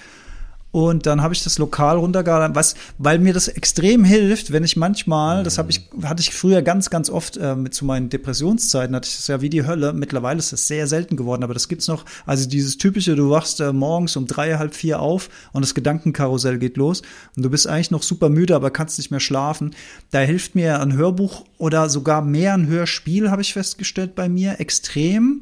Und 0.71 1.07
dann 1.07 1.23
habe 1.23 1.33
ich 1.33 1.43
das 1.43 1.59
lokal 1.59 1.97
runtergeladen, 1.97 2.55
was, 2.55 2.75
weil 2.99 3.19
mir 3.19 3.33
das 3.33 3.49
extrem 3.49 4.05
hilft, 4.05 4.53
wenn 4.53 4.65
ich 4.65 4.77
manchmal, 4.77 5.43
das 5.43 5.57
habe 5.57 5.71
ich, 5.71 5.89
hatte 6.03 6.21
ich 6.21 6.35
früher 6.35 6.61
ganz, 6.61 6.91
ganz 6.91 7.09
oft 7.09 7.39
äh, 7.39 7.55
mit 7.55 7.75
zu 7.75 7.87
meinen 7.87 8.11
Depressionszeiten, 8.11 8.95
hatte 8.95 9.09
ich 9.09 9.17
das 9.17 9.29
ja 9.29 9.41
wie 9.41 9.49
die 9.49 9.67
Hölle. 9.67 9.95
Mittlerweile 9.95 10.39
ist 10.39 10.53
das 10.53 10.69
sehr 10.69 10.87
selten 10.87 11.17
geworden, 11.17 11.43
aber 11.43 11.55
das 11.55 11.69
gibt's 11.69 11.89
noch. 11.89 12.05
Also 12.27 12.47
dieses 12.47 12.77
typische, 12.77 13.17
du 13.17 13.31
wachst 13.31 13.61
äh, 13.61 13.73
morgens 13.73 14.15
um 14.17 14.27
drei, 14.27 14.59
halb 14.59 14.75
vier 14.75 15.01
auf 15.01 15.31
und 15.53 15.63
das 15.63 15.75
Gedankenkarussell 15.75 16.59
geht 16.59 16.77
los 16.77 17.03
und 17.35 17.43
du 17.43 17.51
bist 17.51 17.67
eigentlich 17.67 17.91
noch 17.91 18.03
super 18.03 18.29
müde, 18.29 18.55
aber 18.55 18.71
kannst 18.71 18.99
nicht 18.99 19.11
mehr 19.11 19.21
schlafen. 19.21 19.75
Da 20.11 20.21
hilft 20.21 20.55
mir 20.55 20.81
ein 20.81 20.93
Hörbuch 20.93 21.45
oder 21.57 21.89
sogar 21.89 22.21
mehr 22.21 22.53
ein 22.53 22.67
Hörspiel, 22.67 23.31
habe 23.31 23.41
ich 23.41 23.55
festgestellt 23.55 24.15
bei 24.15 24.29
mir, 24.29 24.61
extrem. 24.61 25.41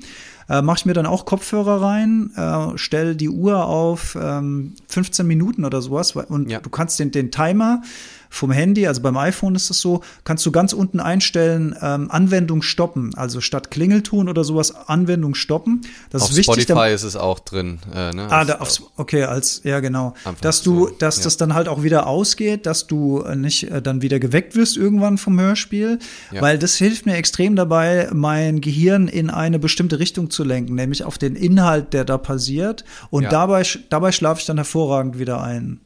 Äh, 0.48 0.62
Mache 0.62 0.78
ich 0.78 0.86
mir 0.86 0.92
dann 0.92 1.06
auch 1.06 1.24
Kopfhörer 1.24 1.82
rein, 1.82 2.30
äh, 2.36 2.76
stell 2.76 3.16
die 3.16 3.28
Uhr 3.28 3.66
auf 3.66 4.16
ähm, 4.20 4.74
15 4.88 5.26
Minuten 5.26 5.64
oder 5.64 5.82
sowas 5.82 6.12
und 6.12 6.50
ja. 6.50 6.60
du 6.60 6.70
kannst 6.70 6.98
den, 7.00 7.10
den 7.10 7.30
Timer 7.30 7.82
vom 8.30 8.50
Handy, 8.50 8.86
also 8.86 9.02
beim 9.02 9.16
iPhone 9.16 9.54
ist 9.54 9.70
es 9.70 9.80
so, 9.80 10.02
kannst 10.24 10.44
du 10.46 10.52
ganz 10.52 10.72
unten 10.72 11.00
einstellen, 11.00 11.76
ähm, 11.80 12.10
Anwendung 12.10 12.62
stoppen. 12.62 13.14
Also 13.14 13.40
statt 13.40 13.70
Klingelton 13.70 14.28
oder 14.28 14.44
sowas, 14.44 14.74
Anwendung 14.88 15.34
stoppen. 15.34 15.82
Das 16.10 16.22
auf 16.22 16.30
ist 16.30 16.36
wichtig. 16.36 16.64
Spotify 16.64 16.92
ist 16.92 17.02
es 17.02 17.16
auch 17.16 17.38
drin. 17.38 17.78
Äh, 17.94 18.12
ne? 18.12 18.26
Ah, 18.30 18.44
da, 18.44 18.56
aufs, 18.56 18.82
okay, 18.96 19.24
als, 19.24 19.62
ja 19.64 19.80
genau. 19.80 20.14
Dass 20.40 20.62
du, 20.62 20.88
dass 20.98 21.18
ja. 21.18 21.24
das 21.24 21.36
dann 21.36 21.54
halt 21.54 21.68
auch 21.68 21.82
wieder 21.82 22.06
ausgeht, 22.06 22.66
dass 22.66 22.86
du 22.86 23.22
nicht 23.34 23.70
äh, 23.70 23.80
dann 23.82 24.02
wieder 24.02 24.18
geweckt 24.18 24.56
wirst 24.56 24.76
irgendwann 24.76 25.18
vom 25.18 25.38
Hörspiel, 25.40 25.98
ja. 26.32 26.42
weil 26.42 26.58
das 26.58 26.76
hilft 26.76 27.06
mir 27.06 27.16
extrem 27.16 27.56
dabei, 27.56 28.10
mein 28.12 28.60
Gehirn 28.60 29.08
in 29.08 29.30
eine 29.30 29.58
bestimmte 29.58 29.98
Richtung 29.98 30.30
zu 30.30 30.44
lenken, 30.44 30.74
nämlich 30.74 31.04
auf 31.04 31.18
den 31.18 31.36
Inhalt, 31.36 31.92
der 31.92 32.04
da 32.04 32.18
passiert. 32.18 32.84
Und 33.10 33.24
ja. 33.24 33.30
dabei, 33.30 33.64
dabei 33.90 34.12
schlafe 34.12 34.40
ich 34.40 34.46
dann 34.46 34.56
hervorragend 34.56 35.18
wieder 35.18 35.42
ein. 35.42 35.80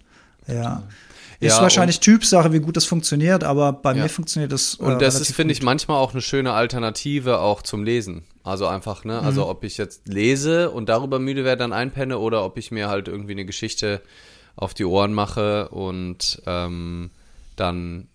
Ja. 0.47 0.83
Ist 1.41 1.57
ja, 1.57 1.63
wahrscheinlich 1.63 2.01
Typsache, 2.01 2.53
wie 2.53 2.61
gut 2.61 2.77
das 2.77 2.85
funktioniert, 2.85 3.45
aber 3.45 3.73
bei 3.73 3.95
ja. 3.95 4.03
mir 4.03 4.09
funktioniert 4.11 4.53
das. 4.53 4.79
Äh, 4.79 4.85
und 4.85 5.01
das 5.01 5.19
ist, 5.19 5.35
finde 5.35 5.53
ich, 5.53 5.63
manchmal 5.63 5.97
auch 5.97 6.13
eine 6.13 6.21
schöne 6.21 6.53
Alternative 6.53 7.41
auch 7.41 7.63
zum 7.63 7.83
Lesen. 7.83 8.25
Also 8.45 8.67
einfach, 8.67 9.05
ne? 9.05 9.15
Also 9.15 9.23
mhm. 9.23 9.27
Also 9.27 9.49
ob 9.49 9.65
ich 9.65 9.79
jetzt 9.79 10.07
lese 10.07 10.71
und 10.71 10.91
darüber 10.91 11.19
müde 11.19 11.45
werde, 11.45 11.61
dann 11.61 11.73
einpenne 11.73 12.19
oder 12.19 12.45
ob 12.45 12.59
ich 12.59 12.71
mir 12.71 12.89
halt 12.89 13.09
irgendwie 13.09 13.33
eine 13.33 13.47
Geschichte 13.47 14.03
auf 14.55 14.75
die 14.75 14.85
Ohren 14.85 15.15
mache 15.15 15.69
und 15.71 16.43
ähm, 16.47 17.11
dann 17.57 18.09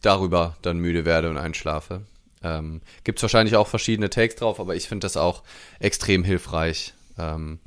darüber 0.00 0.56
dann 0.62 0.78
müde 0.78 1.04
werde 1.04 1.28
und 1.28 1.36
einschlafe. 1.36 2.02
Ähm, 2.42 2.80
Gibt 3.04 3.18
es 3.18 3.22
wahrscheinlich 3.22 3.56
auch 3.56 3.68
verschiedene 3.68 4.08
Takes 4.08 4.36
drauf, 4.36 4.60
aber 4.60 4.74
ich 4.74 4.88
finde 4.88 5.04
das 5.04 5.16
auch 5.16 5.42
extrem 5.78 6.24
hilfreich. 6.24 6.94
Ähm, 7.18 7.58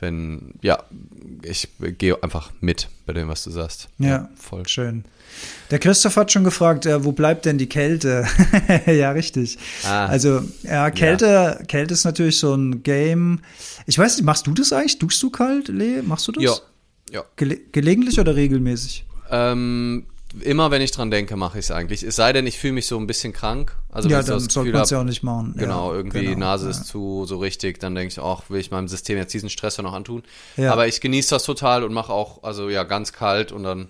wenn, 0.00 0.54
ja, 0.62 0.82
ich 1.42 1.68
gehe 1.78 2.22
einfach 2.22 2.50
mit 2.60 2.88
bei 3.06 3.12
dem, 3.12 3.28
was 3.28 3.44
du 3.44 3.50
sagst. 3.50 3.88
Ja, 3.98 4.08
ja 4.08 4.28
voll. 4.36 4.66
Schön. 4.66 5.04
Der 5.70 5.78
Christoph 5.78 6.16
hat 6.16 6.32
schon 6.32 6.44
gefragt, 6.44 6.86
äh, 6.86 7.04
wo 7.04 7.12
bleibt 7.12 7.44
denn 7.44 7.58
die 7.58 7.68
Kälte? 7.68 8.26
ja, 8.86 9.12
richtig. 9.12 9.58
Ah, 9.84 10.06
also, 10.06 10.42
ja, 10.62 10.90
Kälte, 10.90 11.26
ja. 11.26 11.54
Kälte 11.66 11.94
ist 11.94 12.04
natürlich 12.04 12.38
so 12.38 12.54
ein 12.54 12.82
Game. 12.82 13.40
Ich 13.86 13.98
weiß 13.98 14.16
nicht, 14.16 14.24
machst 14.24 14.46
du 14.46 14.52
das 14.52 14.72
eigentlich? 14.72 14.98
Duschst 14.98 15.22
du 15.22 15.30
kalt, 15.30 15.68
Lee? 15.68 16.02
Machst 16.02 16.26
du 16.28 16.32
das? 16.32 16.42
Ja. 16.42 16.54
ja. 17.12 17.24
Gele 17.36 17.58
gelegentlich 17.72 18.18
oder 18.18 18.34
regelmäßig? 18.34 19.04
Ähm, 19.30 20.06
immer 20.40 20.70
wenn 20.70 20.80
ich 20.82 20.92
dran 20.92 21.10
denke, 21.10 21.36
mache 21.36 21.58
ich 21.58 21.66
es 21.66 21.70
eigentlich. 21.70 22.02
Es 22.02 22.16
sei 22.16 22.32
denn, 22.32 22.46
ich 22.46 22.58
fühle 22.58 22.74
mich 22.74 22.86
so 22.86 22.98
ein 22.98 23.06
bisschen 23.06 23.32
krank. 23.32 23.76
Also 23.90 24.08
ja, 24.08 24.22
dann 24.22 24.40
sollte 24.40 24.72
man 24.72 24.82
es 24.82 24.90
ja 24.90 25.00
auch 25.00 25.04
nicht 25.04 25.22
machen. 25.22 25.54
Genau, 25.56 25.90
ja, 25.90 25.96
irgendwie 25.96 26.26
genau, 26.26 26.38
Nase 26.38 26.66
ja. 26.66 26.70
ist 26.70 26.86
zu 26.86 27.24
so 27.26 27.38
richtig, 27.38 27.80
dann 27.80 27.94
denke 27.94 28.12
ich, 28.12 28.20
auch 28.20 28.48
will 28.48 28.60
ich 28.60 28.70
meinem 28.70 28.88
System 28.88 29.18
jetzt 29.18 29.34
diesen 29.34 29.50
Stressor 29.50 29.82
noch 29.82 29.92
antun. 29.92 30.22
Ja. 30.56 30.72
Aber 30.72 30.86
ich 30.86 31.00
genieße 31.00 31.30
das 31.30 31.44
total 31.44 31.82
und 31.82 31.92
mache 31.92 32.12
auch, 32.12 32.44
also 32.44 32.68
ja, 32.68 32.84
ganz 32.84 33.12
kalt 33.12 33.52
und 33.52 33.64
dann 33.64 33.88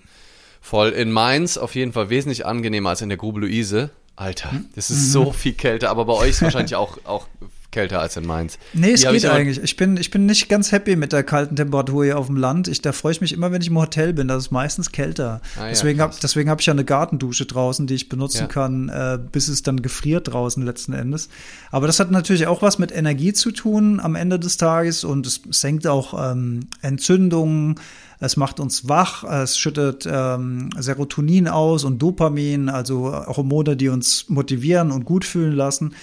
voll. 0.60 0.90
In 0.90 1.12
Mainz 1.12 1.58
auf 1.58 1.74
jeden 1.74 1.92
Fall 1.92 2.10
wesentlich 2.10 2.46
angenehmer 2.46 2.90
als 2.90 3.02
in 3.02 3.08
der 3.08 3.18
Grube 3.18 3.40
Luise. 3.40 3.90
Alter, 4.16 4.52
hm? 4.52 4.66
das 4.74 4.90
ist 4.90 5.08
mhm. 5.08 5.12
so 5.12 5.32
viel 5.32 5.54
Kälte, 5.54 5.88
aber 5.88 6.04
bei 6.04 6.12
euch 6.12 6.30
ist 6.30 6.42
wahrscheinlich 6.42 6.74
auch, 6.76 6.98
auch 7.04 7.26
kälter 7.70 8.00
als 8.00 8.16
in 8.16 8.26
Mainz. 8.26 8.58
Nee, 8.72 8.92
es 8.92 9.02
geht 9.02 9.24
eigentlich. 9.26 9.62
Ich 9.62 9.76
bin, 9.76 9.96
ich 9.96 10.10
bin 10.10 10.26
nicht 10.26 10.48
ganz 10.48 10.72
happy 10.72 10.96
mit 10.96 11.12
der 11.12 11.22
kalten 11.22 11.56
Temperatur 11.56 12.04
hier 12.04 12.18
auf 12.18 12.26
dem 12.26 12.36
Land. 12.36 12.68
Ich, 12.68 12.82
da 12.82 12.92
freue 12.92 13.12
ich 13.12 13.20
mich 13.20 13.32
immer, 13.32 13.52
wenn 13.52 13.62
ich 13.62 13.68
im 13.68 13.78
Hotel 13.78 14.12
bin. 14.12 14.28
Das 14.28 14.44
ist 14.44 14.50
meistens 14.50 14.92
kälter. 14.92 15.40
Ah, 15.58 15.68
deswegen 15.68 15.98
ja, 15.98 16.04
habe 16.04 16.50
hab 16.50 16.60
ich 16.60 16.66
ja 16.66 16.72
eine 16.72 16.84
Gartendusche 16.84 17.46
draußen, 17.46 17.86
die 17.86 17.94
ich 17.94 18.08
benutzen 18.08 18.42
ja. 18.42 18.46
kann, 18.46 18.88
äh, 18.88 19.18
bis 19.30 19.48
es 19.48 19.62
dann 19.62 19.82
gefriert 19.82 20.32
draußen 20.32 20.64
letzten 20.64 20.92
Endes. 20.92 21.28
Aber 21.70 21.86
das 21.86 22.00
hat 22.00 22.10
natürlich 22.10 22.46
auch 22.46 22.62
was 22.62 22.78
mit 22.78 22.92
Energie 22.92 23.32
zu 23.32 23.52
tun 23.52 24.00
am 24.00 24.14
Ende 24.14 24.38
des 24.38 24.56
Tages 24.56 25.04
und 25.04 25.26
es 25.26 25.40
senkt 25.50 25.86
auch 25.86 26.32
ähm, 26.32 26.60
Entzündungen. 26.82 27.76
Es 28.22 28.36
macht 28.36 28.60
uns 28.60 28.86
wach, 28.86 29.24
es 29.24 29.58
schüttet 29.58 30.06
ähm, 30.10 30.68
Serotonin 30.78 31.48
aus 31.48 31.84
und 31.84 32.02
Dopamin, 32.02 32.68
also 32.68 33.12
Hormone, 33.26 33.76
die 33.76 33.88
uns 33.88 34.28
motivieren 34.28 34.90
und 34.90 35.06
gut 35.06 35.24
fühlen 35.24 35.54
lassen. 35.54 35.94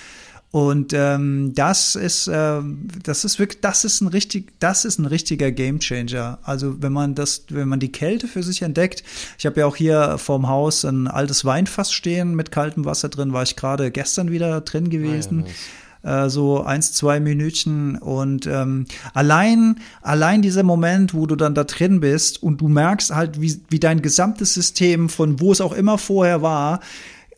Und 0.58 0.92
ähm, 0.92 1.52
das 1.54 1.94
ist, 1.94 2.28
äh, 2.28 2.62
das 3.04 3.26
ist 3.26 3.38
wirklich, 3.38 3.62
das 3.62 3.86
ist 3.86 4.02
ein 4.02 4.08
richtig, 4.08 4.60
das 4.60 4.86
ist 4.86 4.98
ein 4.98 5.06
richtiger 5.06 5.52
Gamechanger. 5.52 6.40
Also 6.42 6.82
wenn 6.82 6.92
man 6.92 7.14
das, 7.14 7.44
wenn 7.50 7.68
man 7.68 7.80
die 7.80 7.92
Kälte 7.92 8.28
für 8.28 8.42
sich 8.42 8.64
entdeckt, 8.64 9.04
ich 9.38 9.46
habe 9.46 9.60
ja 9.60 9.68
auch 9.68 9.76
hier 9.76 10.18
vorm 10.18 10.48
Haus 10.48 10.84
ein 10.84 11.08
altes 11.08 11.46
Weinfass 11.46 11.94
stehen 11.94 12.34
mit 12.34 12.52
kaltem 12.52 12.86
Wasser 12.86 13.10
drin, 13.10 13.34
war 13.34 13.44
ich 13.44 13.56
gerade 13.56 13.92
gestern 13.92 14.32
wieder 14.32 14.60
drin 14.62 14.90
gewesen. 14.90 15.44
Ah, 15.46 15.50
ja, 16.04 16.26
äh, 16.26 16.30
so 16.32 16.64
eins, 16.64 16.92
zwei 16.92 17.20
Minütchen 17.20 17.96
und 18.00 18.48
ähm, 18.48 18.86
allein, 19.14 19.76
allein 20.02 20.42
dieser 20.42 20.64
Moment, 20.64 21.14
wo 21.14 21.28
du 21.28 21.36
dann 21.36 21.54
da 21.54 21.66
drin 21.66 22.00
bist 22.00 22.42
und 22.42 22.62
du 22.62 22.68
merkst 22.68 23.14
halt, 23.14 23.40
wie, 23.40 23.62
wie 23.70 23.80
dein 23.80 24.02
gesamtes 24.02 24.56
System 24.56 25.08
von 25.08 25.40
wo 25.40 25.52
es 25.52 25.62
auch 25.62 25.74
immer 25.74 26.00
vorher 26.00 26.42
war, 26.42 26.80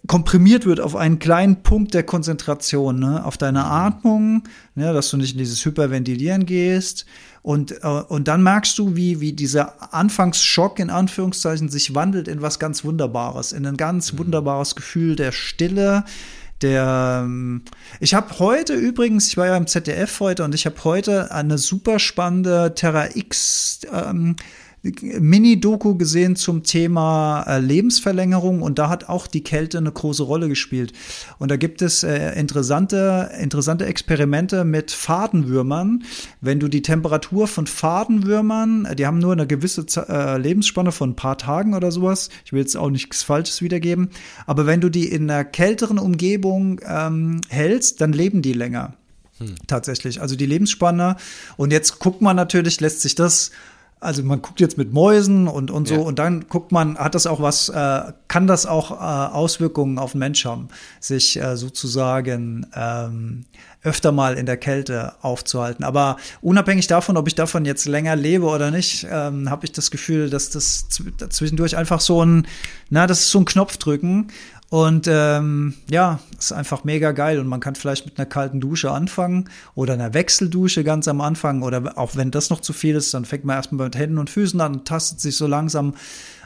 komprimiert 0.10 0.66
wird 0.66 0.80
auf 0.82 0.96
einen 0.96 1.20
kleinen 1.20 1.62
Punkt 1.62 1.94
der 1.94 2.02
Konzentration, 2.02 3.00
ne? 3.00 3.24
auf 3.24 3.38
deine 3.38 3.66
Atmung, 3.66 4.42
ne? 4.74 4.92
dass 4.92 5.12
du 5.12 5.18
nicht 5.18 5.34
in 5.34 5.38
dieses 5.38 5.64
Hyperventilieren 5.64 6.48
gehst. 6.48 7.06
Und, 7.44 7.84
äh, 7.84 7.88
und 7.88 8.28
dann 8.28 8.42
merkst 8.42 8.78
du, 8.80 8.96
wie, 8.96 9.22
wie 9.22 9.34
dieser 9.34 9.94
Anfangsschock 9.94 10.80
in 10.80 10.90
Anführungszeichen 10.90 11.70
sich 11.70 11.94
wandelt 11.94 12.28
in 12.28 12.42
was 12.42 12.58
ganz 12.58 12.84
Wunderbares, 12.84 13.52
in 13.52 13.68
ein 13.68 13.78
ganz 13.78 14.12
mhm. 14.12 14.18
wunderbares 14.18 14.76
Gefühl 14.76 15.16
der 15.16 15.32
Stille, 15.32 16.04
der 16.64 17.22
ähm, 17.24 17.62
ich 18.00 18.16
habe 18.16 18.40
heute 18.40 18.74
übrigens, 18.74 19.28
ich 19.28 19.38
war 19.38 19.46
ja 19.46 19.58
im 19.58 19.68
ZDF 19.68 20.20
heute 20.22 20.44
und 20.44 20.56
ich 20.56 20.66
habe 20.66 20.84
heute 20.86 21.32
eine 21.32 21.60
super 21.60 22.00
spannende 22.00 22.74
Terra 22.74 23.16
X 23.16 23.82
ähm, 23.94 24.38
Mini-Doku 24.84 25.96
gesehen 25.96 26.36
zum 26.36 26.64
Thema 26.64 27.44
äh, 27.48 27.60
Lebensverlängerung 27.60 28.62
und 28.62 28.80
da 28.80 28.90
hat 28.90 29.10
auch 29.10 29.28
die 29.28 29.44
Kälte 29.44 29.78
eine 29.78 29.92
große 29.92 30.24
Rolle 30.24 30.48
gespielt. 30.48 30.94
Und 31.38 31.52
da 31.52 31.58
gibt 31.58 31.82
es 31.82 32.04
äh, 32.04 32.40
interessante, 32.40 33.32
interessante 33.40 33.86
Experimente 33.86 34.64
mit 34.64 34.92
Fadenwürmern. 34.92 36.04
Wenn 36.40 36.60
du 36.60 36.70
die 36.70 36.82
Temperatur 36.82 37.48
von 37.48 37.68
Fadenwürmern, 37.68 38.88
die 38.98 39.06
haben 39.06 39.20
nur 39.20 39.34
eine 39.34 39.48
gewisse 39.48 39.86
äh, 40.08 40.38
Lebensspanne 40.38 40.92
von 40.92 41.12
ein 41.12 41.16
paar 41.16 41.38
Tagen 41.38 41.74
oder 41.74 41.92
sowas, 41.92 42.30
ich 42.46 42.54
will 42.54 42.62
jetzt 42.62 42.78
auch 42.78 42.90
nichts 42.90 43.24
Falsches 43.24 43.62
wiedergeben, 43.62 44.10
aber 44.46 44.66
wenn 44.66 44.82
du 44.82 44.90
die 44.90 45.08
in 45.08 45.30
einer 45.30 45.44
kälteren 45.44 46.00
Umgebung 46.00 46.80
ähm, 46.86 47.42
hältst, 47.50 48.00
dann 48.02 48.14
leben 48.14 48.42
die 48.42 48.54
länger. 48.54 48.94
Hm. 49.40 49.56
Tatsächlich. 49.68 50.22
Also 50.22 50.36
die 50.36 50.46
Lebensspanne. 50.46 51.16
Und 51.58 51.72
jetzt 51.72 52.00
guckt 52.00 52.22
man 52.22 52.36
natürlich, 52.36 52.80
lässt 52.82 53.02
sich 53.02 53.16
das 53.16 53.52
also 54.02 54.24
man 54.24 54.42
guckt 54.42 54.62
jetzt 54.62 54.78
mit 54.78 54.94
Mäusen 54.94 55.48
und, 55.48 55.72
und 55.72 55.88
so 55.88 55.96
ja. 55.96 56.00
und 56.02 56.20
dann 56.20 56.48
guckt 56.48 56.72
man, 56.72 56.98
hat 56.98 57.16
das 57.16 57.28
auch 57.28 57.42
was, 57.42 57.68
äh, 57.68 58.14
kann 58.30 58.48
das 58.48 58.66
auch 58.66 58.92
äh, 58.92 58.96
Auswirkungen 59.34 60.00
auf 60.00 60.14
den 60.14 60.20
Mensch 60.20 60.46
haben, 60.46 60.70
sich 61.02 61.42
äh, 61.42 61.58
sozusagen 61.58 62.66
ähm, 62.74 63.46
öfter 63.84 64.12
mal 64.12 64.38
in 64.38 64.46
der 64.46 64.58
Kälte 64.58 65.14
aufzuhalten. 65.22 65.84
Aber 65.84 66.18
unabhängig 66.42 66.88
davon, 66.88 67.18
ob 67.18 67.28
ich 67.28 67.36
davon 67.36 67.66
jetzt 67.66 67.86
länger 67.86 68.16
lebe 68.16 68.46
oder 68.46 68.72
nicht, 68.72 69.06
ähm, 69.10 69.50
habe 69.50 69.66
ich 69.66 69.74
das 69.74 69.92
Gefühl, 69.92 70.30
dass 70.30 70.50
das 70.50 70.88
zwischendurch 70.88 71.76
einfach 71.76 72.00
so 72.00 72.24
ein, 72.24 72.48
na, 72.90 73.06
das 73.06 73.22
ist 73.22 73.32
so 73.32 73.40
ein 73.40 73.46
Knopfdrücken 73.46 74.32
und 74.70 75.08
ähm, 75.10 75.74
ja, 75.90 76.20
ist 76.38 76.52
einfach 76.52 76.84
mega 76.84 77.12
geil. 77.12 77.40
Und 77.40 77.48
man 77.48 77.60
kann 77.60 77.74
vielleicht 77.74 78.06
mit 78.06 78.20
einer 78.20 78.28
kalten 78.28 78.60
Dusche 78.62 78.92
anfangen 78.92 79.50
oder 79.74 79.94
einer 79.94 80.14
Wechseldusche 80.14 80.84
ganz 80.84 81.08
am 81.08 81.22
Anfang. 81.22 81.64
Oder 81.64 81.98
auch 81.98 82.16
wenn 82.16 82.30
das 82.30 82.52
noch 82.52 82.62
zu 82.62 82.72
viel 82.72 82.96
ist, 82.96 83.14
dann 83.14 83.26
fängt 83.26 83.46
man 83.46 83.56
erstmal 83.56 83.86
mit 83.86 83.98
Händen 83.98 84.20
und 84.20 84.30
Füßen 84.30 84.62
an 84.62 84.74
und 84.74 84.88
tastet 84.88 85.22
sich 85.22 85.38
so 85.38 85.48
langsam 85.48 85.96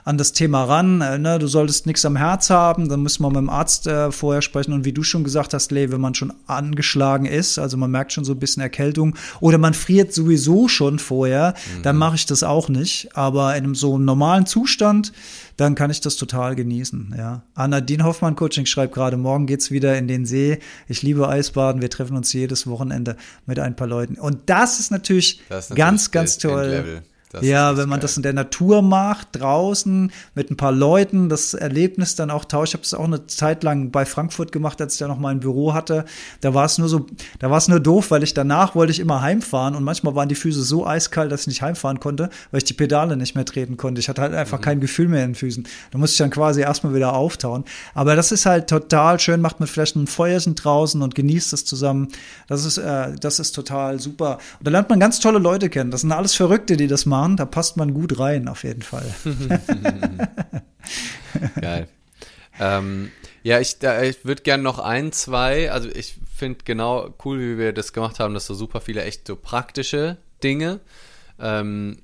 an 0.04 0.18
das 0.18 0.34
Thema 0.34 0.64
ran. 0.64 1.02
Äh, 1.02 1.18
ne? 1.18 1.40
Du 1.40 1.48
solltest 1.48 1.86
nichts 1.86 2.06
am 2.06 2.16
Herz 2.16 2.50
haben, 2.50 2.90
dann 2.90 3.02
müssen 3.02 3.24
wir 3.24 3.30
mit 3.30 3.38
dem 3.38 3.50
Arzt 3.50 3.88
äh, 3.88 4.12
vorher 4.12 4.42
sprechen. 4.42 4.74
Und 4.74 4.86
wie 4.86 4.94
du 4.94 5.04
schon 5.04 5.24
gesagt 5.24 5.54
hast, 5.54 5.72
Lee, 5.72 5.92
wenn 5.92 6.02
man 6.02 6.16
schon 6.16 6.34
angeschlagen 6.48 7.26
ist, 7.26 7.60
also 7.60 7.78
man 7.78 7.92
merkt 7.92 8.14
schon 8.14 8.26
so 8.26 8.34
ein 8.34 8.40
bisschen 8.40 8.62
Erkältung 8.62 9.16
oder 9.40 9.58
man 9.58 9.74
friert 9.74 10.14
sowieso 10.14 10.68
schon 10.68 11.00
vorher, 11.00 11.54
mhm. 11.78 11.84
dann 11.84 11.98
mache 11.98 12.16
ich 12.16 12.26
das 12.26 12.44
auch 12.44 12.70
nicht. 12.70 13.16
Aber 13.16 13.56
in 13.56 13.64
einem 13.64 13.76
so 13.76 13.98
normalen 13.98 14.46
Zustand, 14.46 15.14
dann 15.58 15.76
kann 15.76 15.92
ich 15.92 16.02
das 16.02 16.16
total 16.16 16.56
genießen. 16.56 17.16
Ja. 17.18 17.44
Anna 17.54 17.80
Dien 17.80 18.04
Hoffmann 18.04 18.36
Coaching 18.36 18.66
schreibt 18.66 18.94
gerade, 18.94 19.18
morgen 19.18 19.46
geht's 19.46 19.72
wieder 19.72 19.98
in 19.98 20.08
den 20.08 20.26
See. 20.26 20.60
Ich 20.88 21.04
liebe 21.04 21.28
Eisbaden. 21.30 21.82
Wir 21.82 21.90
treffen 21.90 22.18
uns 22.18 22.34
jedes 22.34 22.68
Wochenende 22.68 23.16
mit 23.46 23.60
ein 23.60 23.76
paar 23.76 23.88
Leuten. 23.88 24.16
Und 24.16 24.40
das 24.48 24.80
ist 24.80 24.92
natürlich, 24.92 25.42
das 25.50 25.66
ist 25.66 25.70
natürlich 25.70 25.78
ganz, 25.78 26.12
ganz 26.12 26.38
toll. 26.40 27.04
Das 27.34 27.44
ja, 27.44 27.78
wenn 27.78 27.90
man 27.90 27.98
geil. 27.98 28.04
das 28.04 28.16
in 28.16 28.22
der 28.22 28.34
Natur 28.34 28.84
macht, 28.84 29.30
draußen 29.32 30.12
mit 30.36 30.52
ein 30.52 30.56
paar 30.56 30.72
Leuten, 30.72 31.30
das 31.30 31.56
Erlebnis 31.56 32.16
dann 32.16 32.30
auch 32.30 32.46
tauscht. 32.46 32.70
Ich 32.70 32.74
habe 32.76 32.84
es 32.84 32.94
auch 32.94 33.06
eine 33.06 33.26
Zeit 33.26 33.64
lang 33.64 33.90
bei 33.90 34.06
Frankfurt 34.06 34.52
gemacht, 34.52 34.80
als 34.80 34.94
ich 34.94 35.00
da 35.00 35.08
noch 35.08 35.18
mal 35.18 35.30
ein 35.30 35.40
Büro 35.40 35.74
hatte. 35.74 36.06
Da 36.42 36.54
war 36.54 36.66
es 36.66 36.78
nur 36.78 36.88
so, 36.90 37.08
da 37.40 37.50
war 37.50 37.58
es 37.58 37.68
nur 37.68 37.80
doof, 37.80 38.12
weil 38.12 38.22
ich 38.22 38.36
danach 38.36 38.76
wollte 38.76 38.92
ich 38.92 39.00
immer 39.00 39.22
heimfahren 39.22 39.76
und 39.76 39.84
manchmal 39.84 40.14
waren 40.14 40.30
die 40.30 40.36
Füße 40.36 40.62
so 40.62 40.86
eiskalt, 40.86 41.32
dass 41.32 41.42
ich 41.42 41.48
nicht 41.48 41.64
heimfahren 41.64 42.00
konnte, 42.00 42.30
weil 42.52 42.60
ich 42.60 42.66
die 42.66 42.76
Pedale 42.76 43.18
nicht 43.18 43.34
mehr 43.34 43.46
treten 43.46 43.78
konnte. 43.78 44.00
Ich 44.00 44.10
hatte 44.10 44.22
halt 44.22 44.36
einfach 44.36 44.60
mhm. 44.60 44.64
kein 44.64 44.80
Gefühl 44.80 45.08
mehr 45.08 45.24
in 45.24 45.32
den 45.32 45.36
Füßen. 45.36 45.68
Da 45.90 45.98
musste 45.98 46.14
ich 46.14 46.20
dann 46.20 46.30
quasi 46.30 46.62
erstmal 46.62 46.94
wieder 46.94 47.16
auftauen. 47.16 47.66
Aber 47.96 48.16
das 48.16 48.32
ist 48.32 48.46
halt 48.46 48.68
total 48.68 49.20
schön, 49.20 49.42
macht 49.42 49.60
man 49.60 49.66
vielleicht 49.66 49.96
ein 49.96 50.06
Feuerchen 50.06 50.54
draußen 50.54 51.02
und 51.02 51.16
genießt 51.16 51.52
es 51.54 51.66
zusammen. 51.66 52.10
Das 52.48 52.64
ist, 52.64 52.78
äh, 52.78 53.16
das 53.20 53.40
ist 53.40 53.54
total 53.54 54.00
super. 54.00 54.38
Und 54.60 54.68
da 54.68 54.70
lernt 54.70 54.90
man 54.92 55.00
ganz 55.00 55.20
tolle 55.20 55.40
Leute 55.40 55.72
kennen. 55.72 55.90
Das 55.90 56.02
sind 56.02 56.12
alles 56.12 56.36
Verrückte, 56.36 56.78
die 56.78 56.86
das 56.86 57.08
machen 57.08 57.23
fahren, 57.24 57.38
da 57.38 57.46
passt 57.46 57.78
man 57.78 57.94
gut 57.94 58.20
rein, 58.20 58.48
auf 58.48 58.64
jeden 58.64 58.82
Fall. 58.82 59.14
Geil. 61.62 61.88
Ähm, 62.60 63.12
ja, 63.44 63.60
ich, 63.60 63.78
ich 63.82 64.26
würde 64.26 64.44
gerne 64.44 64.64
noch 64.64 64.80
ein, 64.80 65.12
zwei, 65.12 65.72
also 65.72 65.90
ich 65.90 66.16
finde 66.36 66.60
genau 66.66 67.14
cool, 67.24 67.40
wie 67.40 67.58
wir 67.58 67.74
das 67.74 67.94
gemacht 67.94 68.20
haben, 68.20 68.34
dass 68.34 68.46
so 68.46 68.54
super 68.54 68.82
viele 68.82 69.04
echt 69.04 69.28
so 69.28 69.36
praktische 69.36 70.18
Dinge. 70.44 70.82
Ähm, 71.40 72.00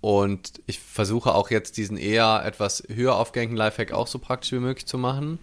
und 0.00 0.52
ich 0.66 0.78
versuche 0.78 1.34
auch 1.34 1.50
jetzt 1.50 1.76
diesen 1.76 1.96
eher 1.96 2.42
etwas 2.44 2.84
höher 2.88 3.16
aufgehängten 3.16 3.56
Lifehack 3.56 3.92
auch 3.92 4.06
so 4.06 4.20
praktisch 4.20 4.52
wie 4.52 4.60
möglich 4.60 4.86
zu 4.86 4.98
machen. 4.98 5.40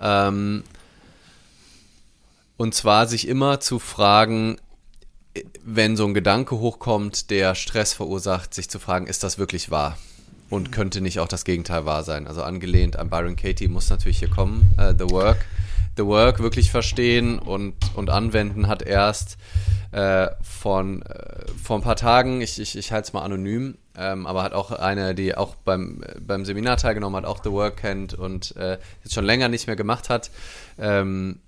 Ähm, 0.00 0.64
und 2.56 2.74
zwar 2.74 3.06
sich 3.06 3.28
immer 3.28 3.60
zu 3.60 3.78
fragen, 3.78 4.58
wenn 5.64 5.96
so 5.96 6.06
ein 6.06 6.14
Gedanke 6.14 6.58
hochkommt, 6.58 7.30
der 7.30 7.54
Stress 7.54 7.92
verursacht, 7.92 8.54
sich 8.54 8.68
zu 8.68 8.78
fragen, 8.78 9.06
ist 9.06 9.22
das 9.22 9.38
wirklich 9.38 9.70
wahr? 9.70 9.96
Und 10.48 10.68
mhm. 10.68 10.70
könnte 10.72 11.00
nicht 11.00 11.20
auch 11.20 11.28
das 11.28 11.44
Gegenteil 11.44 11.84
wahr 11.84 12.02
sein? 12.02 12.26
Also 12.26 12.42
angelehnt 12.42 12.96
an 12.96 13.10
Byron 13.10 13.36
Katie 13.36 13.68
muss 13.68 13.90
natürlich 13.90 14.18
hier 14.18 14.30
kommen. 14.30 14.74
Uh, 14.78 14.92
the 14.98 15.10
Work. 15.10 15.44
The 15.96 16.06
Work 16.06 16.40
wirklich 16.40 16.70
verstehen 16.70 17.38
und, 17.38 17.74
und 17.94 18.10
anwenden 18.10 18.68
hat 18.68 18.82
erst 18.82 19.36
äh, 19.92 20.28
von 20.42 21.02
äh, 21.02 21.46
vor 21.62 21.76
ein 21.76 21.82
paar 21.82 21.96
Tagen, 21.96 22.40
ich, 22.40 22.60
ich, 22.60 22.78
ich 22.78 22.92
halte 22.92 23.08
es 23.08 23.12
mal 23.12 23.22
anonym, 23.22 23.76
ähm, 23.96 24.26
aber 24.26 24.42
hat 24.42 24.52
auch 24.52 24.70
eine, 24.70 25.14
die 25.14 25.36
auch 25.36 25.56
beim, 25.56 26.00
beim 26.20 26.44
Seminar 26.44 26.76
teilgenommen 26.76 27.16
hat, 27.16 27.24
auch 27.24 27.42
The 27.42 27.50
Work 27.50 27.78
kennt 27.78 28.14
und 28.14 28.56
äh, 28.56 28.78
jetzt 29.02 29.14
schon 29.14 29.24
länger 29.24 29.48
nicht 29.48 29.66
mehr 29.66 29.76
gemacht 29.76 30.08
hat. 30.08 30.30
Ähm, 30.78 31.40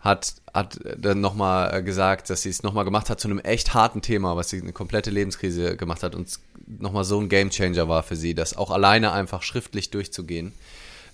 hat, 0.00 0.34
hat 0.54 0.78
dann 0.96 1.20
nochmal 1.20 1.74
äh, 1.74 1.82
gesagt, 1.82 2.30
dass 2.30 2.42
sie 2.42 2.50
es 2.50 2.62
nochmal 2.62 2.84
gemacht 2.84 3.10
hat 3.10 3.20
zu 3.20 3.28
einem 3.28 3.40
echt 3.40 3.74
harten 3.74 4.02
Thema, 4.02 4.36
was 4.36 4.50
sie 4.50 4.60
eine 4.60 4.72
komplette 4.72 5.10
Lebenskrise 5.10 5.76
gemacht 5.76 6.02
hat 6.02 6.14
und 6.14 6.28
nochmal 6.66 7.04
so 7.04 7.20
ein 7.20 7.28
Gamechanger 7.28 7.88
war 7.88 8.02
für 8.02 8.16
sie, 8.16 8.34
das 8.34 8.56
auch 8.56 8.70
alleine 8.70 9.12
einfach 9.12 9.42
schriftlich 9.42 9.90
durchzugehen. 9.90 10.52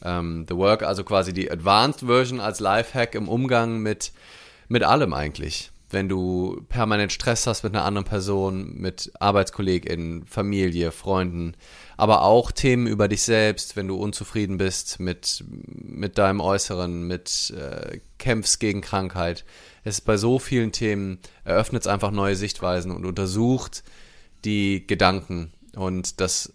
Ähm, 0.03 0.45
The 0.49 0.57
Work, 0.57 0.83
also 0.83 1.05
quasi 1.05 1.33
die 1.33 1.51
Advanced 1.51 2.01
Version 2.07 2.41
als 2.41 2.61
Lifehack 2.61 3.15
im 3.15 3.29
Umgang 3.29 3.79
mit, 3.79 4.13
mit 4.69 4.83
allem 4.83 5.15
eigentlich. 5.15 5.71
Wenn 5.95 6.09
du 6.09 6.61
permanent 6.69 7.13
Stress 7.13 7.47
hast 7.47 7.63
mit 7.63 7.73
einer 7.73 7.85
anderen 7.85 8.05
Person, 8.05 8.75
mit 8.75 9.13
ArbeitskollegInnen, 9.21 10.27
Familie, 10.27 10.91
Freunden, 10.91 11.55
aber 11.97 12.23
auch 12.23 12.51
Themen 12.51 12.89
über 12.89 13.07
dich 13.07 13.23
selbst, 13.23 13.77
wenn 13.77 13.87
du 13.87 13.95
unzufrieden 13.95 14.59
bist 14.59 14.99
mit, 14.99 15.45
mit 15.47 16.19
deinem 16.19 16.41
Äußeren, 16.41 17.07
mit 17.07 17.55
äh, 17.57 18.01
kämpfst 18.19 18.59
gegen 18.59 18.81
Krankheit. 18.81 19.45
Es 19.85 19.99
ist 19.99 20.01
bei 20.05 20.17
so 20.17 20.41
vielen 20.41 20.73
Themen, 20.73 21.21
eröffnet 21.45 21.83
es 21.83 21.87
einfach 21.87 22.11
neue 22.11 22.35
Sichtweisen 22.35 22.91
und 22.91 23.07
untersucht 23.07 23.85
die 24.45 24.85
Gedanken 24.87 25.53
und 25.77 26.21
das, 26.21 26.53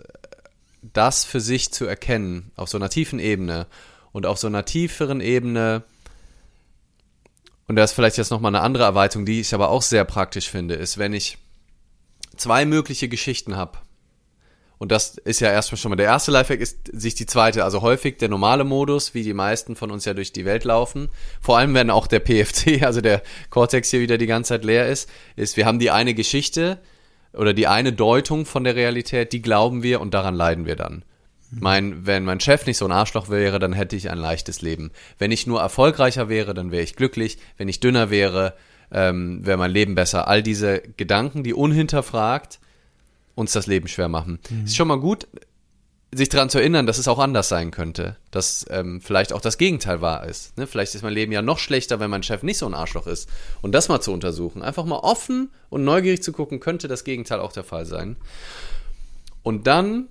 das 0.81 1.23
für 1.23 1.39
sich 1.39 1.71
zu 1.71 1.85
erkennen 1.85 2.51
auf 2.57 2.67
so 2.67 2.77
einer 2.77 2.89
tiefen 2.89 3.19
Ebene 3.19 3.67
und 4.11 4.25
auf 4.25 4.37
so 4.37 4.47
einer 4.47 4.65
tieferen 4.65 5.21
Ebene 5.21 5.83
und 7.69 7.77
da 7.77 7.83
ist 7.85 7.93
vielleicht 7.93 8.17
jetzt 8.17 8.31
nochmal 8.31 8.53
eine 8.53 8.63
andere 8.63 8.83
Erweiterung, 8.83 9.25
die 9.25 9.39
ich 9.39 9.53
aber 9.53 9.69
auch 9.69 9.81
sehr 9.81 10.03
praktisch 10.03 10.49
finde, 10.49 10.75
ist, 10.75 10.97
wenn 10.97 11.13
ich 11.13 11.37
zwei 12.35 12.65
mögliche 12.65 13.07
Geschichten 13.07 13.55
habe 13.55 13.77
und 14.79 14.93
das 14.93 15.17
ist 15.17 15.41
ja 15.41 15.51
erstmal 15.51 15.77
schon 15.77 15.89
mal 15.89 15.97
der 15.97 16.05
erste 16.05 16.31
Lifehack, 16.31 16.61
ist 16.61 16.89
sich 16.93 17.13
die 17.13 17.25
zweite, 17.25 17.65
also 17.65 17.81
häufig 17.81 18.17
der 18.17 18.29
normale 18.29 18.63
Modus, 18.63 19.13
wie 19.13 19.23
die 19.23 19.33
meisten 19.33 19.75
von 19.75 19.91
uns 19.91 20.05
ja 20.05 20.13
durch 20.13 20.31
die 20.31 20.45
Welt 20.45 20.63
laufen. 20.63 21.09
Vor 21.41 21.57
allem, 21.57 21.73
wenn 21.73 21.89
auch 21.89 22.07
der 22.07 22.21
PFC, 22.21 22.81
also 22.83 23.01
der 23.01 23.21
Cortex 23.49 23.91
hier 23.91 23.99
wieder 23.99 24.17
die 24.17 24.25
ganze 24.25 24.49
Zeit 24.49 24.63
leer 24.63 24.87
ist, 24.87 25.09
ist, 25.35 25.57
wir 25.57 25.65
haben 25.65 25.79
die 25.79 25.91
eine 25.91 26.13
Geschichte 26.13 26.79
oder 27.33 27.53
die 27.53 27.67
eine 27.67 27.91
Deutung 27.91 28.45
von 28.45 28.63
der 28.63 28.75
Realität, 28.75 29.33
die 29.33 29.41
glauben 29.41 29.83
wir 29.83 29.99
und 29.99 30.13
daran 30.13 30.33
leiden 30.33 30.65
wir 30.65 30.77
dann. 30.77 31.03
Mein, 31.51 32.05
wenn 32.05 32.25
mein 32.25 32.39
Chef 32.39 32.65
nicht 32.65 32.77
so 32.77 32.85
ein 32.85 32.91
Arschloch 32.91 33.29
wäre, 33.29 33.59
dann 33.59 33.73
hätte 33.73 33.95
ich 33.95 34.09
ein 34.09 34.17
leichtes 34.17 34.61
Leben. 34.61 34.91
Wenn 35.17 35.31
ich 35.31 35.47
nur 35.47 35.59
erfolgreicher 35.59 36.29
wäre, 36.29 36.53
dann 36.53 36.71
wäre 36.71 36.83
ich 36.83 36.95
glücklich. 36.95 37.37
Wenn 37.57 37.67
ich 37.67 37.79
dünner 37.79 38.09
wäre, 38.09 38.53
ähm, 38.91 39.45
wäre 39.45 39.57
mein 39.57 39.71
Leben 39.71 39.95
besser. 39.95 40.27
All 40.27 40.43
diese 40.43 40.81
Gedanken, 40.97 41.43
die 41.43 41.53
unhinterfragt 41.53 42.59
uns 43.35 43.51
das 43.53 43.67
Leben 43.67 43.87
schwer 43.87 44.09
machen. 44.09 44.39
Mhm. 44.49 44.65
Ist 44.65 44.75
schon 44.75 44.87
mal 44.87 44.99
gut, 44.99 45.27
sich 46.11 46.29
daran 46.29 46.49
zu 46.49 46.57
erinnern, 46.57 46.87
dass 46.87 46.97
es 46.97 47.07
auch 47.07 47.19
anders 47.19 47.49
sein 47.49 47.71
könnte, 47.71 48.15
dass 48.31 48.65
ähm, 48.69 48.99
vielleicht 48.99 49.31
auch 49.31 49.41
das 49.41 49.57
Gegenteil 49.57 50.01
wahr 50.01 50.25
ist. 50.25 50.57
Ne? 50.57 50.65
Vielleicht 50.65 50.95
ist 50.95 51.03
mein 51.03 51.13
Leben 51.13 51.31
ja 51.31 51.41
noch 51.41 51.59
schlechter, 51.59 51.99
wenn 51.99 52.09
mein 52.09 52.23
Chef 52.23 52.41
nicht 52.41 52.57
so 52.57 52.65
ein 52.65 52.73
Arschloch 52.73 53.05
ist. 53.05 53.29
Und 53.61 53.73
das 53.73 53.89
mal 53.89 54.01
zu 54.01 54.11
untersuchen, 54.11 54.63
einfach 54.63 54.85
mal 54.85 54.97
offen 54.97 55.51
und 55.69 55.83
neugierig 55.83 56.23
zu 56.23 56.31
gucken, 56.31 56.59
könnte 56.59 56.87
das 56.87 57.03
Gegenteil 57.03 57.39
auch 57.39 57.51
der 57.51 57.63
Fall 57.63 57.85
sein. 57.85 58.17
Und 59.43 59.67
dann, 59.67 60.07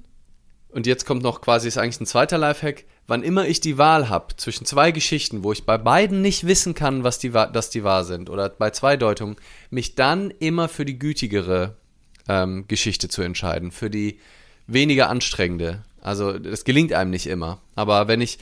und 0.71 0.87
jetzt 0.87 1.07
kommt 1.07 1.23
noch 1.23 1.41
quasi, 1.41 1.69
ist 1.69 1.79
eigentlich 1.79 2.01
ein 2.01 2.07
zweiter 2.07 2.39
Lifehack, 2.39 2.85
wann 3.07 3.23
immer 3.23 3.47
ich 3.47 3.61
die 3.61 3.79
Wahl 3.79 4.09
habe 4.09 4.37
zwischen 4.37 4.67
zwei 4.67 4.93
Geschichten, 4.93 5.43
wo 5.43 5.53
ich 5.53 5.65
bei 5.65 5.79
beiden 5.79 6.21
nicht 6.21 6.47
wissen 6.47 6.75
kann, 6.75 7.05
was 7.05 7.19
die, 7.19 7.31
dass 7.31 7.71
die 7.71 7.85
wahr 7.85 8.05
sind, 8.05 8.29
oder 8.29 8.49
bei 8.51 8.71
zwei 8.71 8.97
Deutungen, 8.97 9.37
mich 9.71 9.95
dann 9.95 10.31
immer 10.31 10.69
für 10.69 10.85
die 10.85 10.99
gütigere 10.99 11.77
ähm, 12.29 12.67
Geschichte 12.69 13.09
zu 13.09 13.23
entscheiden, 13.23 13.73
für 13.73 13.89
die 13.89 14.21
weniger 14.67 15.09
anstrengende. 15.09 15.83
Also 16.03 16.39
das 16.39 16.65
gelingt 16.65 16.93
einem 16.93 17.11
nicht 17.11 17.27
immer. 17.27 17.61
Aber 17.75 18.07
wenn 18.07 18.21
ich 18.21 18.39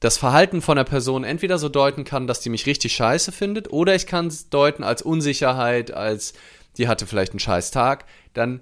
das 0.00 0.16
Verhalten 0.16 0.60
von 0.60 0.76
der 0.76 0.84
Person 0.84 1.24
entweder 1.24 1.58
so 1.58 1.68
deuten 1.68 2.04
kann, 2.04 2.26
dass 2.26 2.40
die 2.40 2.50
mich 2.50 2.66
richtig 2.66 2.94
scheiße 2.94 3.32
findet, 3.32 3.72
oder 3.72 3.94
ich 3.94 4.06
kann 4.06 4.26
es 4.26 4.50
deuten 4.50 4.84
als 4.84 5.02
Unsicherheit, 5.02 5.92
als 5.92 6.34
die 6.76 6.88
hatte 6.88 7.06
vielleicht 7.06 7.32
einen 7.32 7.40
scheiß 7.40 7.70
Tag, 7.70 8.04
dann 8.34 8.60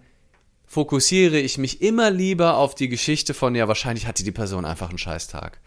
fokussiere 0.66 1.38
ich 1.38 1.58
mich 1.58 1.80
immer 1.80 2.10
lieber 2.10 2.56
auf 2.56 2.74
die 2.74 2.88
Geschichte 2.88 3.34
von, 3.34 3.54
ja, 3.54 3.68
wahrscheinlich 3.68 4.06
hatte 4.06 4.24
die 4.24 4.32
Person 4.32 4.64
einfach 4.64 4.88
einen 4.88 4.98
scheiß 4.98 5.28
Tag. 5.28 5.60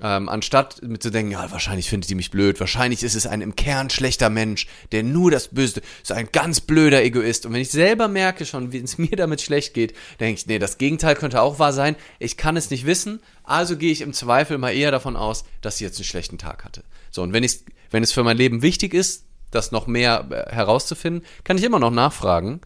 Ähm, 0.00 0.28
anstatt 0.28 0.80
mit 0.82 1.02
zu 1.02 1.10
denken, 1.10 1.32
ja, 1.32 1.50
wahrscheinlich 1.50 1.88
findet 1.88 2.08
die 2.08 2.14
mich 2.14 2.30
blöd, 2.30 2.60
wahrscheinlich 2.60 3.02
ist 3.02 3.16
es 3.16 3.26
ein 3.26 3.40
im 3.40 3.56
Kern 3.56 3.90
schlechter 3.90 4.30
Mensch, 4.30 4.68
der 4.92 5.02
nur 5.02 5.32
das 5.32 5.48
Böse, 5.48 5.82
ist 6.02 6.12
ein 6.12 6.28
ganz 6.30 6.60
blöder 6.60 7.02
Egoist. 7.02 7.46
Und 7.46 7.52
wenn 7.52 7.60
ich 7.60 7.70
selber 7.70 8.06
merke 8.06 8.46
schon, 8.46 8.72
wie 8.72 8.78
es 8.78 8.98
mir 8.98 9.16
damit 9.16 9.40
schlecht 9.40 9.74
geht, 9.74 9.94
denke 10.20 10.40
ich, 10.40 10.46
nee, 10.46 10.60
das 10.60 10.78
Gegenteil 10.78 11.16
könnte 11.16 11.42
auch 11.42 11.58
wahr 11.58 11.72
sein. 11.72 11.96
Ich 12.20 12.36
kann 12.36 12.56
es 12.56 12.70
nicht 12.70 12.86
wissen, 12.86 13.20
also 13.42 13.76
gehe 13.76 13.90
ich 13.90 14.02
im 14.02 14.12
Zweifel 14.12 14.58
mal 14.58 14.70
eher 14.70 14.92
davon 14.92 15.16
aus, 15.16 15.44
dass 15.62 15.78
sie 15.78 15.84
jetzt 15.84 15.98
einen 15.98 16.04
schlechten 16.04 16.38
Tag 16.38 16.64
hatte. 16.64 16.84
So, 17.10 17.22
und 17.22 17.32
wenn 17.32 17.48
wenn 17.90 18.02
es 18.02 18.12
für 18.12 18.22
mein 18.22 18.36
Leben 18.36 18.62
wichtig 18.62 18.94
ist, 18.94 19.24
das 19.50 19.72
noch 19.72 19.86
mehr 19.86 20.26
äh, 20.30 20.54
herauszufinden, 20.54 21.24
kann 21.42 21.58
ich 21.58 21.64
immer 21.64 21.78
noch 21.78 21.90
nachfragen. 21.90 22.60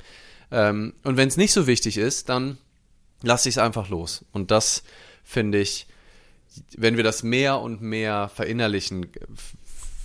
Ähm, 0.52 0.92
und 1.02 1.16
wenn 1.16 1.28
es 1.28 1.36
nicht 1.36 1.52
so 1.52 1.66
wichtig 1.66 1.96
ist, 1.96 2.28
dann 2.28 2.58
lasse 3.22 3.48
ich 3.48 3.54
es 3.54 3.58
einfach 3.58 3.88
los. 3.88 4.24
Und 4.32 4.50
das 4.50 4.82
finde 5.24 5.58
ich, 5.58 5.86
wenn 6.76 6.96
wir 6.96 7.04
das 7.04 7.22
mehr 7.22 7.60
und 7.60 7.80
mehr 7.80 8.30
verinnerlichen, 8.34 9.06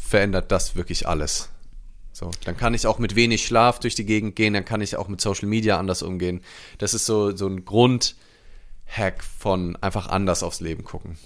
verändert 0.01 0.51
das 0.51 0.75
wirklich 0.75 1.07
alles. 1.07 1.49
So, 2.13 2.31
dann 2.45 2.57
kann 2.57 2.73
ich 2.73 2.87
auch 2.87 2.97
mit 2.97 3.15
wenig 3.15 3.45
Schlaf 3.45 3.79
durch 3.79 3.93
die 3.93 4.05
Gegend 4.05 4.35
gehen, 4.35 4.53
dann 4.53 4.65
kann 4.65 4.81
ich 4.81 4.95
auch 4.95 5.07
mit 5.07 5.21
Social 5.21 5.47
Media 5.47 5.77
anders 5.77 6.01
umgehen. 6.01 6.41
Das 6.79 6.93
ist 6.93 7.05
so, 7.05 7.35
so 7.35 7.45
ein 7.47 7.65
Grundhack 7.65 9.23
von 9.37 9.75
einfach 9.75 10.07
anders 10.07 10.41
aufs 10.41 10.59
Leben 10.59 10.83
gucken. 10.83 11.17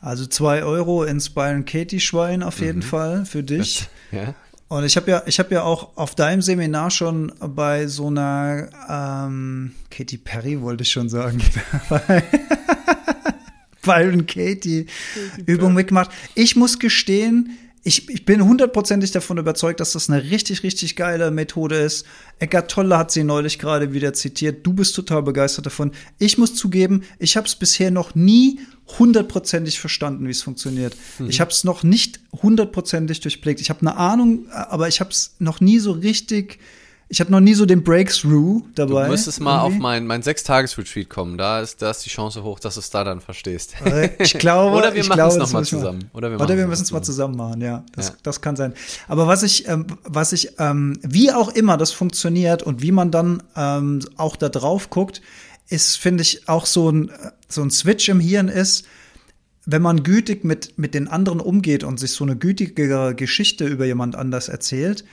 Also 0.00 0.26
zwei 0.26 0.62
Euro 0.62 1.04
ins 1.04 1.30
Byron 1.30 1.64
Katie 1.64 2.00
Schwein 2.00 2.42
auf 2.42 2.60
jeden 2.60 2.78
mhm. 2.78 2.82
Fall 2.82 3.26
für 3.26 3.42
dich. 3.42 3.88
Das, 4.10 4.20
ja. 4.20 4.34
Und 4.68 4.84
ich 4.84 4.96
habe 4.96 5.10
ja, 5.10 5.22
ich 5.24 5.38
habe 5.38 5.54
ja 5.54 5.62
auch 5.62 5.96
auf 5.96 6.14
deinem 6.14 6.42
Seminar 6.42 6.90
schon 6.90 7.32
bei 7.40 7.86
so 7.86 8.08
einer 8.08 8.68
ähm, 8.88 9.72
Katy 9.90 10.18
Perry 10.18 10.60
wollte 10.60 10.82
ich 10.82 10.90
schon 10.90 11.08
sagen. 11.08 11.42
Byron 13.82 14.26
Katie 14.26 14.86
Übung 15.46 15.72
mitgemacht. 15.72 16.10
Ich 16.34 16.54
muss 16.54 16.78
gestehen, 16.78 17.58
ich, 17.88 18.06
ich 18.10 18.26
bin 18.26 18.44
hundertprozentig 18.44 19.12
davon 19.12 19.38
überzeugt, 19.38 19.80
dass 19.80 19.92
das 19.92 20.10
eine 20.10 20.22
richtig, 20.22 20.62
richtig 20.62 20.94
geile 20.94 21.30
Methode 21.30 21.76
ist. 21.76 22.04
Eckart 22.38 22.70
Tolle 22.70 22.98
hat 22.98 23.10
sie 23.10 23.24
neulich 23.24 23.58
gerade 23.58 23.94
wieder 23.94 24.12
zitiert. 24.12 24.66
Du 24.66 24.74
bist 24.74 24.94
total 24.94 25.22
begeistert 25.22 25.64
davon. 25.64 25.92
Ich 26.18 26.36
muss 26.36 26.54
zugeben, 26.54 27.04
ich 27.18 27.38
habe 27.38 27.46
es 27.46 27.56
bisher 27.56 27.90
noch 27.90 28.14
nie 28.14 28.60
hundertprozentig 28.98 29.80
verstanden, 29.80 30.26
wie 30.26 30.32
es 30.32 30.42
funktioniert. 30.42 30.96
Mhm. 31.18 31.30
Ich 31.30 31.40
habe 31.40 31.50
es 31.50 31.64
noch 31.64 31.82
nicht 31.82 32.20
hundertprozentig 32.42 33.20
durchblickt. 33.20 33.62
Ich 33.62 33.70
habe 33.70 33.80
eine 33.80 33.96
Ahnung, 33.96 34.50
aber 34.50 34.88
ich 34.88 35.00
habe 35.00 35.10
es 35.10 35.34
noch 35.38 35.60
nie 35.62 35.78
so 35.78 35.92
richtig 35.92 36.58
ich 37.10 37.20
habe 37.20 37.32
noch 37.32 37.40
nie 37.40 37.54
so 37.54 37.64
den 37.64 37.82
Breakthrough 37.82 38.62
dabei. 38.74 39.04
Du 39.04 39.10
müsstest 39.12 39.40
mal 39.40 39.62
irgendwie. 39.62 39.76
auf 39.76 39.82
mein, 39.82 40.06
mein 40.06 40.22
Sechstages-Retreat 40.22 41.08
kommen. 41.08 41.38
Da 41.38 41.60
ist, 41.60 41.80
da 41.80 41.90
ist 41.90 42.04
die 42.04 42.10
Chance 42.10 42.42
hoch, 42.42 42.60
dass 42.60 42.74
du 42.74 42.80
es 42.80 42.90
da 42.90 43.02
dann 43.02 43.22
verstehst. 43.22 43.76
Ich 44.18 44.34
glaube. 44.38 44.76
Oder 44.76 44.94
wir 44.94 45.04
machen 45.06 45.20
es 45.20 45.36
nochmal 45.36 45.64
zusammen. 45.64 46.10
Oder 46.12 46.30
wir, 46.30 46.40
Oder 46.40 46.56
wir 46.58 46.66
müssen 46.66 46.82
es 46.82 46.92
mal 46.92 47.02
zusammen 47.02 47.36
machen, 47.36 47.62
ja. 47.62 47.82
Das, 47.94 48.08
ja. 48.08 48.14
das 48.22 48.42
kann 48.42 48.56
sein. 48.56 48.74
Aber 49.06 49.26
was 49.26 49.42
ich, 49.42 49.66
ähm, 49.68 49.86
was 50.04 50.34
ich, 50.34 50.52
ähm, 50.58 50.98
wie 51.02 51.32
auch 51.32 51.48
immer 51.48 51.78
das 51.78 51.92
funktioniert 51.92 52.62
und 52.62 52.82
wie 52.82 52.92
man 52.92 53.10
dann 53.10 53.42
ähm, 53.56 54.00
auch 54.16 54.36
da 54.36 54.50
drauf 54.50 54.90
guckt, 54.90 55.22
ist, 55.68 55.96
finde 55.96 56.22
ich, 56.22 56.46
auch 56.48 56.66
so 56.66 56.90
ein, 56.90 57.10
so 57.48 57.62
ein 57.62 57.70
Switch 57.70 58.08
im 58.10 58.20
Hirn 58.20 58.48
ist, 58.48 58.86
wenn 59.64 59.80
man 59.80 60.02
gütig 60.02 60.44
mit, 60.44 60.78
mit 60.78 60.94
den 60.94 61.08
anderen 61.08 61.40
umgeht 61.40 61.84
und 61.84 61.98
sich 61.98 62.12
so 62.12 62.24
eine 62.24 62.36
gütigere 62.36 63.14
Geschichte 63.14 63.66
über 63.66 63.86
jemand 63.86 64.14
anders 64.16 64.48
erzählt, 64.48 65.04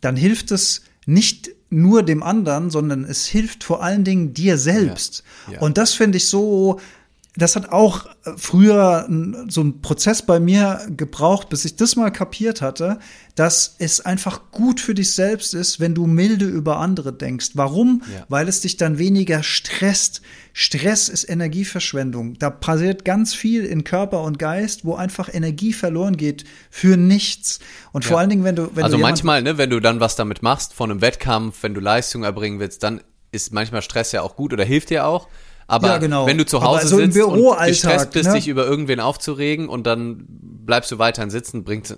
dann 0.00 0.16
hilft 0.16 0.50
es, 0.50 0.82
nicht 1.06 1.50
nur 1.70 2.02
dem 2.02 2.22
anderen, 2.22 2.70
sondern 2.70 3.04
es 3.04 3.26
hilft 3.26 3.64
vor 3.64 3.82
allen 3.82 4.04
Dingen 4.04 4.32
dir 4.32 4.58
selbst. 4.58 5.24
Ja, 5.46 5.54
ja. 5.54 5.60
Und 5.60 5.76
das 5.78 5.94
finde 5.94 6.18
ich 6.18 6.28
so, 6.28 6.80
das 7.36 7.56
hat 7.56 7.70
auch 7.70 8.06
äh, 8.06 8.32
früher 8.36 9.08
so 9.48 9.62
ein 9.62 9.80
Prozess 9.80 10.22
bei 10.22 10.38
mir 10.38 10.86
gebraucht, 10.96 11.48
bis 11.48 11.64
ich 11.64 11.74
das 11.74 11.96
mal 11.96 12.10
kapiert 12.10 12.62
hatte, 12.62 13.00
dass 13.34 13.74
es 13.78 14.00
einfach 14.00 14.52
gut 14.52 14.80
für 14.80 14.94
dich 14.94 15.12
selbst 15.12 15.52
ist, 15.52 15.80
wenn 15.80 15.96
du 15.96 16.06
milde 16.06 16.44
über 16.44 16.78
andere 16.78 17.12
denkst. 17.12 17.50
Warum? 17.54 18.02
Ja. 18.12 18.24
Weil 18.28 18.48
es 18.48 18.60
dich 18.60 18.76
dann 18.76 18.98
weniger 18.98 19.42
stresst. 19.42 20.22
Stress 20.52 21.08
ist 21.08 21.28
Energieverschwendung. 21.28 22.38
Da 22.38 22.50
passiert 22.50 23.04
ganz 23.04 23.34
viel 23.34 23.64
in 23.64 23.82
Körper 23.82 24.22
und 24.22 24.38
Geist, 24.38 24.84
wo 24.84 24.94
einfach 24.94 25.28
Energie 25.32 25.72
verloren 25.72 26.16
geht 26.16 26.44
für 26.70 26.96
nichts. 26.96 27.58
Und 27.90 28.04
ja. 28.04 28.10
vor 28.10 28.20
allen 28.20 28.30
Dingen, 28.30 28.44
wenn 28.44 28.54
du, 28.54 28.70
wenn 28.76 28.84
also 28.84 28.96
du 28.96 29.02
manchmal, 29.02 29.42
ne, 29.42 29.58
wenn 29.58 29.70
du 29.70 29.80
dann 29.80 29.98
was 29.98 30.14
damit 30.14 30.42
machst, 30.42 30.72
von 30.72 30.92
einem 30.92 31.00
Wettkampf, 31.00 31.64
wenn 31.64 31.74
du 31.74 31.80
Leistung 31.80 32.22
erbringen 32.22 32.60
willst, 32.60 32.84
dann 32.84 33.00
ist 33.32 33.52
manchmal 33.52 33.82
Stress 33.82 34.12
ja 34.12 34.22
auch 34.22 34.36
gut 34.36 34.52
oder 34.52 34.64
hilft 34.64 34.90
dir 34.90 35.04
auch. 35.04 35.26
Aber 35.66 35.88
ja, 35.88 35.98
genau. 35.98 36.26
wenn 36.26 36.38
du 36.38 36.46
zu 36.46 36.62
Hause 36.62 36.88
so 36.88 36.96
sitzt 36.96 37.20
und 37.20 37.58
gestresst 37.66 38.10
bist, 38.10 38.28
ne? 38.28 38.34
dich 38.34 38.48
über 38.48 38.66
irgendwen 38.66 39.00
aufzuregen 39.00 39.68
und 39.68 39.86
dann 39.86 40.24
bleibst 40.28 40.90
du 40.90 40.98
weiterhin 40.98 41.30
sitzen, 41.30 41.64
bringt 41.64 41.96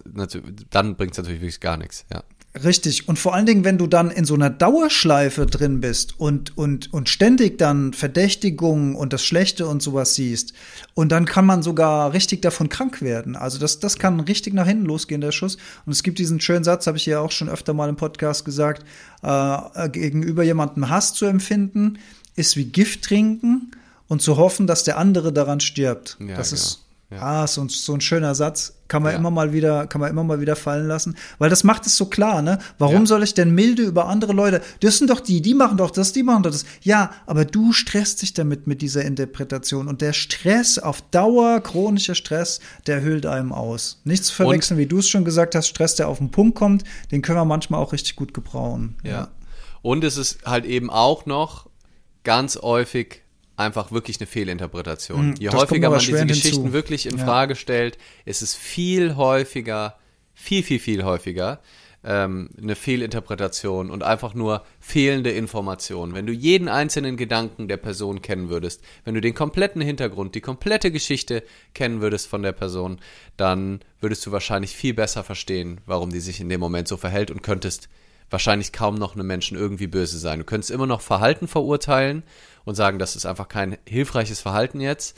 dann 0.70 0.96
bringt 0.96 1.12
es 1.12 1.18
natürlich 1.18 1.40
wirklich 1.40 1.60
gar 1.60 1.76
nichts, 1.76 2.04
ja. 2.12 2.22
Richtig. 2.64 3.06
Und 3.06 3.18
vor 3.18 3.34
allen 3.34 3.44
Dingen, 3.44 3.64
wenn 3.64 3.76
du 3.76 3.86
dann 3.86 4.10
in 4.10 4.24
so 4.24 4.34
einer 4.34 4.48
Dauerschleife 4.48 5.44
drin 5.44 5.80
bist 5.80 6.18
und, 6.18 6.56
und, 6.56 6.92
und 6.92 7.08
ständig 7.10 7.58
dann 7.58 7.92
Verdächtigungen 7.92 8.94
und 8.94 9.12
das 9.12 9.22
Schlechte 9.24 9.66
und 9.66 9.82
sowas 9.82 10.14
siehst, 10.14 10.54
und 10.94 11.12
dann 11.12 11.26
kann 11.26 11.44
man 11.44 11.62
sogar 11.62 12.14
richtig 12.14 12.40
davon 12.40 12.70
krank 12.70 13.02
werden. 13.02 13.36
Also 13.36 13.58
das, 13.58 13.78
das 13.78 13.98
kann 13.98 14.20
richtig 14.20 14.54
nach 14.54 14.66
hinten 14.66 14.86
losgehen, 14.86 15.20
der 15.20 15.32
Schuss. 15.32 15.58
Und 15.84 15.92
es 15.92 16.02
gibt 16.02 16.18
diesen 16.18 16.40
schönen 16.40 16.64
Satz, 16.64 16.86
habe 16.86 16.96
ich 16.96 17.04
ja 17.04 17.20
auch 17.20 17.32
schon 17.32 17.50
öfter 17.50 17.74
mal 17.74 17.90
im 17.90 17.96
Podcast 17.96 18.46
gesagt, 18.46 18.84
äh, 19.22 19.88
gegenüber 19.90 20.42
jemandem 20.42 20.88
Hass 20.88 21.12
zu 21.12 21.26
empfinden, 21.26 21.98
ist 22.36 22.56
wie 22.56 22.66
Gift 22.66 23.02
trinken 23.02 23.72
und 24.08 24.22
zu 24.22 24.36
hoffen, 24.36 24.66
dass 24.66 24.84
der 24.84 24.98
andere 24.98 25.32
daran 25.32 25.60
stirbt. 25.60 26.16
Ja, 26.20 26.36
das 26.36 26.50
genau. 26.50 26.62
ist 26.62 26.86
ja. 27.10 27.22
Ah, 27.22 27.46
so, 27.46 27.68
so 27.68 27.94
ein 27.94 28.00
schöner 28.00 28.34
Satz. 28.34 28.72
Kann 28.88 29.02
man 29.02 29.12
ja. 29.12 29.18
immer 29.18 29.30
mal 29.30 29.52
wieder, 29.52 29.86
kann 29.86 30.00
man 30.00 30.10
immer 30.10 30.24
mal 30.24 30.40
wieder 30.40 30.56
fallen 30.56 30.88
lassen. 30.88 31.16
Weil 31.38 31.50
das 31.50 31.62
macht 31.62 31.86
es 31.86 31.96
so 31.96 32.06
klar, 32.06 32.42
ne? 32.42 32.58
Warum 32.78 33.02
ja. 33.02 33.06
soll 33.06 33.22
ich 33.22 33.32
denn 33.32 33.54
milde 33.54 33.82
über 33.82 34.06
andere 34.06 34.32
Leute? 34.32 34.60
Das 34.80 34.98
sind 34.98 35.10
doch 35.10 35.20
die, 35.20 35.40
die 35.40 35.54
machen 35.54 35.76
doch 35.76 35.92
das, 35.92 36.12
die 36.12 36.24
machen 36.24 36.42
doch 36.42 36.50
das. 36.50 36.64
Ja, 36.82 37.12
aber 37.26 37.44
du 37.44 37.72
stresst 37.72 38.22
dich 38.22 38.34
damit 38.34 38.66
mit 38.66 38.82
dieser 38.82 39.04
Interpretation. 39.04 39.86
Und 39.86 40.00
der 40.00 40.12
Stress 40.12 40.78
auf 40.80 41.00
Dauer, 41.00 41.60
chronischer 41.60 42.16
Stress, 42.16 42.58
der 42.88 43.02
hüllt 43.02 43.26
einem 43.26 43.52
aus. 43.52 44.00
Nichts 44.02 44.28
zu 44.28 44.34
verwechseln, 44.34 44.76
Und, 44.76 44.82
wie 44.82 44.88
du 44.88 44.98
es 44.98 45.08
schon 45.08 45.24
gesagt 45.24 45.54
hast, 45.54 45.68
Stress, 45.68 45.94
der 45.94 46.08
auf 46.08 46.18
den 46.18 46.32
Punkt 46.32 46.56
kommt, 46.56 46.82
den 47.12 47.22
können 47.22 47.38
wir 47.38 47.44
manchmal 47.44 47.80
auch 47.80 47.92
richtig 47.92 48.16
gut 48.16 48.34
gebrauchen. 48.34 48.96
Ja. 49.04 49.28
Und 49.82 50.02
es 50.02 50.16
ist 50.16 50.38
halt 50.44 50.64
eben 50.64 50.90
auch 50.90 51.26
noch 51.26 51.66
ganz 52.26 52.56
häufig 52.60 53.22
einfach 53.56 53.92
wirklich 53.92 54.18
eine 54.20 54.26
Fehlinterpretation. 54.26 55.30
Mm, 55.30 55.34
Je 55.38 55.50
häufiger 55.50 55.90
man 55.90 56.00
diese 56.00 56.26
Geschichten 56.26 56.62
hinzu. 56.62 56.72
wirklich 56.72 57.06
in 57.06 57.18
ja. 57.18 57.24
Frage 57.24 57.54
stellt, 57.54 57.98
ist 58.24 58.42
es 58.42 58.54
viel 58.54 59.14
häufiger, 59.14 59.96
viel, 60.34 60.64
viel, 60.64 60.80
viel 60.80 61.04
häufiger 61.04 61.60
ähm, 62.04 62.50
eine 62.60 62.74
Fehlinterpretation 62.74 63.90
und 63.90 64.02
einfach 64.02 64.34
nur 64.34 64.64
fehlende 64.80 65.30
Informationen. 65.30 66.14
Wenn 66.14 66.26
du 66.26 66.32
jeden 66.32 66.68
einzelnen 66.68 67.16
Gedanken 67.16 67.68
der 67.68 67.76
Person 67.76 68.22
kennen 68.22 68.48
würdest, 68.48 68.82
wenn 69.04 69.14
du 69.14 69.20
den 69.20 69.34
kompletten 69.34 69.80
Hintergrund, 69.80 70.34
die 70.34 70.40
komplette 70.40 70.90
Geschichte 70.90 71.44
kennen 71.74 72.00
würdest 72.00 72.26
von 72.26 72.42
der 72.42 72.52
Person, 72.52 72.98
dann 73.36 73.80
würdest 74.00 74.26
du 74.26 74.32
wahrscheinlich 74.32 74.74
viel 74.74 74.94
besser 74.94 75.24
verstehen, 75.24 75.80
warum 75.86 76.10
die 76.10 76.20
sich 76.20 76.40
in 76.40 76.48
dem 76.48 76.60
Moment 76.60 76.88
so 76.88 76.96
verhält 76.96 77.30
und 77.30 77.42
könntest 77.42 77.88
wahrscheinlich 78.30 78.72
kaum 78.72 78.96
noch 78.96 79.14
einem 79.14 79.26
Menschen 79.26 79.56
irgendwie 79.56 79.86
böse 79.86 80.18
sein. 80.18 80.40
Du 80.40 80.44
könntest 80.44 80.70
immer 80.70 80.86
noch 80.86 81.00
Verhalten 81.00 81.48
verurteilen 81.48 82.22
und 82.64 82.74
sagen, 82.74 82.98
das 82.98 83.16
ist 83.16 83.26
einfach 83.26 83.48
kein 83.48 83.78
hilfreiches 83.86 84.40
Verhalten 84.40 84.80
jetzt, 84.80 85.16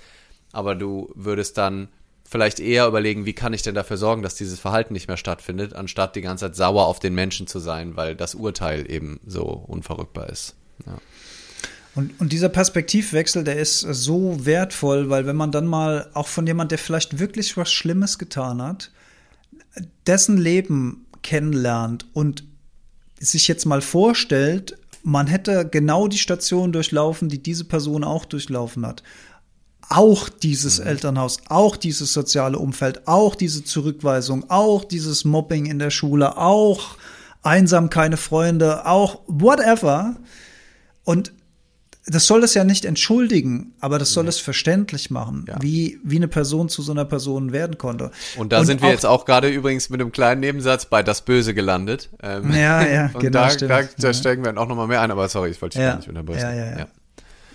aber 0.52 0.74
du 0.74 1.10
würdest 1.14 1.58
dann 1.58 1.88
vielleicht 2.28 2.60
eher 2.60 2.86
überlegen, 2.86 3.24
wie 3.24 3.32
kann 3.32 3.54
ich 3.54 3.62
denn 3.62 3.74
dafür 3.74 3.96
sorgen, 3.96 4.22
dass 4.22 4.34
dieses 4.34 4.60
Verhalten 4.60 4.92
nicht 4.92 5.08
mehr 5.08 5.16
stattfindet, 5.16 5.72
anstatt 5.72 6.14
die 6.14 6.20
ganze 6.20 6.46
Zeit 6.46 6.56
sauer 6.56 6.86
auf 6.86 6.98
den 6.98 7.14
Menschen 7.14 7.46
zu 7.46 7.58
sein, 7.58 7.96
weil 7.96 8.14
das 8.14 8.34
Urteil 8.34 8.90
eben 8.90 9.18
so 9.26 9.44
unverrückbar 9.44 10.28
ist. 10.28 10.54
Ja. 10.86 10.98
Und, 11.94 12.20
und 12.20 12.32
dieser 12.32 12.50
Perspektivwechsel, 12.50 13.44
der 13.44 13.58
ist 13.58 13.80
so 13.80 14.44
wertvoll, 14.44 15.08
weil 15.08 15.26
wenn 15.26 15.36
man 15.36 15.50
dann 15.50 15.66
mal 15.66 16.10
auch 16.12 16.28
von 16.28 16.46
jemand, 16.46 16.70
der 16.70 16.78
vielleicht 16.78 17.18
wirklich 17.18 17.56
was 17.56 17.72
Schlimmes 17.72 18.18
getan 18.18 18.62
hat, 18.62 18.92
dessen 20.06 20.36
Leben 20.36 21.06
kennenlernt 21.22 22.06
und 22.12 22.44
sich 23.20 23.48
jetzt 23.48 23.66
mal 23.66 23.80
vorstellt, 23.80 24.78
man 25.02 25.26
hätte 25.26 25.66
genau 25.68 26.08
die 26.08 26.18
Station 26.18 26.72
durchlaufen, 26.72 27.28
die 27.28 27.42
diese 27.42 27.64
Person 27.64 28.04
auch 28.04 28.24
durchlaufen 28.24 28.86
hat. 28.86 29.02
Auch 29.88 30.28
dieses 30.28 30.80
mhm. 30.80 30.86
Elternhaus, 30.86 31.38
auch 31.48 31.76
dieses 31.76 32.12
soziale 32.12 32.58
Umfeld, 32.58 33.08
auch 33.08 33.34
diese 33.34 33.64
Zurückweisung, 33.64 34.50
auch 34.50 34.84
dieses 34.84 35.24
Mobbing 35.24 35.66
in 35.66 35.78
der 35.78 35.90
Schule, 35.90 36.36
auch 36.36 36.96
einsam 37.42 37.88
keine 37.88 38.16
Freunde, 38.16 38.86
auch 38.86 39.20
whatever. 39.26 40.16
Und 41.04 41.32
das 42.10 42.26
soll 42.26 42.42
es 42.42 42.54
ja 42.54 42.64
nicht 42.64 42.84
entschuldigen, 42.84 43.74
aber 43.80 43.98
das 43.98 44.12
soll 44.12 44.24
ja. 44.24 44.30
es 44.30 44.38
verständlich 44.38 45.10
machen, 45.10 45.44
ja. 45.48 45.56
wie, 45.60 45.98
wie 46.02 46.16
eine 46.16 46.28
Person 46.28 46.68
zu 46.68 46.82
so 46.82 46.92
einer 46.92 47.04
Person 47.04 47.52
werden 47.52 47.78
konnte. 47.78 48.10
Und 48.36 48.52
da 48.52 48.60
und 48.60 48.66
sind 48.66 48.80
wir 48.80 48.88
auch, 48.88 48.92
jetzt 48.92 49.06
auch 49.06 49.24
gerade 49.24 49.48
übrigens 49.48 49.90
mit 49.90 50.00
einem 50.00 50.12
kleinen 50.12 50.40
Nebensatz 50.40 50.86
bei 50.86 51.02
das 51.02 51.22
Böse 51.22 51.54
gelandet. 51.54 52.10
Ähm, 52.22 52.52
ja, 52.52 52.86
ja, 52.86 53.06
genau. 53.18 53.48
Da, 53.48 53.56
da, 53.56 53.82
da 53.96 54.14
steigen 54.14 54.44
wir 54.44 54.56
auch 54.58 54.68
nochmal 54.68 54.86
mehr 54.86 55.00
ein, 55.00 55.10
aber 55.10 55.28
sorry, 55.28 55.50
ich 55.50 55.60
wollte 55.60 55.78
dich 55.78 55.86
ja. 55.86 55.96
nicht 55.96 56.08
unterbrechen. 56.08 56.40
Ja, 56.40 56.54
ja, 56.54 56.78
ja. 56.78 56.86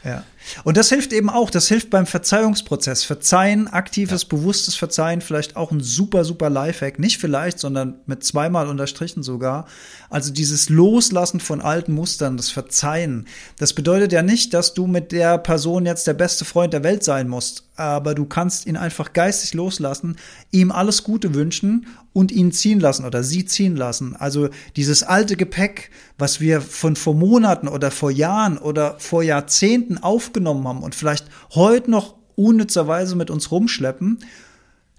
Ja. 0.04 0.24
Und 0.64 0.78
das 0.78 0.90
hilft 0.90 1.14
eben 1.14 1.30
auch, 1.30 1.50
das 1.50 1.68
hilft 1.68 1.90
beim 1.90 2.06
Verzeihungsprozess. 2.06 3.04
Verzeihen, 3.04 3.68
aktives, 3.68 4.24
ja. 4.24 4.28
bewusstes 4.30 4.76
Verzeihen, 4.76 5.22
vielleicht 5.22 5.56
auch 5.56 5.72
ein 5.72 5.82
super, 5.82 6.26
super 6.26 6.50
Lifehack. 6.50 7.00
Nicht 7.00 7.20
vielleicht, 7.20 7.60
sondern 7.60 7.96
mit 8.06 8.24
zweimal 8.24 8.68
unterstrichen 8.68 9.24
sogar. 9.24 9.66
Also 10.10 10.32
dieses 10.32 10.70
Loslassen 10.70 11.40
von 11.40 11.62
alten 11.62 11.94
Mustern, 11.94 12.38
das 12.38 12.50
Verzeihen. 12.50 13.28
Das 13.58 13.74
bedeutet 13.74 14.12
ja 14.12 14.22
nicht, 14.22 14.54
dass 14.54 14.74
du 14.74 14.88
mit 14.88 15.12
der 15.12 15.38
Person 15.38 15.86
jetzt 15.86 16.08
der 16.08 16.14
beste 16.14 16.46
Freund 16.46 16.74
der 16.74 16.84
Welt 16.84 17.04
sein 17.04 17.28
musst. 17.28 17.64
Aber 17.76 18.14
du 18.14 18.26
kannst 18.26 18.68
ihn 18.68 18.78
einfach 18.78 19.14
geistig 19.14 19.56
loslassen, 19.56 20.18
ihm 20.52 20.72
alles 20.72 21.04
Gute 21.04 21.34
wünschen 21.34 21.88
und 22.14 22.32
ihn 22.32 22.52
ziehen 22.52 22.80
lassen 22.80 23.06
oder 23.06 23.24
sie 23.24 23.46
ziehen 23.46 23.76
lassen. 23.76 24.16
Also 24.16 24.50
dieses 24.76 25.02
alte 25.02 25.36
Gepäck, 25.36 25.90
was 26.20 26.40
wir 26.40 26.62
von 26.62 26.96
vor 26.96 27.16
Monaten 27.16 27.68
oder 27.68 27.90
vor 27.90 28.12
Jahren 28.12 28.60
oder 28.60 29.00
vor 29.00 29.24
Jahrzehnten 29.24 29.98
aufgenommen 30.34 30.68
haben 30.68 30.84
und 30.84 30.96
vielleicht 30.96 31.28
heute 31.54 31.92
noch 31.92 32.16
unnützerweise 32.36 33.16
mit 33.16 33.30
uns 33.30 33.52
rumschleppen. 33.52 34.20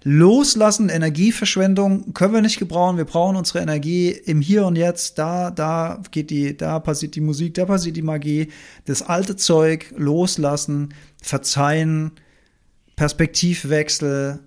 Loslassen, 0.07 0.89
Energieverschwendung 0.89 2.13
können 2.13 2.33
wir 2.33 2.41
nicht 2.41 2.59
gebrauchen. 2.59 2.97
Wir 2.97 3.05
brauchen 3.05 3.35
unsere 3.35 3.59
Energie 3.59 4.11
im 4.11 4.39
Hier 4.39 4.65
und 4.65 4.75
Jetzt. 4.75 5.17
Da, 5.17 5.49
da 5.49 6.01
geht 6.11 6.29
die, 6.29 6.55
da 6.55 6.79
passiert 6.79 7.15
die 7.15 7.21
Musik, 7.21 7.55
da 7.55 7.65
passiert 7.65 7.97
die 7.97 8.03
Magie. 8.03 8.51
Das 8.85 9.01
alte 9.01 9.35
Zeug 9.35 9.93
loslassen, 9.97 10.93
verzeihen, 11.21 12.11
Perspektivwechsel, 12.95 14.39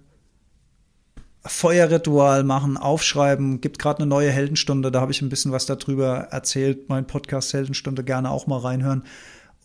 Feuerritual 1.45 2.45
machen, 2.45 2.76
aufschreiben. 2.76 3.61
Gibt 3.61 3.80
gerade 3.80 3.99
eine 3.99 4.07
neue 4.09 4.30
Heldenstunde, 4.30 4.93
da 4.93 5.01
habe 5.01 5.11
ich 5.11 5.22
ein 5.22 5.28
bisschen 5.28 5.51
was 5.51 5.66
darüber 5.66 6.28
erzählt. 6.30 6.89
Mein 6.89 7.07
Podcast 7.07 7.53
Heldenstunde 7.53 8.05
gerne 8.05 8.30
auch 8.30 8.47
mal 8.47 8.61
reinhören. 8.61 9.03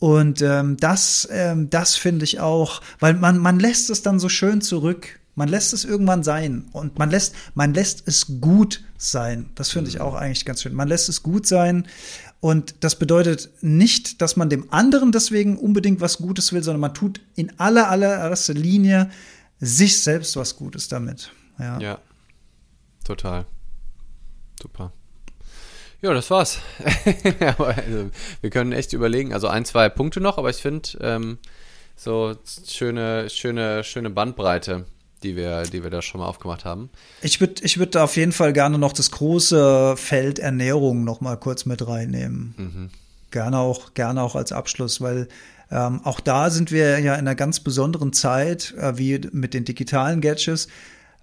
Und 0.04 0.42
ähm, 0.42 0.76
das, 0.76 1.30
ähm, 1.32 1.70
das 1.70 1.96
finde 1.96 2.26
ich 2.26 2.42
auch, 2.42 2.82
weil 3.00 3.14
man, 3.14 3.38
man 3.38 3.58
lässt 3.58 3.90
es 3.90 4.02
dann 4.02 4.20
so 4.20 4.28
schön 4.28 4.60
zurück. 4.60 5.22
Man 5.36 5.48
lässt 5.48 5.72
es 5.72 5.86
irgendwann 5.86 6.24
sein 6.24 6.66
und 6.74 7.00
man 7.00 7.10
lässt, 7.10 7.34
man 7.56 7.74
lässt 7.74 8.06
es 8.06 8.42
gut 8.42 8.84
sein. 8.98 9.50
Das 9.56 9.70
finde 9.70 9.90
ich 9.90 10.00
mhm. 10.00 10.02
auch 10.02 10.16
eigentlich 10.16 10.44
ganz 10.44 10.62
schön. 10.62 10.74
Man 10.74 10.90
lässt 10.90 11.08
es 11.08 11.24
gut 11.24 11.48
sein 11.48 11.88
und 12.42 12.76
das 12.82 13.00
bedeutet 13.00 13.50
nicht, 13.62 14.22
dass 14.22 14.36
man 14.36 14.50
dem 14.50 14.74
anderen 14.74 15.14
deswegen 15.14 15.58
unbedingt 15.58 16.02
was 16.02 16.18
Gutes 16.18 16.52
will, 16.52 16.64
sondern 16.64 16.82
man 16.82 16.94
tut 16.94 17.22
in 17.36 17.58
aller, 17.58 17.90
allererster 17.90 18.56
Linie 18.56 19.10
sich 19.62 20.04
selbst 20.04 20.36
was 20.36 20.58
Gutes 20.58 20.90
damit. 20.90 21.32
Ja, 21.58 21.80
ja 21.80 22.00
total. 23.06 23.46
Super. 24.62 24.92
Ja, 26.04 26.14
das 26.14 26.30
war's. 26.30 26.60
also, 27.58 28.12
wir 28.42 28.50
können 28.50 28.74
echt 28.74 28.92
überlegen. 28.92 29.34
Also 29.34 29.48
ein, 29.48 29.64
zwei 29.64 29.88
Punkte 29.88 30.20
noch, 30.20 30.38
aber 30.38 30.50
ich 30.50 30.58
finde 30.58 30.90
ähm, 31.00 31.38
so 31.96 32.36
schöne, 32.68 33.30
schöne, 33.30 33.86
schöne 33.86 34.10
Bandbreite, 34.10 34.86
die 35.24 35.38
wir, 35.38 35.64
die 35.64 35.82
wir 35.82 35.90
da 35.90 36.02
schon 36.02 36.20
mal 36.20 36.28
aufgemacht 36.28 36.66
haben. 36.66 36.90
Ich 37.22 37.40
würde, 37.40 37.64
ich 37.64 37.78
würde 37.80 38.04
auf 38.04 38.18
jeden 38.18 38.34
Fall 38.34 38.52
gerne 38.52 38.78
noch 38.78 38.92
das 38.92 39.12
große 39.12 39.96
Feld 39.96 40.40
Ernährung 40.40 41.06
noch 41.06 41.22
mal 41.22 41.38
kurz 41.38 41.66
mit 41.66 41.88
reinnehmen. 41.88 42.54
Mhm. 42.58 42.90
Gerne 43.32 43.60
auch, 43.60 43.94
gerne 43.94 44.24
auch 44.24 44.36
als 44.36 44.52
Abschluss, 44.52 45.00
weil 45.00 45.30
ähm, 45.72 46.02
auch 46.04 46.20
da 46.20 46.50
sind 46.50 46.74
wir 46.74 47.00
ja 47.00 47.14
in 47.14 47.22
einer 47.22 47.36
ganz 47.36 47.62
besonderen 47.62 48.12
Zeit, 48.12 48.74
äh, 48.78 48.98
wie 48.98 49.22
mit 49.32 49.54
den 49.54 49.64
digitalen 49.64 50.20
Gadgets. 50.20 50.68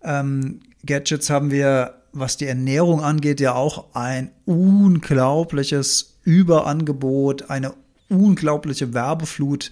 Ähm, 0.03 0.61
Gadgets 0.87 1.28
haben 1.28 1.51
wir 1.51 1.99
was 2.13 2.37
die 2.37 2.47
Ernährung 2.47 3.03
angeht, 3.03 3.41
ja 3.41 3.55
auch 3.55 3.95
ein 3.95 4.31
unglaubliches 4.45 6.19
Überangebot, 6.25 7.51
eine 7.51 7.75
unglaubliche 8.09 8.93
Werbeflut, 8.93 9.71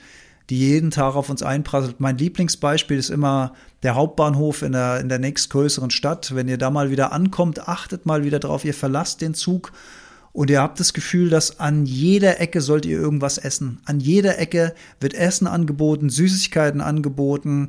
die 0.51 0.59
jeden 0.59 0.91
Tag 0.91 1.15
auf 1.15 1.29
uns 1.29 1.43
einprasselt. 1.43 2.01
Mein 2.01 2.17
Lieblingsbeispiel 2.17 2.97
ist 2.97 3.11
immer 3.11 3.55
der 3.83 3.95
Hauptbahnhof 3.95 4.63
in 4.63 4.73
der, 4.73 5.01
in 5.01 5.09
der 5.09 5.19
nächstgrößeren 5.19 5.91
Stadt. 5.91 6.35
Wenn 6.35 6.49
ihr 6.49 6.59
da 6.59 6.71
mal 6.71 6.91
wieder 6.91 7.13
ankommt, 7.13 7.69
achtet 7.69 8.07
mal 8.07 8.25
wieder 8.25 8.39
drauf, 8.39 8.65
ihr 8.65 8.75
verlasst 8.75 9.21
den 9.21 9.35
Zug 9.35 9.73
und 10.33 10.51
ihr 10.51 10.63
habt 10.63 10.81
das 10.81 10.93
Gefühl, 10.93 11.31
dass 11.31 11.61
an 11.61 11.85
jeder 11.85 12.41
Ecke 12.41 12.61
sollt 12.61 12.87
ihr 12.87 12.99
irgendwas 12.99 13.39
essen. 13.39 13.81
An 13.85 14.01
jeder 14.01 14.39
Ecke 14.39 14.75
wird 15.01 15.15
Essen 15.15 15.47
angeboten, 15.47 16.09
Süßigkeiten 16.11 16.81
angeboten. 16.81 17.69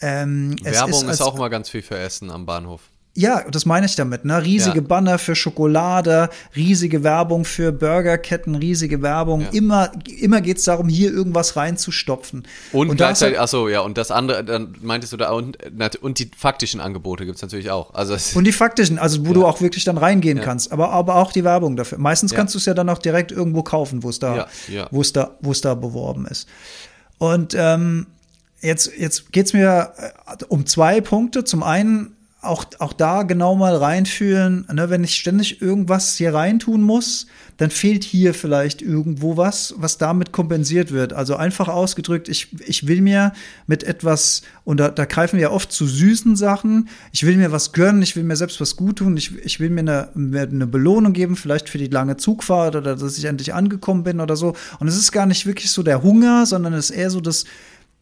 Ähm, 0.00 0.54
Werbung 0.62 1.08
ist, 1.08 1.14
ist 1.14 1.22
auch 1.22 1.36
mal 1.36 1.48
ganz 1.48 1.68
viel 1.68 1.82
für 1.82 1.98
Essen 1.98 2.30
am 2.30 2.46
Bahnhof. 2.46 2.82
Ja, 3.14 3.42
das 3.50 3.66
meine 3.66 3.86
ich 3.86 3.96
damit. 3.96 4.24
Ne? 4.24 4.42
Riesige 4.44 4.78
ja. 4.78 4.86
Banner 4.86 5.18
für 5.18 5.34
Schokolade, 5.34 6.30
riesige 6.54 7.02
Werbung 7.02 7.44
für 7.44 7.72
Burgerketten, 7.72 8.54
riesige 8.54 9.02
Werbung. 9.02 9.40
Ja. 9.40 9.48
Immer, 9.50 9.92
immer 10.20 10.40
geht 10.40 10.58
es 10.58 10.64
darum, 10.64 10.88
hier 10.88 11.10
irgendwas 11.10 11.56
reinzustopfen. 11.56 12.44
Und, 12.72 12.88
und 12.88 12.96
gleichzeitig, 12.96 13.36
halt, 13.36 13.42
achso, 13.42 13.68
ja, 13.68 13.80
und 13.80 13.98
das 13.98 14.12
andere, 14.12 14.44
dann 14.44 14.76
meintest 14.80 15.12
du 15.12 15.16
da, 15.16 15.32
und, 15.32 15.58
und 16.00 16.18
die 16.20 16.30
faktischen 16.36 16.80
Angebote 16.80 17.26
gibt 17.26 17.36
es 17.36 17.42
natürlich 17.42 17.72
auch. 17.72 17.94
Also 17.94 18.16
und 18.38 18.44
die 18.44 18.52
faktischen, 18.52 18.98
also 18.98 19.22
wo 19.26 19.28
ja. 19.28 19.34
du 19.34 19.46
auch 19.46 19.60
wirklich 19.60 19.84
dann 19.84 19.98
reingehen 19.98 20.40
kannst, 20.40 20.70
aber, 20.70 20.90
aber 20.90 21.16
auch 21.16 21.32
die 21.32 21.42
Werbung 21.42 21.76
dafür. 21.76 21.98
Meistens 21.98 22.32
kannst 22.32 22.54
du 22.54 22.58
es 22.58 22.66
ja 22.66 22.74
dann 22.74 22.88
auch 22.88 22.98
direkt 22.98 23.32
irgendwo 23.32 23.64
kaufen, 23.64 24.04
wo 24.04 24.08
es 24.08 24.20
da, 24.20 24.46
wo 24.92 25.00
es 25.00 25.12
da, 25.12 25.36
wo 25.40 25.50
es 25.50 25.60
da 25.60 25.74
beworben 25.74 26.26
ist. 26.26 26.48
Und 27.18 27.54
ähm, 27.58 28.06
jetzt, 28.60 28.92
jetzt 28.96 29.32
geht 29.32 29.46
es 29.46 29.52
mir 29.52 29.92
äh, 29.96 30.44
um 30.48 30.64
zwei 30.64 31.00
Punkte. 31.00 31.44
Zum 31.44 31.62
einen 31.62 32.16
auch, 32.42 32.64
auch 32.78 32.94
da 32.94 33.22
genau 33.24 33.54
mal 33.54 33.76
reinfühlen, 33.76 34.66
ne, 34.72 34.88
wenn 34.88 35.04
ich 35.04 35.14
ständig 35.14 35.60
irgendwas 35.60 36.16
hier 36.16 36.32
reintun 36.32 36.80
muss, 36.80 37.26
dann 37.58 37.70
fehlt 37.70 38.02
hier 38.02 38.32
vielleicht 38.32 38.80
irgendwo 38.80 39.36
was, 39.36 39.74
was 39.76 39.98
damit 39.98 40.32
kompensiert 40.32 40.90
wird. 40.90 41.12
Also 41.12 41.36
einfach 41.36 41.68
ausgedrückt, 41.68 42.30
ich, 42.30 42.48
ich 42.66 42.86
will 42.86 43.02
mir 43.02 43.34
mit 43.66 43.84
etwas, 43.84 44.40
und 44.64 44.80
da, 44.80 44.88
da 44.88 45.04
greifen 45.04 45.36
wir 45.36 45.42
ja 45.42 45.50
oft 45.50 45.70
zu 45.70 45.86
süßen 45.86 46.34
Sachen, 46.34 46.88
ich 47.12 47.26
will 47.26 47.36
mir 47.36 47.52
was 47.52 47.72
gönnen, 47.72 48.00
ich 48.00 48.16
will 48.16 48.24
mir 48.24 48.36
selbst 48.36 48.58
was 48.58 48.74
gut 48.76 48.96
tun, 48.96 49.18
ich, 49.18 49.36
ich 49.44 49.60
will 49.60 49.68
mir 49.68 49.80
eine, 49.80 50.08
mir 50.14 50.42
eine 50.42 50.66
Belohnung 50.66 51.12
geben, 51.12 51.36
vielleicht 51.36 51.68
für 51.68 51.78
die 51.78 51.88
lange 51.88 52.16
Zugfahrt 52.16 52.74
oder 52.74 52.96
dass 52.96 53.18
ich 53.18 53.24
endlich 53.26 53.52
angekommen 53.52 54.02
bin 54.02 54.18
oder 54.18 54.36
so. 54.36 54.54
Und 54.78 54.88
es 54.88 54.96
ist 54.96 55.12
gar 55.12 55.26
nicht 55.26 55.44
wirklich 55.44 55.70
so 55.70 55.82
der 55.82 56.02
Hunger, 56.02 56.46
sondern 56.46 56.72
es 56.72 56.88
ist 56.88 56.96
eher 56.96 57.10
so 57.10 57.20
das, 57.20 57.44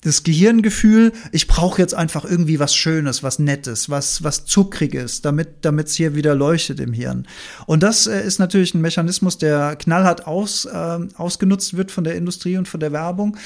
das 0.03 0.22
Gehirngefühl, 0.22 1.12
ich 1.32 1.49
brauche 1.49 1.80
jetzt 1.82 1.94
einfach 1.94 2.24
irgendwie 2.24 2.61
was 2.61 2.74
Schönes, 2.74 3.22
was 3.22 3.40
Nettes, 3.40 3.90
was, 3.90 4.22
was 4.22 4.44
Zuckriges, 4.44 5.22
damit 5.22 5.64
es 5.64 5.94
hier 5.94 6.14
wieder 6.14 6.34
leuchtet 6.36 6.78
im 6.78 6.92
Hirn. 6.92 7.26
Und 7.66 7.82
das 7.82 8.07
äh, 8.07 8.24
ist 8.24 8.38
natürlich 8.38 8.74
ein 8.74 8.80
Mechanismus, 8.80 9.38
der 9.38 9.74
knallhart 9.76 10.26
aus, 10.26 10.66
äh, 10.66 10.99
ausgenutzt 11.16 11.76
wird 11.76 11.90
von 11.90 12.05
der 12.05 12.14
Industrie 12.14 12.57
und 12.57 12.68
von 12.68 12.80
der 12.80 12.92
Werbung. 12.92 13.36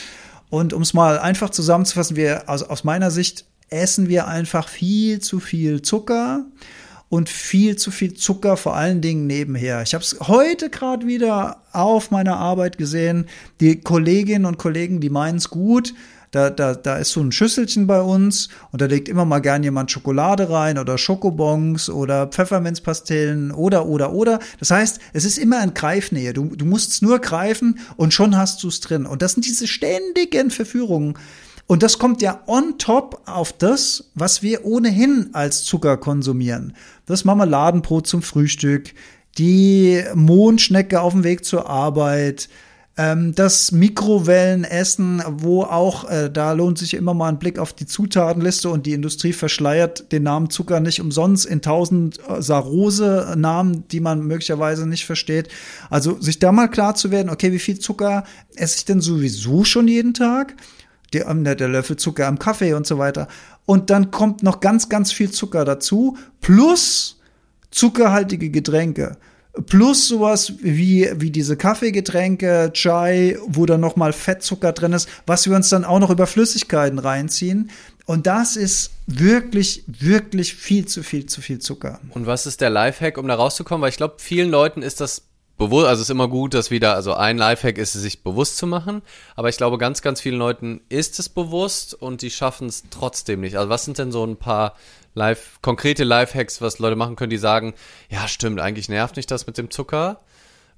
Und 0.50 0.74
um 0.74 0.82
es 0.82 0.92
mal 0.92 1.18
einfach 1.18 1.48
zusammenzufassen, 1.48 2.16
wir, 2.16 2.50
also 2.50 2.66
aus 2.66 2.84
meiner 2.84 3.10
Sicht 3.10 3.46
essen 3.70 4.10
wir 4.10 4.28
einfach 4.28 4.68
viel 4.68 5.20
zu 5.20 5.40
viel 5.40 5.80
Zucker 5.80 6.44
und 7.08 7.30
viel 7.30 7.76
zu 7.76 7.90
viel 7.90 8.12
Zucker, 8.14 8.58
vor 8.58 8.76
allen 8.76 9.00
Dingen 9.00 9.26
nebenher. 9.26 9.82
Ich 9.82 9.94
habe 9.94 10.04
es 10.04 10.18
heute 10.20 10.68
gerade 10.68 11.06
wieder 11.06 11.62
auf 11.72 12.10
meiner 12.10 12.36
Arbeit 12.36 12.76
gesehen. 12.76 13.26
Die 13.60 13.80
Kolleginnen 13.80 14.44
und 14.44 14.58
Kollegen, 14.58 15.00
die 15.00 15.10
meinen 15.10 15.38
es 15.38 15.48
gut, 15.48 15.94
Da, 16.32 16.48
da, 16.48 16.74
da 16.74 16.96
ist 16.96 17.12
so 17.12 17.20
ein 17.20 17.30
Schüsselchen 17.30 17.86
bei 17.86 18.00
uns 18.00 18.48
und 18.70 18.80
da 18.80 18.86
legt 18.86 19.10
immer 19.10 19.26
mal 19.26 19.40
gern 19.40 19.62
jemand 19.62 19.90
Schokolade 19.90 20.48
rein 20.48 20.78
oder 20.78 20.96
Schokobons 20.96 21.90
oder 21.90 22.26
Pfefferminzpastillen 22.26 23.50
oder, 23.50 23.86
oder, 23.86 24.14
oder. 24.14 24.38
Das 24.58 24.70
heißt, 24.70 24.98
es 25.12 25.26
ist 25.26 25.36
immer 25.36 25.62
in 25.62 25.74
Greifnähe. 25.74 26.32
Du, 26.32 26.46
du 26.46 26.64
musst 26.64 26.90
es 26.90 27.02
nur 27.02 27.18
greifen 27.18 27.78
und 27.96 28.14
schon 28.14 28.34
hast 28.34 28.62
du 28.62 28.68
es 28.68 28.80
drin. 28.80 29.04
Und 29.04 29.20
das 29.20 29.32
sind 29.32 29.44
diese 29.44 29.66
ständigen 29.68 30.50
Verführungen. 30.50 31.18
Und 31.66 31.82
das 31.82 31.98
kommt 31.98 32.22
ja 32.22 32.40
on 32.46 32.78
top 32.78 33.20
auf 33.26 33.52
das, 33.52 34.10
was 34.14 34.42
wir 34.42 34.64
ohnehin 34.64 35.30
als 35.34 35.64
Zucker 35.64 35.98
konsumieren. 35.98 36.74
Das 37.04 37.26
Marmeladenbrot 37.26 38.06
zum 38.06 38.22
Frühstück, 38.22 38.94
die 39.36 40.02
Mondschnecke 40.14 41.02
auf 41.02 41.12
dem 41.12 41.24
Weg 41.24 41.44
zur 41.44 41.68
Arbeit, 41.68 42.48
ähm, 42.98 43.34
das 43.34 43.72
Mikrowellenessen, 43.72 45.22
wo 45.26 45.62
auch, 45.62 46.08
äh, 46.10 46.30
da 46.30 46.52
lohnt 46.52 46.76
sich 46.76 46.92
immer 46.92 47.14
mal 47.14 47.28
ein 47.28 47.38
Blick 47.38 47.58
auf 47.58 47.72
die 47.72 47.86
Zutatenliste 47.86 48.68
und 48.68 48.84
die 48.84 48.92
Industrie 48.92 49.32
verschleiert 49.32 50.12
den 50.12 50.24
Namen 50.24 50.50
Zucker 50.50 50.80
nicht 50.80 51.00
umsonst 51.00 51.46
in 51.46 51.62
tausend 51.62 52.18
äh, 52.28 52.42
Sarose-Namen, 52.42 53.88
die 53.88 54.00
man 54.00 54.20
möglicherweise 54.26 54.86
nicht 54.86 55.06
versteht. 55.06 55.48
Also 55.88 56.20
sich 56.20 56.38
da 56.38 56.52
mal 56.52 56.68
klar 56.68 56.94
zu 56.94 57.10
werden, 57.10 57.30
okay, 57.30 57.50
wie 57.52 57.58
viel 57.58 57.78
Zucker 57.78 58.24
esse 58.56 58.76
ich 58.76 58.84
denn 58.84 59.00
sowieso 59.00 59.64
schon 59.64 59.88
jeden 59.88 60.12
Tag? 60.12 60.54
Der, 61.14 61.28
ähm, 61.28 61.44
der 61.44 61.56
Löffel 61.68 61.96
Zucker 61.96 62.26
am 62.26 62.38
Kaffee 62.38 62.74
und 62.74 62.86
so 62.86 62.98
weiter. 62.98 63.26
Und 63.64 63.88
dann 63.88 64.10
kommt 64.10 64.42
noch 64.42 64.60
ganz, 64.60 64.90
ganz 64.90 65.12
viel 65.12 65.30
Zucker 65.30 65.64
dazu, 65.64 66.18
plus 66.42 67.20
zuckerhaltige 67.70 68.50
Getränke. 68.50 69.16
Plus 69.66 70.08
sowas 70.08 70.54
wie, 70.62 71.10
wie 71.16 71.30
diese 71.30 71.56
Kaffeegetränke, 71.58 72.70
Chai, 72.72 73.36
wo 73.46 73.66
dann 73.66 73.80
nochmal 73.80 74.14
Fettzucker 74.14 74.72
drin 74.72 74.94
ist, 74.94 75.08
was 75.26 75.46
wir 75.46 75.54
uns 75.54 75.68
dann 75.68 75.84
auch 75.84 75.98
noch 75.98 76.08
über 76.08 76.26
Flüssigkeiten 76.26 76.98
reinziehen. 76.98 77.70
Und 78.06 78.26
das 78.26 78.56
ist 78.56 78.92
wirklich, 79.06 79.84
wirklich 79.86 80.54
viel 80.54 80.86
zu 80.86 81.02
viel, 81.02 81.26
zu 81.26 81.42
viel 81.42 81.58
Zucker. 81.58 82.00
Und 82.10 82.26
was 82.26 82.46
ist 82.46 82.60
der 82.60 82.70
Lifehack, 82.70 83.18
um 83.18 83.28
da 83.28 83.34
rauszukommen? 83.34 83.82
Weil 83.82 83.90
ich 83.90 83.96
glaube, 83.96 84.14
vielen 84.18 84.50
Leuten 84.50 84.82
ist 84.82 85.00
das 85.00 85.22
bewusst, 85.58 85.86
also 85.86 86.00
es 86.00 86.06
ist 86.08 86.10
immer 86.10 86.28
gut, 86.28 86.54
dass 86.54 86.70
wieder, 86.70 86.94
also 86.94 87.14
ein 87.14 87.38
Lifehack 87.38 87.78
ist, 87.78 87.94
es 87.94 88.02
sich 88.02 88.22
bewusst 88.22 88.56
zu 88.56 88.66
machen, 88.66 89.02
aber 89.36 89.48
ich 89.48 89.56
glaube, 89.56 89.78
ganz, 89.78 90.02
ganz 90.02 90.20
vielen 90.20 90.38
Leuten 90.38 90.80
ist 90.88 91.18
es 91.18 91.28
bewusst 91.28 91.94
und 91.94 92.22
die 92.22 92.30
schaffen 92.30 92.68
es 92.68 92.84
trotzdem 92.90 93.40
nicht. 93.40 93.56
Also 93.56 93.68
was 93.68 93.84
sind 93.84 93.98
denn 93.98 94.12
so 94.12 94.24
ein 94.24 94.36
paar 94.36 94.74
live, 95.14 95.58
konkrete 95.62 96.04
Lifehacks, 96.04 96.60
was 96.60 96.78
Leute 96.78 96.96
machen 96.96 97.16
können, 97.16 97.30
die 97.30 97.38
sagen, 97.38 97.74
ja 98.10 98.28
stimmt, 98.28 98.60
eigentlich 98.60 98.88
nervt 98.88 99.16
mich 99.16 99.26
das 99.26 99.46
mit 99.46 99.58
dem 99.58 99.70
Zucker. 99.70 100.20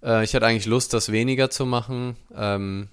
Äh, 0.03 0.25
ich 0.25 0.35
hätte 0.35 0.47
eigentlich 0.47 0.67
Lust, 0.67 0.93
das 0.93 1.13
weniger 1.13 1.51
zu 1.51 1.67
machen. 1.67 2.17
Ähm, 2.37 2.89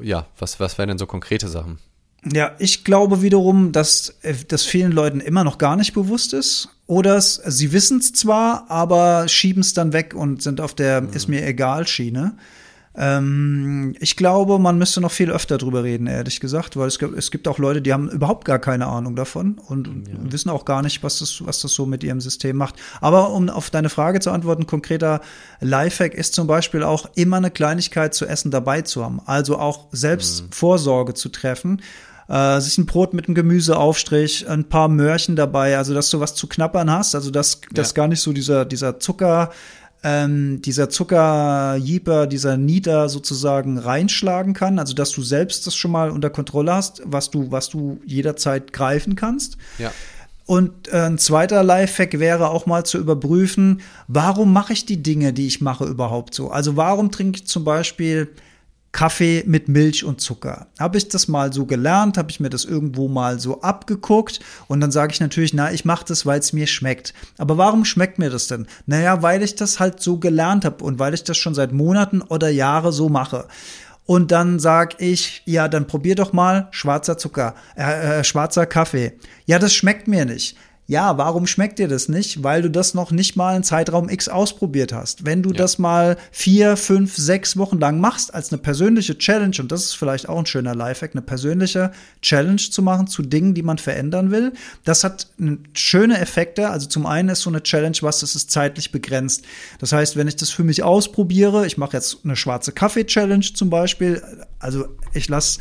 ja, 0.00 0.26
was, 0.38 0.60
was 0.60 0.78
wären 0.78 0.88
denn 0.88 0.98
so 0.98 1.06
konkrete 1.06 1.48
Sachen? 1.48 1.78
Ja, 2.24 2.56
ich 2.58 2.84
glaube 2.84 3.22
wiederum, 3.22 3.72
dass 3.72 4.18
äh, 4.22 4.34
das 4.46 4.64
vielen 4.64 4.92
Leuten 4.92 5.20
immer 5.20 5.44
noch 5.44 5.58
gar 5.58 5.76
nicht 5.76 5.94
bewusst 5.94 6.32
ist. 6.32 6.68
Oder 6.86 7.20
sie 7.20 7.72
wissen 7.72 7.98
es 7.98 8.12
zwar, 8.12 8.70
aber 8.70 9.28
schieben 9.28 9.60
es 9.60 9.74
dann 9.74 9.92
weg 9.92 10.14
und 10.14 10.42
sind 10.42 10.60
auf 10.60 10.74
der 10.74 11.02
mhm. 11.02 11.12
ist 11.12 11.28
mir 11.28 11.46
egal 11.46 11.86
Schiene. 11.86 12.36
Ähm, 13.00 13.94
ich 14.00 14.16
glaube, 14.16 14.58
man 14.58 14.76
müsste 14.76 15.00
noch 15.00 15.12
viel 15.12 15.30
öfter 15.30 15.56
drüber 15.56 15.84
reden, 15.84 16.08
ehrlich 16.08 16.40
gesagt, 16.40 16.76
weil 16.76 16.88
es 16.88 16.98
gibt, 16.98 17.16
es 17.16 17.30
gibt 17.30 17.46
auch 17.46 17.58
Leute, 17.58 17.80
die 17.80 17.92
haben 17.92 18.10
überhaupt 18.10 18.44
gar 18.44 18.58
keine 18.58 18.88
Ahnung 18.88 19.14
davon 19.14 19.58
und 19.68 19.86
ja. 19.86 20.14
wissen 20.32 20.50
auch 20.50 20.64
gar 20.64 20.82
nicht, 20.82 21.04
was 21.04 21.20
das, 21.20 21.46
was 21.46 21.60
das 21.60 21.72
so 21.72 21.86
mit 21.86 22.02
ihrem 22.02 22.20
System 22.20 22.56
macht. 22.56 22.74
Aber 23.00 23.30
um 23.30 23.48
auf 23.50 23.70
deine 23.70 23.88
Frage 23.88 24.18
zu 24.18 24.32
antworten, 24.32 24.66
konkreter 24.66 25.20
Lifehack 25.60 26.12
ist 26.12 26.34
zum 26.34 26.48
Beispiel 26.48 26.82
auch 26.82 27.08
immer 27.14 27.36
eine 27.36 27.52
Kleinigkeit 27.52 28.14
zu 28.14 28.26
essen 28.26 28.50
dabei 28.50 28.82
zu 28.82 29.04
haben. 29.04 29.20
Also 29.26 29.58
auch 29.58 29.86
selbst 29.92 30.42
mhm. 30.42 30.46
Vorsorge 30.50 31.14
zu 31.14 31.28
treffen 31.28 31.80
äh, 32.28 32.60
sich 32.60 32.78
ein 32.78 32.86
Brot 32.86 33.14
mit 33.14 33.26
einem 33.26 33.34
Gemüseaufstrich, 33.34 34.48
ein 34.48 34.64
paar 34.68 34.88
Möhrchen 34.88 35.34
dabei, 35.34 35.78
also 35.78 35.94
dass 35.94 36.10
du 36.10 36.20
was 36.20 36.34
zu 36.34 36.46
knappern 36.46 36.90
hast, 36.90 37.14
also 37.14 37.30
dass, 37.30 37.60
ja. 37.62 37.68
dass 37.74 37.94
gar 37.94 38.06
nicht 38.08 38.20
so 38.20 38.32
dieser, 38.32 38.64
dieser 38.64 39.00
Zucker 39.00 39.50
ähm, 40.04 40.62
dieser 40.62 40.90
Zuckerjeeper, 40.90 42.26
dieser 42.26 42.56
Nieder 42.56 43.08
sozusagen 43.08 43.78
reinschlagen 43.78 44.54
kann, 44.54 44.78
also 44.78 44.94
dass 44.94 45.10
du 45.10 45.22
selbst 45.22 45.66
das 45.66 45.74
schon 45.74 45.90
mal 45.90 46.10
unter 46.10 46.30
Kontrolle 46.30 46.72
hast, 46.72 47.02
was 47.04 47.30
du, 47.30 47.50
was 47.50 47.68
du 47.68 48.00
jederzeit 48.04 48.72
greifen 48.72 49.16
kannst. 49.16 49.56
Ja. 49.78 49.92
Und 50.46 50.88
äh, 50.88 51.00
ein 51.02 51.18
zweiter 51.18 51.62
Lifehack 51.62 52.18
wäre 52.20 52.48
auch 52.48 52.64
mal 52.64 52.84
zu 52.84 52.96
überprüfen, 52.96 53.82
warum 54.06 54.52
mache 54.52 54.72
ich 54.72 54.86
die 54.86 55.02
Dinge, 55.02 55.34
die 55.34 55.46
ich 55.46 55.60
mache, 55.60 55.84
überhaupt 55.84 56.32
so? 56.32 56.50
Also 56.50 56.76
warum 56.76 57.10
trinke 57.10 57.40
ich 57.40 57.46
zum 57.46 57.64
Beispiel 57.64 58.28
Kaffee 58.92 59.44
mit 59.46 59.68
Milch 59.68 60.04
und 60.04 60.20
Zucker. 60.20 60.66
Habe 60.78 60.98
ich 60.98 61.08
das 61.08 61.28
mal 61.28 61.52
so 61.52 61.66
gelernt, 61.66 62.16
habe 62.16 62.30
ich 62.30 62.40
mir 62.40 62.48
das 62.48 62.64
irgendwo 62.64 63.08
mal 63.08 63.38
so 63.38 63.60
abgeguckt 63.60 64.40
und 64.66 64.80
dann 64.80 64.90
sage 64.90 65.12
ich 65.12 65.20
natürlich, 65.20 65.52
na, 65.52 65.72
ich 65.72 65.84
mache 65.84 66.06
das, 66.06 66.24
weil 66.24 66.40
es 66.40 66.52
mir 66.52 66.66
schmeckt. 66.66 67.12
Aber 67.36 67.58
warum 67.58 67.84
schmeckt 67.84 68.18
mir 68.18 68.30
das 68.30 68.46
denn? 68.46 68.66
Naja, 68.86 69.22
weil 69.22 69.42
ich 69.42 69.54
das 69.54 69.78
halt 69.78 70.00
so 70.00 70.18
gelernt 70.18 70.64
habe 70.64 70.82
und 70.82 70.98
weil 70.98 71.14
ich 71.14 71.24
das 71.24 71.36
schon 71.36 71.54
seit 71.54 71.72
Monaten 71.72 72.22
oder 72.22 72.48
Jahre 72.48 72.92
so 72.92 73.08
mache. 73.08 73.46
Und 74.06 74.32
dann 74.32 74.58
sag 74.58 75.02
ich, 75.02 75.42
ja, 75.44 75.68
dann 75.68 75.86
probier 75.86 76.14
doch 76.14 76.32
mal 76.32 76.68
schwarzer 76.70 77.18
Zucker, 77.18 77.54
äh, 77.76 78.20
äh, 78.20 78.24
schwarzer 78.24 78.64
Kaffee. 78.64 79.12
Ja, 79.44 79.58
das 79.58 79.74
schmeckt 79.74 80.08
mir 80.08 80.24
nicht. 80.24 80.56
Ja, 80.90 81.18
warum 81.18 81.46
schmeckt 81.46 81.78
dir 81.78 81.86
das 81.86 82.08
nicht? 82.08 82.42
Weil 82.42 82.62
du 82.62 82.70
das 82.70 82.94
noch 82.94 83.10
nicht 83.10 83.36
mal 83.36 83.54
in 83.54 83.62
Zeitraum 83.62 84.08
X 84.08 84.26
ausprobiert 84.26 84.90
hast. 84.90 85.26
Wenn 85.26 85.42
du 85.42 85.50
ja. 85.50 85.56
das 85.56 85.78
mal 85.78 86.16
vier, 86.32 86.78
fünf, 86.78 87.14
sechs 87.14 87.58
Wochen 87.58 87.78
lang 87.78 88.00
machst 88.00 88.32
als 88.32 88.50
eine 88.50 88.62
persönliche 88.62 89.18
Challenge, 89.18 89.54
und 89.58 89.70
das 89.70 89.84
ist 89.84 89.96
vielleicht 89.96 90.30
auch 90.30 90.38
ein 90.38 90.46
schöner 90.46 90.74
Lifehack, 90.74 91.10
eine 91.12 91.20
persönliche 91.20 91.92
Challenge 92.22 92.56
zu 92.56 92.80
machen 92.80 93.06
zu 93.06 93.20
Dingen, 93.20 93.52
die 93.52 93.62
man 93.62 93.76
verändern 93.76 94.30
will, 94.30 94.54
das 94.84 95.04
hat 95.04 95.26
schöne 95.74 96.20
Effekte. 96.20 96.70
Also 96.70 96.86
zum 96.86 97.04
einen 97.04 97.28
ist 97.28 97.42
so 97.42 97.50
eine 97.50 97.62
Challenge 97.62 97.98
was, 98.00 98.20
das 98.20 98.34
ist 98.34 98.50
zeitlich 98.50 98.90
begrenzt. 98.90 99.44
Das 99.80 99.92
heißt, 99.92 100.16
wenn 100.16 100.26
ich 100.26 100.36
das 100.36 100.48
für 100.48 100.64
mich 100.64 100.82
ausprobiere, 100.82 101.66
ich 101.66 101.76
mache 101.76 101.98
jetzt 101.98 102.20
eine 102.24 102.34
schwarze 102.34 102.72
Kaffee-Challenge 102.72 103.44
zum 103.52 103.68
Beispiel, 103.68 104.22
also 104.58 104.88
ich 105.12 105.28
lasse 105.28 105.60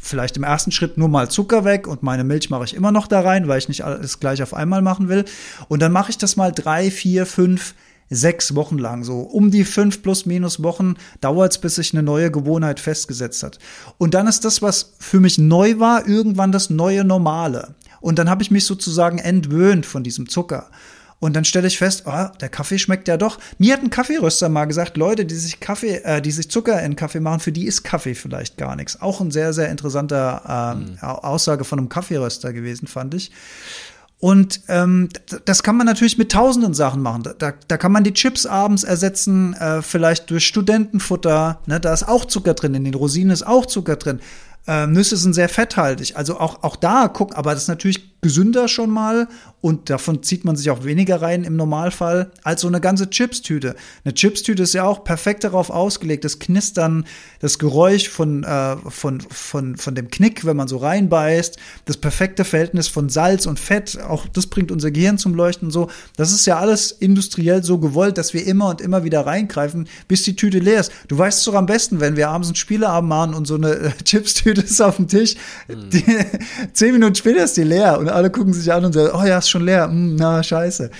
vielleicht 0.00 0.36
im 0.36 0.42
ersten 0.42 0.70
Schritt 0.70 0.98
nur 0.98 1.08
mal 1.08 1.30
Zucker 1.30 1.64
weg 1.64 1.86
und 1.86 2.02
meine 2.02 2.24
Milch 2.24 2.50
mache 2.50 2.64
ich 2.64 2.74
immer 2.74 2.92
noch 2.92 3.06
da 3.06 3.20
rein, 3.20 3.48
weil 3.48 3.58
ich 3.58 3.68
nicht 3.68 3.84
alles 3.84 4.20
gleich 4.20 4.42
auf 4.42 4.54
einmal 4.54 4.82
machen 4.82 5.08
will. 5.08 5.24
Und 5.68 5.80
dann 5.80 5.92
mache 5.92 6.10
ich 6.10 6.18
das 6.18 6.36
mal 6.36 6.52
drei, 6.52 6.90
vier, 6.90 7.26
fünf, 7.26 7.74
sechs 8.10 8.54
Wochen 8.54 8.78
lang. 8.78 9.04
So 9.04 9.20
um 9.20 9.50
die 9.50 9.64
fünf 9.64 10.02
plus 10.02 10.26
minus 10.26 10.62
Wochen 10.62 10.94
dauert 11.20 11.52
es, 11.52 11.58
bis 11.58 11.76
sich 11.76 11.92
eine 11.92 12.02
neue 12.02 12.30
Gewohnheit 12.30 12.80
festgesetzt 12.80 13.42
hat. 13.42 13.58
Und 13.98 14.14
dann 14.14 14.26
ist 14.26 14.44
das, 14.44 14.62
was 14.62 14.94
für 14.98 15.20
mich 15.20 15.38
neu 15.38 15.78
war, 15.78 16.06
irgendwann 16.06 16.52
das 16.52 16.70
neue 16.70 17.04
Normale. 17.04 17.74
Und 18.00 18.18
dann 18.18 18.30
habe 18.30 18.42
ich 18.42 18.50
mich 18.50 18.64
sozusagen 18.64 19.18
entwöhnt 19.18 19.84
von 19.84 20.04
diesem 20.04 20.28
Zucker. 20.28 20.70
Und 21.20 21.34
dann 21.34 21.44
stelle 21.44 21.66
ich 21.66 21.78
fest, 21.78 22.04
oh, 22.06 22.26
der 22.40 22.48
Kaffee 22.48 22.78
schmeckt 22.78 23.08
ja 23.08 23.16
doch. 23.16 23.38
Mir 23.58 23.72
hat 23.72 23.82
ein 23.82 23.90
Kaffeeröster 23.90 24.48
mal 24.48 24.66
gesagt, 24.66 24.96
Leute, 24.96 25.24
die 25.24 25.34
sich 25.34 25.58
Kaffee, 25.58 25.96
äh, 26.04 26.22
die 26.22 26.30
sich 26.30 26.50
Zucker 26.50 26.80
in 26.82 26.94
Kaffee 26.94 27.20
machen, 27.20 27.40
für 27.40 27.50
die 27.50 27.66
ist 27.66 27.82
Kaffee 27.82 28.14
vielleicht 28.14 28.56
gar 28.56 28.76
nichts. 28.76 29.00
Auch 29.00 29.20
ein 29.20 29.32
sehr, 29.32 29.52
sehr 29.52 29.68
interessanter 29.68 30.42
äh, 30.46 30.74
mhm. 30.76 30.98
Aussage 31.00 31.64
von 31.64 31.80
einem 31.80 31.88
Kaffeeröster 31.88 32.52
gewesen, 32.52 32.86
fand 32.86 33.14
ich. 33.14 33.32
Und 34.20 34.62
ähm, 34.68 35.08
das 35.44 35.62
kann 35.62 35.76
man 35.76 35.86
natürlich 35.86 36.18
mit 36.18 36.32
tausenden 36.32 36.74
Sachen 36.74 37.02
machen. 37.02 37.22
Da, 37.38 37.52
da 37.66 37.76
kann 37.76 37.92
man 37.92 38.02
die 38.02 38.12
Chips 38.12 38.46
abends 38.46 38.82
ersetzen, 38.82 39.54
äh, 39.54 39.80
vielleicht 39.80 40.30
durch 40.30 40.44
Studentenfutter. 40.46 41.60
Ne? 41.66 41.78
Da 41.78 41.94
ist 41.94 42.08
auch 42.08 42.24
Zucker 42.24 42.54
drin, 42.54 42.74
in 42.74 42.84
den 42.84 42.94
Rosinen 42.94 43.30
ist 43.30 43.46
auch 43.46 43.66
Zucker 43.66 43.94
drin. 43.94 44.20
Äh, 44.66 44.88
Nüsse 44.88 45.16
sind 45.16 45.34
sehr 45.34 45.48
fetthaltig. 45.48 46.16
Also 46.16 46.40
auch, 46.40 46.64
auch 46.64 46.74
da 46.74 47.08
guck, 47.08 47.36
aber 47.36 47.52
das 47.52 47.62
ist 47.62 47.68
natürlich 47.68 48.17
gesünder 48.20 48.68
schon 48.68 48.90
mal 48.90 49.28
und 49.60 49.90
davon 49.90 50.22
zieht 50.22 50.44
man 50.44 50.56
sich 50.56 50.70
auch 50.70 50.84
weniger 50.84 51.20
rein 51.20 51.42
im 51.42 51.56
Normalfall 51.56 52.30
als 52.44 52.60
so 52.60 52.68
eine 52.68 52.80
ganze 52.80 53.10
Chipstüte. 53.10 53.74
Eine 54.04 54.14
Chipstüte 54.14 54.62
ist 54.62 54.72
ja 54.72 54.84
auch 54.84 55.02
perfekt 55.02 55.42
darauf 55.42 55.70
ausgelegt, 55.70 56.24
das 56.24 56.38
Knistern, 56.38 57.06
das 57.40 57.58
Geräusch 57.58 58.08
von, 58.08 58.44
äh, 58.44 58.76
von, 58.88 59.20
von, 59.20 59.76
von 59.76 59.94
dem 59.96 60.10
Knick, 60.10 60.44
wenn 60.44 60.56
man 60.56 60.68
so 60.68 60.76
reinbeißt, 60.76 61.58
das 61.86 61.96
perfekte 61.96 62.44
Verhältnis 62.44 62.86
von 62.86 63.08
Salz 63.08 63.46
und 63.46 63.58
Fett, 63.58 63.98
auch 64.00 64.26
das 64.28 64.46
bringt 64.46 64.70
unser 64.70 64.92
Gehirn 64.92 65.18
zum 65.18 65.34
Leuchten 65.34 65.70
so. 65.70 65.90
Das 66.16 66.32
ist 66.32 66.46
ja 66.46 66.58
alles 66.58 66.92
industriell 66.92 67.64
so 67.64 67.78
gewollt, 67.78 68.16
dass 68.16 68.34
wir 68.34 68.46
immer 68.46 68.68
und 68.68 68.80
immer 68.80 69.02
wieder 69.02 69.26
reingreifen, 69.26 69.88
bis 70.06 70.22
die 70.22 70.36
Tüte 70.36 70.60
leer 70.60 70.80
ist. 70.80 70.92
Du 71.08 71.18
weißt 71.18 71.38
es 71.38 71.44
doch 71.44 71.54
am 71.54 71.66
besten, 71.66 71.98
wenn 71.98 72.16
wir 72.16 72.28
abends 72.28 72.48
einen 72.48 72.56
Spieleabend 72.56 73.08
machen 73.08 73.34
und 73.34 73.46
so 73.46 73.56
eine 73.56 73.72
äh, 73.72 73.90
Chipstüte 74.04 74.60
ist 74.60 74.80
auf 74.80 74.96
dem 74.96 75.08
Tisch, 75.08 75.34
mhm. 75.66 75.90
die, 75.90 76.04
zehn 76.72 76.92
Minuten 76.92 77.16
später 77.16 77.42
ist 77.42 77.56
die 77.56 77.64
leer 77.64 77.98
und 77.98 78.07
alle 78.12 78.30
gucken 78.30 78.52
sich 78.52 78.72
an 78.72 78.84
und 78.84 78.92
sagen, 78.92 79.10
oh 79.14 79.24
ja, 79.24 79.38
ist 79.38 79.50
schon 79.50 79.64
leer, 79.64 79.84
hm, 79.84 80.16
na, 80.16 80.42
scheiße. 80.42 80.90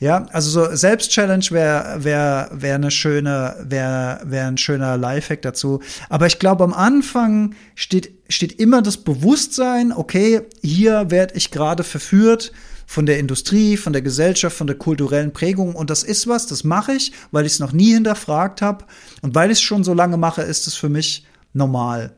Ja, 0.00 0.26
also 0.32 0.50
so 0.50 0.76
Selbstchallenge 0.76 1.46
wäre 1.50 2.04
wär, 2.04 2.50
wär 2.52 2.74
eine 2.74 2.90
schöne, 2.90 3.56
wäre 3.62 4.20
wär 4.24 4.48
ein 4.48 4.58
schöner 4.58 4.96
Lifehack 4.96 5.42
dazu. 5.42 5.80
Aber 6.08 6.26
ich 6.26 6.38
glaube, 6.38 6.64
am 6.64 6.74
Anfang 6.74 7.54
steht, 7.74 8.12
steht 8.28 8.60
immer 8.60 8.82
das 8.82 8.98
Bewusstsein, 8.98 9.92
okay, 9.92 10.42
hier 10.62 11.10
werde 11.10 11.34
ich 11.36 11.50
gerade 11.50 11.84
verführt 11.84 12.52
von 12.86 13.06
der 13.06 13.18
Industrie, 13.18 13.76
von 13.76 13.92
der 13.92 14.02
Gesellschaft, 14.02 14.56
von 14.56 14.66
der 14.66 14.76
kulturellen 14.76 15.32
Prägung. 15.32 15.74
Und 15.74 15.90
das 15.90 16.02
ist 16.02 16.28
was, 16.28 16.46
das 16.46 16.64
mache 16.64 16.92
ich, 16.92 17.12
weil 17.30 17.46
ich 17.46 17.52
es 17.52 17.60
noch 17.60 17.72
nie 17.72 17.94
hinterfragt 17.94 18.62
habe. 18.62 18.84
Und 19.22 19.34
weil 19.34 19.50
ich 19.50 19.58
es 19.58 19.62
schon 19.62 19.84
so 19.84 19.94
lange 19.94 20.16
mache, 20.16 20.42
ist 20.42 20.66
es 20.66 20.74
für 20.74 20.88
mich 20.88 21.26
normal. 21.52 22.12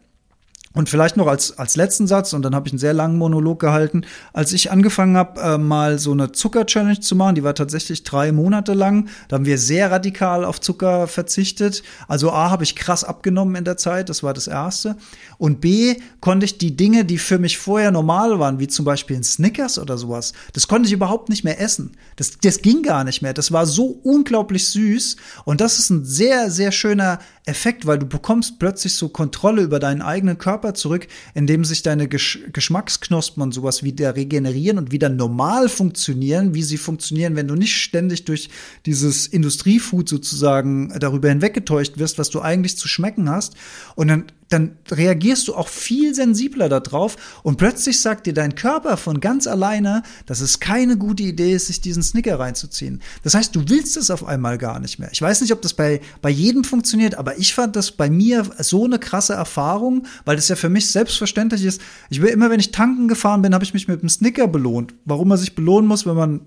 Und 0.77 0.91
vielleicht 0.91 1.17
noch 1.17 1.27
als, 1.27 1.59
als 1.59 1.75
letzten 1.75 2.07
Satz, 2.07 2.35
und 2.35 2.43
dann 2.43 2.55
habe 2.55 2.69
ich 2.69 2.73
einen 2.75 2.79
sehr 2.79 2.93
langen 2.93 3.17
Monolog 3.17 3.59
gehalten, 3.59 4.03
als 4.35 4.53
ich 4.53 4.71
angefangen 4.71 5.17
habe, 5.17 5.41
äh, 5.41 5.57
mal 5.57 5.99
so 5.99 6.13
eine 6.13 6.33
Zucker-Challenge 6.33 7.01
zu 7.01 7.17
machen, 7.17 7.35
die 7.35 7.43
war 7.43 7.55
tatsächlich 7.55 8.05
drei 8.05 8.31
Monate 8.31 8.75
lang, 8.75 9.09
da 9.29 9.37
haben 9.37 9.47
wir 9.47 9.57
sehr 9.57 9.91
radikal 9.91 10.45
auf 10.45 10.61
Zucker 10.61 11.07
verzichtet. 11.07 11.83
Also 12.09 12.31
A, 12.31 12.51
habe 12.51 12.63
ich 12.63 12.77
krass 12.77 13.05
abgenommen 13.05 13.55
in 13.55 13.65
der 13.65 13.79
Zeit, 13.79 14.11
das 14.11 14.23
war 14.23 14.35
das 14.35 14.49
Erste. 14.49 14.97
Und 15.39 15.63
B, 15.63 15.97
konnte 16.21 16.45
ich 16.45 16.59
die 16.59 16.77
Dinge, 16.77 17.07
die 17.07 17.17
für 17.17 17.39
mich 17.39 17.57
vorher 17.57 17.91
normal 17.91 18.39
waren, 18.39 18.59
wie 18.59 18.69
zum 18.69 18.85
Beispiel 18.85 19.17
ein 19.17 19.25
Snickers 19.25 19.79
oder 19.79 19.97
sowas, 19.97 20.35
das 20.53 20.69
konnte 20.69 20.89
ich 20.89 20.93
überhaupt 20.93 21.31
nicht 21.31 21.43
mehr 21.43 21.59
essen. 21.59 21.93
Das, 22.17 22.33
das 22.43 22.61
ging 22.61 22.83
gar 22.83 23.03
nicht 23.03 23.23
mehr. 23.23 23.33
Das 23.33 23.51
war 23.51 23.65
so 23.65 23.99
unglaublich 24.03 24.69
süß. 24.69 25.17
Und 25.47 25.63
das 25.63 25.79
ist 25.79 25.89
ein 25.89 26.05
sehr, 26.05 26.51
sehr 26.51 26.71
schöner 26.71 27.19
Effekt, 27.47 27.87
weil 27.87 27.99
du 27.99 28.07
bekommst 28.07 28.59
plötzlich 28.59 28.95
so 28.95 29.09
Kontrolle 29.09 29.63
über 29.63 29.79
deinen 29.79 30.03
eigenen 30.03 30.37
Körper 30.37 30.75
zurück, 30.75 31.07
indem 31.33 31.65
sich 31.65 31.83
deine 31.83 32.09
Gesch 32.09 32.41
Geschmacksknospen 32.53 33.41
und 33.41 33.53
sowas 33.53 33.85
wieder 33.85 34.17
regenerieren 34.17 34.79
und 34.79 34.91
wieder 34.91 35.09
normal 35.09 35.69
funktionieren, 35.69 36.55
wie 36.55 36.65
sie 36.65 36.77
funktionieren, 36.77 37.37
wenn 37.37 37.47
du 37.47 37.55
nicht 37.55 37.77
ständig 37.77 38.25
durch 38.25 38.51
dieses 38.85 39.29
Industriefood 39.29 40.09
sozusagen 40.09 40.93
darüber 40.99 41.29
hinweggetäuscht 41.29 41.99
wirst, 41.99 42.19
was 42.19 42.31
du 42.31 42.41
eigentlich 42.41 42.77
zu 42.77 42.89
schmecken 42.89 43.31
hast. 43.31 43.55
Und 43.95 44.09
dann 44.09 44.25
dann 44.49 44.77
reagierst 44.91 45.49
du 45.49 45.55
auch 45.55 45.69
viel 45.69 46.15
sensibler 46.15 46.69
darauf 46.69 47.17
und 47.43 47.57
plötzlich 47.57 48.01
sagt 48.01 48.27
dir 48.27 48.35
dein 48.35 48.55
Körper 48.55 48.97
von 48.97 49.21
ganz 49.21 49.47
alleine, 49.47 50.03
dass 50.27 50.41
es 50.41 50.61
keine 50.61 50.97
gute 50.97 51.25
Idee 51.25 51.55
ist, 51.55 51.67
sich 51.67 51.81
diesen 51.81 52.03
Snicker 52.03 52.39
reinzuziehen. 52.39 53.03
Das 53.25 53.35
heißt, 53.35 53.57
du 53.57 53.65
willst 53.67 53.97
es 53.97 54.11
auf 54.11 54.25
einmal 54.25 54.59
gar 54.59 54.79
nicht 54.79 54.99
mehr. 54.99 55.09
Ich 55.13 55.21
weiß 55.21 55.41
nicht, 55.41 55.53
ob 55.53 55.63
das 55.63 55.75
bei, 55.75 56.01
bei 56.23 56.31
jedem 56.31 56.65
funktioniert, 56.65 57.17
aber 57.17 57.39
ich 57.39 57.55
fand 57.55 57.75
das 57.75 57.91
bei 57.91 58.09
mir 58.09 58.47
so 58.59 58.85
eine 58.85 58.99
krasse 58.99 59.35
Erfahrung, 59.35 60.07
weil 60.25 60.37
das 60.37 60.49
ja 60.49 60.57
für 60.57 60.69
mich 60.69 60.91
selbstverständlich 60.91 61.65
ist. 61.65 61.81
Ich 62.09 62.23
will 62.23 62.29
immer, 62.29 62.51
wenn 62.51 62.61
ich 62.61 62.71
tanken 62.71 63.09
gefahren 63.09 63.43
bin, 63.43 63.55
habe 63.55 63.65
ich 63.65 63.75
mich 63.75 63.89
mit 63.89 64.01
einem 64.01 64.09
Snicker 64.09 64.47
belohnt. 64.47 64.95
Warum 65.05 65.29
man 65.29 65.39
sich 65.39 65.55
belohnen 65.55 65.89
muss, 65.89 66.07
wenn 66.07 66.17
man 66.17 66.41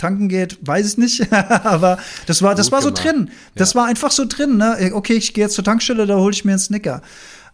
tanken 0.00 0.28
geht, 0.28 0.58
weiß 0.62 0.92
ich 0.92 0.98
nicht. 0.98 1.32
aber 1.64 1.98
das 2.26 2.42
war, 2.42 2.54
das 2.54 2.72
war 2.72 2.82
so 2.82 2.90
drin. 2.90 3.30
Das 3.54 3.74
ja. 3.74 3.80
war 3.80 3.86
einfach 3.86 4.10
so 4.10 4.24
drin. 4.26 4.56
Ne? 4.56 4.90
Okay, 4.94 5.14
ich 5.14 5.34
gehe 5.34 5.44
jetzt 5.44 5.54
zur 5.54 5.64
Tankstelle, 5.64 6.06
da 6.06 6.16
hole 6.16 6.32
ich 6.32 6.44
mir 6.44 6.52
einen 6.52 6.58
Snicker. 6.58 7.02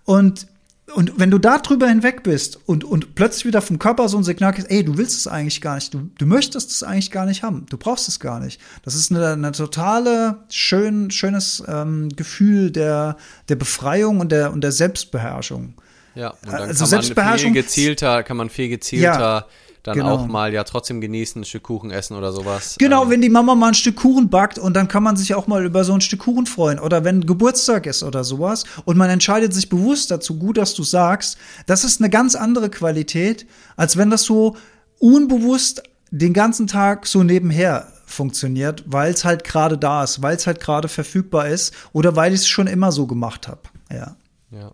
Und 0.07 0.47
und 0.95 1.19
wenn 1.19 1.33
du 1.33 1.39
da 1.39 1.59
drüber 1.59 1.89
hinweg 1.89 2.23
bist 2.23 2.61
und, 2.65 2.85
und 2.85 3.17
plötzlich 3.17 3.45
wieder 3.45 3.61
vom 3.61 3.79
Körper 3.79 4.09
so 4.09 4.17
ein 4.17 4.23
Signal 4.23 4.53
kriegst, 4.53 4.71
ey, 4.71 4.85
du 4.85 4.97
willst 4.97 5.19
es 5.19 5.27
eigentlich 5.27 5.61
gar 5.61 5.75
nicht, 5.75 5.93
du, 5.93 6.11
du 6.17 6.27
möchtest 6.27 6.71
es 6.71 6.83
eigentlich 6.85 7.11
gar 7.11 7.27
nicht 7.27 7.43
haben, 7.43 7.67
du 7.69 7.77
brauchst 7.77 8.09
es 8.09 8.21
gar 8.21 8.39
nicht. 8.39 8.61
Das 8.85 8.95
ist 8.95 9.11
eine, 9.11 9.33
eine 9.33 9.53
totale, 9.53 10.39
schön, 10.49 11.11
schönes 11.11 11.63
ähm, 11.67 12.09
Gefühl 12.15 12.71
der, 12.71 13.17
der 13.49 13.57
Befreiung 13.57 14.21
und 14.21 14.31
der, 14.31 14.53
und 14.53 14.63
der 14.63 14.71
Selbstbeherrschung. 14.71 15.75
Ja, 16.15 16.31
und 16.31 16.39
dann 16.47 16.63
also 16.63 16.85
kann 16.85 16.89
Selbstbeherrschung, 16.89 17.49
man 17.49 17.55
viel 17.55 17.63
gezielter, 17.63 18.23
kann 18.23 18.37
man 18.37 18.49
viel 18.49 18.69
gezielter 18.69 19.05
ja, 19.05 19.47
dann 19.87 19.97
genau. 19.97 20.15
auch 20.15 20.27
mal 20.27 20.53
ja 20.53 20.65
trotzdem 20.65 21.01
genießen, 21.01 21.43
ein 21.43 21.45
Stück 21.45 21.65
Kuchen 21.65 21.91
essen 21.91 22.17
oder 22.17 22.33
sowas. 22.33 22.77
Genau, 22.79 23.05
ähm. 23.05 23.11
wenn 23.11 23.23
die 23.23 23.29
Mama 23.29 23.55
mal 23.55 23.69
ein 23.69 23.75
Stück 23.75 23.97
Kuchen 23.97 24.29
backt 24.29 24.59
und 24.59 24.75
dann 24.75 24.89
kann 24.89 25.03
man 25.03 25.17
sich 25.17 25.35
auch 25.35 25.47
mal 25.47 25.65
über 25.65 25.85
so 25.85 25.93
ein 25.93 26.01
Stück 26.01 26.21
Kuchen 26.21 26.47
freuen 26.47 26.79
oder 26.79 27.05
wenn 27.05 27.27
Geburtstag 27.27 27.87
ist 27.87 28.03
oder 28.03 28.25
sowas 28.25 28.65
und 28.85 28.97
man 28.97 29.11
entscheidet 29.11 29.55
sich 29.55 29.69
bewusst 29.69 30.11
dazu, 30.11 30.39
gut, 30.39 30.59
dass 30.59 30.75
du 30.75 30.83
sagst, 30.83 31.39
das 31.67 31.85
ist 31.85 32.01
eine 32.01 32.11
ganz 32.11 32.35
andere 32.35 32.69
Qualität, 32.69 33.47
als 33.77 33.97
wenn 33.97 34.11
das 34.11 34.23
so 34.23 34.57
unbewusst 34.99 35.83
den 36.11 36.33
ganzen 36.33 36.67
Tag 36.67 37.07
so 37.07 37.23
nebenher 37.23 37.87
funktioniert, 38.07 38.85
weil 38.87 39.13
es 39.13 39.25
halt 39.25 39.45
gerade 39.45 39.79
da 39.79 40.05
ist, 40.05 40.23
weil 40.23 40.37
es 40.37 40.47
halt 40.47 40.61
gerade 40.61 40.89
verfügbar 40.89 41.49
ist 41.49 41.75
oder 41.93 42.17
weil 42.17 42.33
ich 42.33 42.41
es 42.41 42.49
schon 42.49 42.67
immer 42.67 42.93
so 42.93 43.07
gemacht 43.07 43.49
habe. 43.49 43.63
Ja. 43.93 44.17
Ja. 44.51 44.73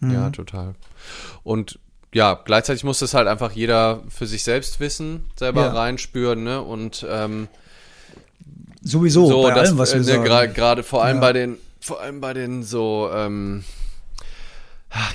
Mhm. 0.00 0.12
Ja, 0.12 0.30
total. 0.30 0.74
Und 1.42 1.78
ja, 2.14 2.34
gleichzeitig 2.44 2.84
muss 2.84 3.00
es 3.00 3.14
halt 3.14 3.26
einfach 3.26 3.52
jeder 3.52 4.02
für 4.08 4.26
sich 4.26 4.44
selbst 4.44 4.80
wissen, 4.80 5.24
selber 5.36 5.62
ja. 5.62 5.72
reinspüren, 5.72 6.44
ne? 6.44 6.60
Und 6.60 7.06
ähm, 7.08 7.48
sowieso 8.82 9.26
so, 9.26 9.42
bei 9.42 9.54
das, 9.54 9.68
allem, 9.70 9.78
was 9.78 9.94
wir 9.94 10.00
äh, 10.00 10.26
sagen. 10.26 10.54
Gerade 10.54 10.82
vor 10.82 11.02
allem 11.02 11.16
ja. 11.16 11.20
bei 11.20 11.32
den, 11.32 11.58
vor 11.80 12.00
allem 12.00 12.20
bei 12.20 12.34
den 12.34 12.62
so, 12.62 13.10
ähm, 13.14 13.64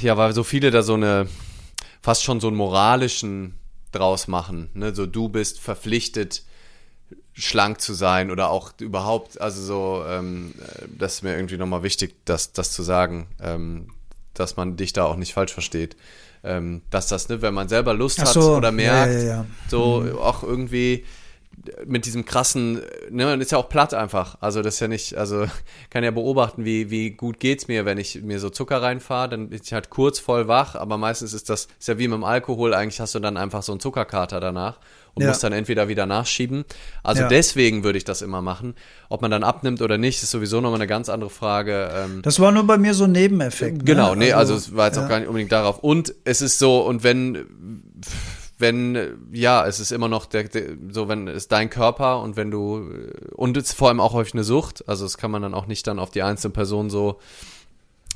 ja, 0.02 0.18
weil 0.18 0.34
so 0.34 0.43
viele 0.43 0.72
da 0.72 0.82
so 0.82 0.95
eine 0.95 1.28
fast 2.02 2.24
schon 2.24 2.39
so 2.39 2.48
einen 2.48 2.58
moralischen 2.58 3.54
draus 3.91 4.28
machen, 4.28 4.70
ne? 4.74 4.95
So 4.95 5.06
du 5.06 5.30
bist 5.30 5.60
verpflichtet 5.60 6.43
schlank 7.34 7.80
zu 7.80 7.93
sein 7.93 8.32
oder 8.32 8.50
auch 8.50 8.72
überhaupt, 8.80 9.39
also 9.39 9.62
so, 9.62 10.04
ähm, 10.08 10.56
das 10.98 11.16
ist 11.16 11.22
mir 11.22 11.36
irgendwie 11.36 11.58
nochmal 11.58 11.84
wichtig, 11.84 12.16
das, 12.26 12.52
das 12.52 12.72
zu 12.72 12.82
sagen, 12.82 13.28
ähm, 13.39 13.91
dass 14.34 14.58
man 14.58 14.76
dich 14.76 14.93
da 14.93 15.06
auch 15.06 15.18
nicht 15.18 15.34
falsch 15.34 15.54
versteht 15.54 15.95
ähm, 16.48 16.82
dass 16.89 17.08
das, 17.08 17.30
ne, 17.30 17.41
wenn 17.41 17.54
man 17.54 17.68
selber 17.68 17.93
Lust 17.93 18.20
hat 18.20 18.30
so, 18.30 18.56
oder 18.56 18.72
merkt, 18.72 19.14
ja, 19.14 19.20
ja, 19.20 19.26
ja. 19.26 19.45
so 19.68 20.02
mhm. 20.02 20.18
auch 20.18 20.43
irgendwie 20.43 21.06
mit 21.86 22.06
diesem 22.06 22.24
krassen, 22.24 22.82
ne, 23.10 23.26
man 23.26 23.41
ist 23.41 23.52
ja 23.52 23.58
auch 23.58 23.68
platt 23.68 23.93
einfach. 23.93 24.38
Also 24.39 24.62
das 24.62 24.76
ist 24.76 24.80
ja 24.80 24.88
nicht, 24.88 25.16
also 25.16 25.45
kann 25.89 26.04
ja 26.04 26.12
beobachten, 26.12 26.66
wie, 26.66 26.89
wie 26.89 27.12
gut 27.12 27.39
geht's 27.39 27.68
mir, 27.68 27.86
wenn 27.86 27.98
ich 27.98 28.22
mir 28.22 28.39
so 28.39 28.50
Zucker 28.50 28.82
reinfahre, 28.82 29.30
dann 29.30 29.50
bin 29.50 29.60
ich 29.62 29.74
halt 29.74 29.89
kurz 29.89 30.20
voll 30.20 30.48
wach, 30.48 30.76
aber 30.76 30.98
meistens 30.98 31.34
ist 31.34 31.50
das, 31.50 31.68
ist 31.80 31.88
ja 31.88 31.98
wie 31.98 32.08
mit 32.08 32.16
dem 32.16 32.24
Alkohol, 32.24 32.74
eigentlich 32.74 33.00
hast 33.00 33.16
du 33.16 33.20
dann 33.20 33.38
einfach 33.38 33.64
so 33.64 33.74
einen 33.74 33.80
Zuckerkater 33.80 34.39
danach 34.39 34.80
und 35.18 35.24
ja. 35.24 35.30
muss 35.30 35.39
dann 35.39 35.51
entweder 35.51 35.88
wieder 35.88 36.05
nachschieben. 36.05 36.63
Also 37.03 37.24
ja. 37.24 37.28
deswegen 37.28 37.84
würde 37.84 37.97
ich 37.97 38.03
das 38.03 38.22
immer 38.22 38.41
machen. 38.41 38.76
Ob 39.09 39.22
man 39.22 39.32
dann 39.32 39.43
abnimmt 39.43 39.82
oder 39.82 39.97
nicht, 39.97 40.22
ist 40.22 40.32
sowieso 40.32 40.61
nochmal 40.61 40.80
eine 40.80 40.88
ganz 40.88 41.09
andere 41.09 41.30
Frage. 41.30 41.89
Ähm, 41.93 42.22
das 42.22 42.39
war 42.39 42.51
nur 42.51 42.65
bei 42.65 42.78
mir 42.78 42.93
so 42.93 43.05
ein 43.05 43.11
Nebeneffekt. 43.11 43.80
Ne? 43.80 43.84
Genau, 43.84 44.15
nee, 44.15 44.32
also, 44.32 44.53
also 44.53 44.70
es 44.70 44.76
war 44.76 44.86
jetzt 44.88 44.97
ja. 44.97 45.05
auch 45.05 45.09
gar 45.09 45.20
nicht 45.20 45.28
unbedingt 45.28 45.51
darauf. 45.51 45.80
Und 45.80 46.13
es 46.24 46.41
ist 46.41 46.59
so, 46.59 46.82
und 46.82 47.03
wenn 47.03 47.45
wenn, 48.59 49.20
ja, 49.32 49.68
es 49.68 49.80
ist 49.80 49.91
immer 49.91 50.07
noch 50.07 50.26
der, 50.26 50.45
der, 50.45 50.63
so, 50.89 51.07
wenn 51.07 51.28
es 51.28 51.47
dein 51.47 51.70
Körper 51.70 52.22
und 52.22 52.38
wenn 52.38 52.49
du, 52.49 52.89
und 53.36 53.55
es 53.55 53.65
ist 53.65 53.74
vor 53.74 53.89
allem 53.89 53.99
auch 53.99 54.13
häufig 54.13 54.34
eine 54.34 54.43
Sucht, 54.43 54.88
also 54.88 55.05
das 55.05 55.20
kann 55.20 55.30
man 55.30 55.43
dann 55.43 55.53
auch 55.53 55.68
nicht 55.68 55.86
dann 55.86 55.99
auf 55.99 56.09
die 56.09 56.24
einzelne 56.24 56.53
Person 56.53 56.89
so 56.89 57.20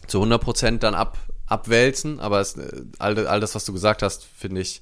zu 0.08 0.18
100 0.18 0.42
Prozent 0.42 0.84
dann 0.84 0.96
ab, 0.96 1.20
abwälzen, 1.46 2.20
aber 2.20 2.40
es, 2.40 2.56
all, 2.98 3.28
all 3.28 3.40
das, 3.40 3.54
was 3.54 3.66
du 3.66 3.74
gesagt 3.74 4.02
hast, 4.02 4.24
finde 4.24 4.62
ich, 4.62 4.82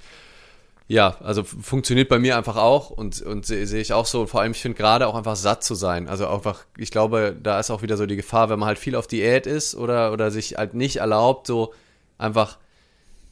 ja, 0.90 1.18
also 1.22 1.44
funktioniert 1.44 2.10
bei 2.10 2.18
mir 2.18 2.36
einfach 2.36 2.56
auch 2.56 2.90
und, 2.90 3.22
und 3.22 3.46
sehe 3.46 3.68
seh 3.68 3.80
ich 3.80 3.94
auch 3.94 4.08
so. 4.08 4.22
Und 4.22 4.28
vor 4.28 4.42
allem, 4.42 4.54
ich 4.54 4.62
finde 4.62 4.76
gerade 4.76 5.06
auch 5.06 5.14
einfach 5.14 5.36
satt 5.36 5.64
zu 5.64 5.76
sein. 5.76 6.10
Also 6.10 6.28
einfach, 6.28 6.66
ich 6.78 6.90
glaube, 6.90 7.38
da 7.42 7.60
ist 7.60 7.70
auch 7.70 7.84
wieder 7.84 7.96
so 7.96 8.08
die 8.08 8.16
Gefahr, 8.16 8.50
wenn 8.50 8.58
man 8.58 8.68
halt 8.68 8.80
viel 8.80 8.96
auf 8.96 9.06
Diät 9.06 9.46
ist 9.46 9.76
oder, 9.76 10.12
oder 10.12 10.32
sich 10.32 10.58
halt 10.58 10.74
nicht 10.74 10.98
erlaubt, 10.98 11.46
so 11.46 11.76
einfach 12.18 12.58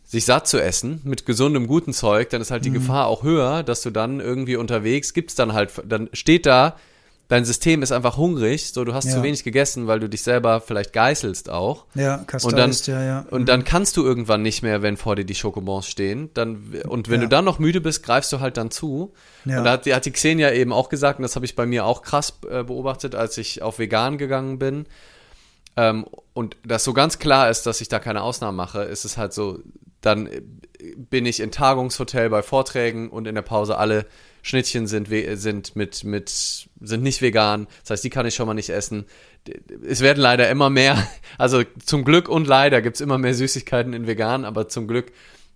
sich 0.04 0.24
satt 0.24 0.48
zu 0.48 0.62
essen 0.62 1.02
mit 1.04 1.26
gesundem, 1.26 1.66
guten 1.66 1.94
Zeug, 1.94 2.30
dann 2.30 2.42
ist 2.42 2.52
halt 2.52 2.64
die 2.64 2.70
mhm. 2.70 2.76
Gefahr 2.76 3.08
auch 3.08 3.24
höher, 3.24 3.64
dass 3.64 3.82
du 3.82 3.90
dann 3.90 4.20
irgendwie 4.20 4.56
unterwegs 4.56 5.16
gibt's 5.16 5.34
dann 5.34 5.54
halt, 5.54 5.72
dann 5.84 6.10
steht 6.14 6.46
da 6.46 6.76
dein 7.28 7.44
System 7.44 7.82
ist 7.82 7.92
einfach 7.92 8.18
hungrig, 8.18 8.72
so 8.72 8.86
du 8.86 8.94
hast 8.94 9.06
ja. 9.06 9.16
zu 9.16 9.24
wenig 9.24 9.44
gegessen, 9.44 9.88
weil 9.88 10.00
du 10.00 10.08
dich 10.08 10.22
selber 10.22 10.62
vielleicht 10.62 10.94
geißelst 10.94 11.50
auch. 11.50 11.86
Ja, 11.94 12.26
und 12.44 12.58
dann, 12.58 12.72
ja, 12.72 13.04
ja. 13.04 13.26
Und 13.30 13.42
mhm. 13.42 13.46
dann 13.46 13.64
kannst 13.64 13.98
du 13.98 14.04
irgendwann 14.04 14.42
nicht 14.42 14.62
mehr, 14.62 14.82
wenn 14.82 14.98
vor 14.98 15.16
dir 15.16 15.26
die 15.26 15.36
Schokobons 15.36 15.88
stehen. 15.88 16.30
Dann, 16.34 16.74
und 16.88 17.10
wenn 17.10 17.22
ja. 17.22 17.28
du 17.28 17.30
dann 17.30 17.46
noch 17.46 17.60
müde 17.60 17.82
bist, 17.82 18.04
greifst 18.04 18.32
du 18.32 18.40
halt 18.40 18.58
dann 18.58 18.72
zu. 18.72 19.14
Ja. 19.46 19.60
Und 19.60 19.66
da 19.66 19.72
hat, 19.72 19.86
hat 19.86 20.06
die 20.06 20.12
Xenia 20.12 20.52
eben 20.54 20.72
auch 20.72 20.90
gesagt, 20.90 21.20
und 21.20 21.24
das 21.24 21.36
habe 21.36 21.46
ich 21.46 21.56
bei 21.56 21.66
mir 21.66 21.86
auch 21.86 22.02
krass 22.02 22.40
äh, 22.50 22.64
beobachtet, 22.64 23.16
als 23.16 23.38
ich 23.38 23.62
auf 23.62 23.80
vegan 23.80 24.18
gegangen 24.18 24.58
bin. 24.58 24.86
Ähm, 25.76 26.06
und 26.34 26.56
das 26.66 26.84
so 26.84 26.94
ganz 26.94 27.20
klar 27.20 27.50
ist, 27.50 27.66
dass 27.66 27.82
ich 27.82 27.90
da 27.90 28.00
keine 28.00 28.22
Ausnahmen 28.22 28.58
mache, 28.58 28.84
ist 28.84 29.06
es 29.06 29.18
halt 29.18 29.34
so, 29.34 29.60
dann 30.02 30.30
bin 30.96 31.26
ich 31.26 31.40
in 31.40 31.52
Tagungshotel 31.52 32.30
bei 32.30 32.42
Vorträgen 32.42 33.10
und 33.10 33.28
in 33.28 33.36
der 33.36 33.42
Pause 33.42 33.78
alle 33.78 34.06
Schnittchen 34.48 34.88
sind, 34.88 35.10
sind 35.10 35.76
mit, 35.76 36.06
mit, 36.06 36.30
sind 36.30 37.04
nicht 37.04 37.22
vegan. 37.22 37.68
Das 37.82 37.90
heißt, 37.90 38.04
die 38.06 38.10
kann 38.10 38.26
ich 38.26 38.34
schon 38.34 38.48
mal 38.48 38.54
nicht 38.54 38.70
essen. 38.70 39.06
Es 39.86 40.00
werden 40.00 40.22
leider 40.22 40.50
immer 40.50 40.70
mehr, 40.70 41.06
also 41.38 41.64
zum 41.86 42.06
Glück 42.06 42.30
und 42.30 42.48
leider 42.48 42.82
gibt 42.82 42.96
es 42.96 43.02
immer 43.02 43.18
mehr 43.18 43.34
Süßigkeiten 43.34 43.92
in 43.92 44.08
vegan, 44.08 44.46
aber 44.46 44.70
zum 44.70 44.88
Glück 44.88 45.12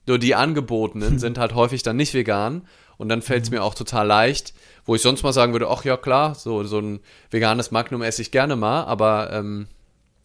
nur 0.08 0.20
die 0.20 0.36
angebotenen 0.36 1.20
sind 1.20 1.38
halt 1.38 1.56
häufig 1.56 1.84
dann 1.84 1.96
nicht 1.96 2.14
vegan. 2.14 2.68
Und 2.98 3.08
dann 3.08 3.22
fällt 3.22 3.44
es 3.44 3.50
mhm. 3.50 3.58
mir 3.58 3.64
auch 3.64 3.76
total 3.76 4.06
leicht, 4.06 4.54
wo 4.84 4.94
ich 4.94 5.02
sonst 5.02 5.24
mal 5.24 5.32
sagen 5.32 5.54
würde, 5.54 5.70
ach 5.70 5.86
ja 5.86 5.96
klar, 5.96 6.36
so, 6.36 6.66
so 6.66 6.80
ein 6.80 7.00
veganes 7.30 7.72
Magnum 7.72 8.02
esse 8.02 8.22
ich 8.22 8.32
gerne 8.32 8.58
mal, 8.58 8.84
aber 8.84 9.32
ähm, 9.32 9.68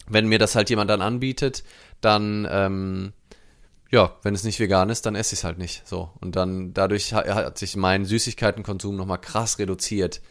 wenn 0.09 0.27
mir 0.27 0.39
das 0.39 0.55
halt 0.55 0.69
jemand 0.69 0.89
dann 0.89 1.01
anbietet, 1.01 1.63
dann 2.01 2.45
ähm, 2.51 3.13
ja, 3.89 4.15
wenn 4.21 4.35
es 4.35 4.43
nicht 4.43 4.59
vegan 4.59 4.89
ist, 4.89 5.05
dann 5.05 5.15
esse 5.15 5.33
ich 5.33 5.39
es 5.39 5.43
halt 5.43 5.57
nicht. 5.57 5.87
So. 5.87 6.11
Und 6.19 6.35
dann 6.35 6.73
dadurch 6.73 7.13
hat, 7.13 7.27
hat 7.27 7.57
sich 7.57 7.75
mein 7.75 8.05
Süßigkeitenkonsum 8.05 8.95
nochmal 8.95 9.19
krass 9.19 9.59
reduziert. 9.59 10.21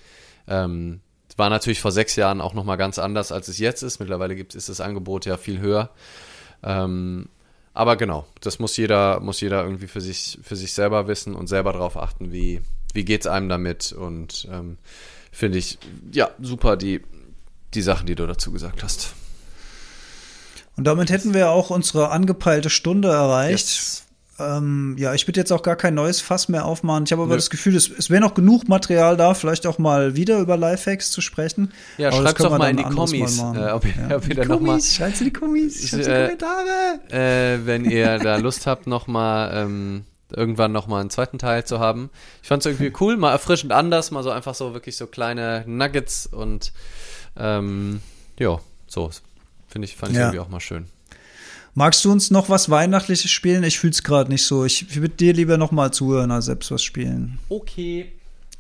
Ähm, 0.47 1.01
war 1.37 1.51
natürlich 1.51 1.81
vor 1.81 1.93
sechs 1.93 2.17
Jahren 2.17 2.41
auch 2.41 2.55
nochmal 2.55 2.77
ganz 2.77 2.99
anders, 2.99 3.31
als 3.31 3.49
es 3.49 3.59
jetzt 3.59 3.83
ist. 3.83 3.99
Mittlerweile 4.01 4.35
gibt, 4.35 4.55
ist 4.55 4.69
das 4.69 4.81
Angebot 4.81 5.27
ja 5.27 5.37
viel 5.37 5.61
höher. 5.61 5.91
Ähm, 6.63 7.29
aber 7.75 7.97
genau, 7.97 8.27
das 8.41 8.59
muss 8.59 8.77
jeder, 8.77 9.21
muss 9.21 9.41
jeder 9.41 9.63
irgendwie 9.63 9.87
für 9.87 10.01
sich, 10.01 10.39
für 10.43 10.57
sich 10.57 10.73
selber 10.73 11.09
wissen 11.09 11.35
und 11.35 11.47
selber 11.47 11.73
darauf 11.75 11.99
achten, 11.99 12.33
wie, 12.33 12.63
wie 12.95 13.05
geht 13.05 13.21
es 13.23 13.27
einem 13.27 13.51
damit. 13.51 13.93
Und 13.93 14.49
ähm, 14.51 14.79
finde 15.31 15.59
ich, 15.59 15.79
ja, 16.11 16.31
super, 16.41 16.77
die, 16.77 17.03
die 17.75 17.83
Sachen, 17.83 18.07
die 18.07 18.15
du 18.15 18.27
dazu 18.27 18.51
gesagt 18.51 18.83
hast. 18.83 19.15
Und 20.77 20.85
damit 20.85 21.11
hätten 21.11 21.35
wir 21.35 21.51
auch 21.51 21.71
unsere 21.71 22.11
angepeilte 22.11 22.71
Stunde 22.71 23.09
erreicht. 23.09 23.67
Yes. 23.67 24.03
Ähm, 24.39 24.97
ja, 24.99 25.15
ich 25.15 25.27
würde 25.27 25.41
jetzt 25.41 25.51
auch 25.51 25.63
gar 25.63 25.77
kein 25.77 25.95
neues 25.95 26.21
Fass 26.21 26.49
mehr 26.49 26.67
aufmachen. 26.67 27.05
Ich 27.05 27.13
habe 27.13 27.23
aber 27.23 27.31
Nö. 27.31 27.37
das 27.37 27.49
Gefühl, 27.49 27.75
es, 27.75 27.89
es 27.89 28.11
wäre 28.11 28.21
noch 28.21 28.35
genug 28.35 28.69
Material 28.69 29.17
da, 29.17 29.33
vielleicht 29.33 29.67
auch 29.67 29.79
mal 29.79 30.15
wieder 30.15 30.41
über 30.41 30.59
Lifehacks 30.59 31.11
zu 31.11 31.23
sprechen. 31.23 31.73
Ja, 31.97 32.13
schreibt 32.13 32.41
doch 32.41 32.57
mal 32.59 32.69
in 32.69 32.77
die 32.77 32.83
Kommis, 32.83 33.39
äh, 33.39 33.71
ob, 33.71 33.87
ja. 33.87 34.17
ob 34.17 34.29
ihr 34.29 34.35
da 34.35 34.45
noch 34.45 34.61
mal, 34.61 34.79
schreibt 34.81 35.21
in 35.21 35.27
die 35.27 35.33
Kommis, 35.33 35.89
schreibt 35.89 36.07
äh, 36.07 36.25
Kommentare. 36.25 37.01
Äh, 37.11 37.67
wenn 37.67 37.87
ihr 37.87 38.19
da 38.19 38.37
Lust 38.37 38.67
habt, 38.67 38.87
noch 38.87 39.07
mal 39.07 39.53
ähm, 39.55 40.05
irgendwann 40.31 40.73
noch 40.73 40.87
mal 40.87 41.01
einen 41.01 41.11
zweiten 41.11 41.39
Teil 41.39 41.65
zu 41.65 41.79
haben. 41.79 42.11
Ich 42.43 42.49
fand 42.49 42.65
es 42.65 42.71
irgendwie 42.71 42.93
cool, 43.01 43.17
mal 43.17 43.33
erfrischend 43.33 43.73
anders, 43.73 44.11
mal 44.11 44.23
so 44.23 44.31
einfach 44.31 44.55
so 44.55 44.75
wirklich 44.75 44.99
so 44.99 45.07
kleine 45.07 45.65
Nuggets 45.67 46.27
und 46.27 46.73
ähm, 47.39 48.03
ja, 48.39 48.59
so 48.87 49.11
finde 49.77 49.85
ich 49.85 49.97
fand 49.97 50.13
ich 50.13 50.17
ja. 50.17 50.25
irgendwie 50.25 50.39
auch 50.39 50.49
mal 50.49 50.61
schön. 50.61 50.87
Magst 51.75 52.03
du 52.07 52.11
uns 52.11 52.31
noch 52.31 52.49
was 52.49 52.71
Weihnachtliches 52.71 53.31
spielen? 53.31 53.63
Ich 53.63 53.79
fühle 53.79 53.91
es 53.91 54.03
gerade 54.03 54.31
nicht 54.31 54.47
so. 54.47 54.65
Ich 54.65 54.95
würde 54.95 55.15
dir 55.15 55.35
lieber 55.35 55.59
noch 55.59 55.71
mal 55.71 55.93
zuhören, 55.93 56.31
als 56.31 56.47
selbst 56.47 56.71
was 56.71 56.83
spielen. 56.83 57.39
Okay. 57.51 58.13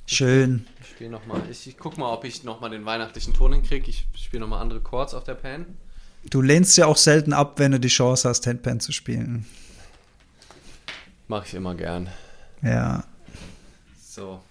Schön. 0.05 0.67
Ich 0.83 0.89
spiele 0.91 1.09
noch 1.09 1.25
mal. 1.25 1.41
Ich, 1.51 1.67
ich 1.67 1.79
guck 1.79 1.97
mal, 1.97 2.13
ob 2.13 2.25
ich 2.27 2.45
noch 2.45 2.61
mal 2.61 2.69
den 2.69 2.85
weihnachtlichen 2.85 3.33
Ton 3.33 3.55
hinkriege. 3.55 3.89
Ich 3.89 4.07
spiele 4.15 4.43
noch 4.43 4.49
mal 4.49 4.61
andere 4.61 4.81
Chords 4.81 5.15
auf 5.15 5.25
der 5.25 5.35
Pan. 5.35 5.65
Du 6.29 6.43
lehnst 6.43 6.77
ja 6.77 6.85
auch 6.85 6.99
selten 6.99 7.33
ab, 7.33 7.59
wenn 7.59 7.73
du 7.73 7.81
die 7.81 7.89
Chance 7.89 8.29
hast, 8.29 8.47
Handpan 8.47 8.81
zu 8.81 8.93
spielen. 8.93 9.47
Mache 11.29 11.47
ich 11.47 11.55
immer 11.55 11.75
gern. 11.75 12.11
Ja. 12.61 13.05
So. 14.07 14.43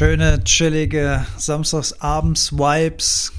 Schöne, 0.00 0.42
chillige 0.44 1.26
Samstagsabends-Vibes. 1.36 3.32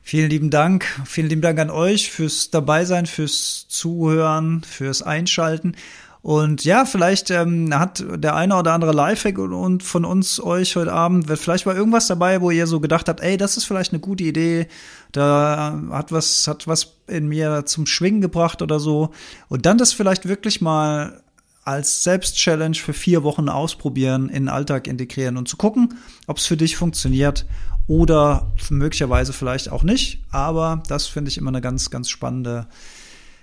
Vielen 0.00 0.30
lieben 0.30 0.48
Dank. 0.48 0.86
Vielen 1.04 1.28
lieben 1.28 1.42
Dank 1.42 1.58
an 1.58 1.68
euch 1.68 2.10
fürs 2.10 2.50
Dabeisein, 2.50 3.04
fürs 3.04 3.68
Zuhören, 3.68 4.62
fürs 4.62 5.02
Einschalten. 5.02 5.74
Und 6.22 6.64
ja, 6.64 6.86
vielleicht 6.86 7.30
ähm, 7.30 7.78
hat 7.78 8.02
der 8.14 8.34
eine 8.34 8.56
oder 8.56 8.72
andere 8.72 8.92
Lifehack 8.92 9.36
und 9.36 9.82
von 9.82 10.06
uns 10.06 10.42
euch 10.42 10.74
heute 10.74 10.90
Abend, 10.90 11.26
vielleicht 11.38 11.66
war 11.66 11.76
irgendwas 11.76 12.06
dabei, 12.06 12.40
wo 12.40 12.50
ihr 12.50 12.66
so 12.66 12.80
gedacht 12.80 13.06
habt, 13.06 13.20
ey, 13.20 13.36
das 13.36 13.58
ist 13.58 13.66
vielleicht 13.66 13.92
eine 13.92 14.00
gute 14.00 14.24
Idee, 14.24 14.68
da 15.12 15.78
hat 15.90 16.12
was, 16.12 16.48
hat 16.48 16.66
was 16.66 16.94
in 17.08 17.28
mir 17.28 17.66
zum 17.66 17.84
Schwingen 17.84 18.22
gebracht 18.22 18.62
oder 18.62 18.80
so. 18.80 19.10
Und 19.48 19.66
dann 19.66 19.76
das 19.76 19.92
vielleicht 19.92 20.26
wirklich 20.26 20.62
mal 20.62 21.22
als 21.70 22.02
Selbstchallenge 22.02 22.74
für 22.74 22.92
vier 22.92 23.22
Wochen 23.22 23.48
ausprobieren, 23.48 24.28
in 24.28 24.44
den 24.44 24.48
Alltag 24.48 24.88
integrieren 24.88 25.36
und 25.36 25.48
zu 25.48 25.56
gucken, 25.56 25.94
ob 26.26 26.38
es 26.38 26.46
für 26.46 26.56
dich 26.56 26.76
funktioniert 26.76 27.46
oder 27.86 28.52
möglicherweise 28.70 29.32
vielleicht 29.32 29.70
auch 29.70 29.84
nicht. 29.84 30.24
Aber 30.32 30.82
das 30.88 31.06
finde 31.06 31.30
ich 31.30 31.38
immer 31.38 31.50
eine 31.50 31.60
ganz, 31.60 31.90
ganz 31.90 32.10
spannende 32.10 32.66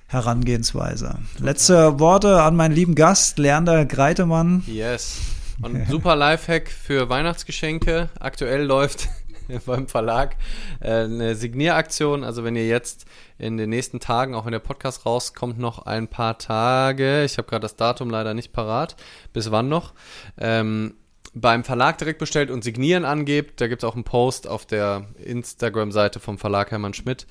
Herangehensweise. 0.08 1.20
Letzte 1.40 2.00
Worte 2.00 2.42
an 2.42 2.58
meinen 2.58 2.76
lieben 2.76 2.96
Gast, 2.96 3.40
Lerner 3.40 3.86
Greitemann. 3.86 4.64
Yes. 4.68 5.20
Und 5.62 5.88
super 5.90 6.16
Lifehack 6.16 6.70
für 6.70 7.08
Weihnachtsgeschenke. 7.10 8.10
Aktuell 8.20 8.64
läuft 8.64 9.08
beim 9.66 9.88
Verlag 9.88 10.36
äh, 10.80 11.04
eine 11.04 11.36
Signieraktion. 11.36 12.24
Also 12.24 12.44
wenn 12.44 12.56
ihr 12.56 12.68
jetzt 12.68 13.06
in 13.38 13.58
den 13.58 13.70
nächsten 13.70 14.00
Tagen, 14.00 14.36
auch 14.36 14.46
wenn 14.46 14.52
der 14.52 14.60
Podcast 14.60 15.06
rauskommt, 15.06 15.60
noch 15.60 15.86
ein 15.86 16.08
paar 16.08 16.38
Tage, 16.38 17.24
ich 17.24 17.38
habe 17.38 17.48
gerade 17.48 17.62
das 17.62 17.76
Datum 17.76 18.10
leider 18.10 18.34
nicht 18.34 18.54
parat, 18.54 18.96
bis 19.34 19.52
wann 19.52 19.70
noch, 19.70 19.94
ähm, 20.38 20.96
beim 21.34 21.64
Verlag 21.64 21.98
direkt 21.98 22.20
bestellt 22.20 22.50
und 22.50 22.64
signieren 22.64 23.06
angebt. 23.06 23.62
Da 23.62 23.68
gibt 23.68 23.84
es 23.84 23.90
auch 23.90 23.96
einen 23.96 24.04
Post 24.04 24.48
auf 24.48 24.66
der 24.66 25.08
Instagram-Seite 25.24 26.20
vom 26.20 26.38
Verlag 26.38 26.72
Hermann 26.72 26.94
Schmidt. 26.94 27.28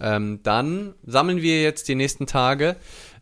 Ähm, 0.00 0.40
dann 0.42 0.94
sammeln 1.04 1.42
wir 1.42 1.62
jetzt 1.62 1.88
die 1.88 1.94
nächsten 1.94 2.26
Tage 2.26 2.76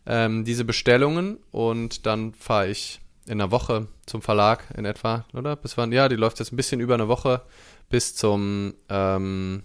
ähm, 0.05 0.45
diese 0.45 0.63
Bestellungen 0.63 1.37
und 1.51 2.05
dann 2.05 2.33
fahre 2.33 2.69
ich 2.69 3.01
in 3.29 3.39
einer 3.39 3.51
Woche 3.51 3.87
zum 4.07 4.23
Verlag 4.23 4.63
in 4.75 4.85
etwa, 4.85 5.25
oder? 5.33 5.55
Bis 5.55 5.77
wann? 5.77 5.91
Ja, 5.91 6.09
die 6.09 6.15
läuft 6.15 6.39
jetzt 6.39 6.51
ein 6.51 6.57
bisschen 6.57 6.79
über 6.79 6.95
eine 6.95 7.07
Woche 7.07 7.43
bis 7.87 8.15
zum 8.15 8.73
ähm, 8.89 9.63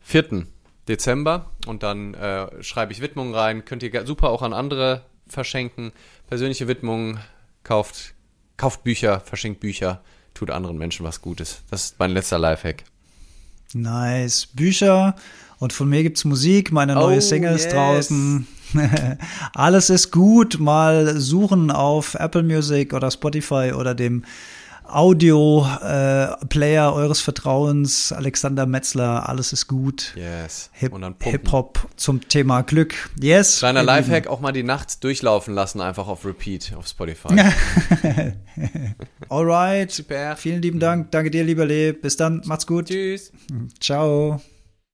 4. 0.00 0.46
Dezember 0.88 1.50
und 1.66 1.82
dann 1.82 2.14
äh, 2.14 2.62
schreibe 2.62 2.92
ich 2.92 3.00
Widmungen 3.00 3.34
rein. 3.34 3.64
Könnt 3.64 3.82
ihr 3.82 4.06
super 4.06 4.30
auch 4.30 4.42
an 4.42 4.52
andere 4.52 5.04
verschenken. 5.28 5.92
Persönliche 6.28 6.68
Widmungen, 6.68 7.18
kauft, 7.62 8.14
kauft 8.56 8.84
Bücher, 8.84 9.20
verschenkt 9.20 9.60
Bücher, 9.60 10.02
tut 10.34 10.50
anderen 10.50 10.78
Menschen 10.78 11.04
was 11.04 11.22
Gutes. 11.22 11.62
Das 11.70 11.84
ist 11.84 11.98
mein 11.98 12.10
letzter 12.10 12.38
Lifehack. 12.38 12.84
Nice. 13.72 14.46
Bücher 14.46 15.14
und 15.58 15.72
von 15.72 15.88
mir 15.88 16.02
gibt 16.02 16.18
es 16.18 16.24
Musik, 16.24 16.72
meine 16.72 16.94
neue 16.94 17.18
oh, 17.18 17.20
Single 17.20 17.54
ist 17.54 17.64
yes. 17.64 17.72
draußen. 17.72 18.46
Alles 19.54 19.90
ist 19.90 20.10
gut. 20.10 20.58
Mal 20.58 21.18
suchen 21.18 21.70
auf 21.70 22.14
Apple 22.14 22.42
Music 22.42 22.92
oder 22.92 23.10
Spotify 23.10 23.72
oder 23.76 23.94
dem 23.94 24.24
Audio-Player 24.88 26.88
äh, 26.88 26.94
eures 26.94 27.20
Vertrauens, 27.20 28.12
Alexander 28.12 28.66
Metzler, 28.66 29.28
alles 29.28 29.52
ist 29.52 29.66
gut. 29.66 30.14
Yes. 30.14 30.70
Hip-Hop 30.74 31.78
Hip 31.78 31.88
zum 31.96 32.28
Thema 32.28 32.62
Glück. 32.62 33.10
Yes. 33.20 33.58
Kleiner 33.58 33.82
Lifehack, 33.82 34.28
auch 34.28 34.40
mal 34.40 34.52
die 34.52 34.62
Nacht 34.62 35.02
durchlaufen 35.02 35.54
lassen, 35.54 35.80
einfach 35.80 36.06
auf 36.06 36.24
Repeat 36.24 36.74
auf 36.76 36.86
Spotify. 36.86 37.34
Alright. 39.28 39.90
Super. 39.90 40.36
Vielen 40.36 40.62
lieben 40.62 40.78
Dank. 40.78 41.10
Danke 41.10 41.30
dir, 41.30 41.44
lieber 41.44 41.66
Lee. 41.66 41.92
Bis 41.92 42.16
dann. 42.16 42.42
Macht's 42.44 42.66
gut. 42.66 42.86
Tschüss. 42.86 43.32
Ciao. 43.80 44.40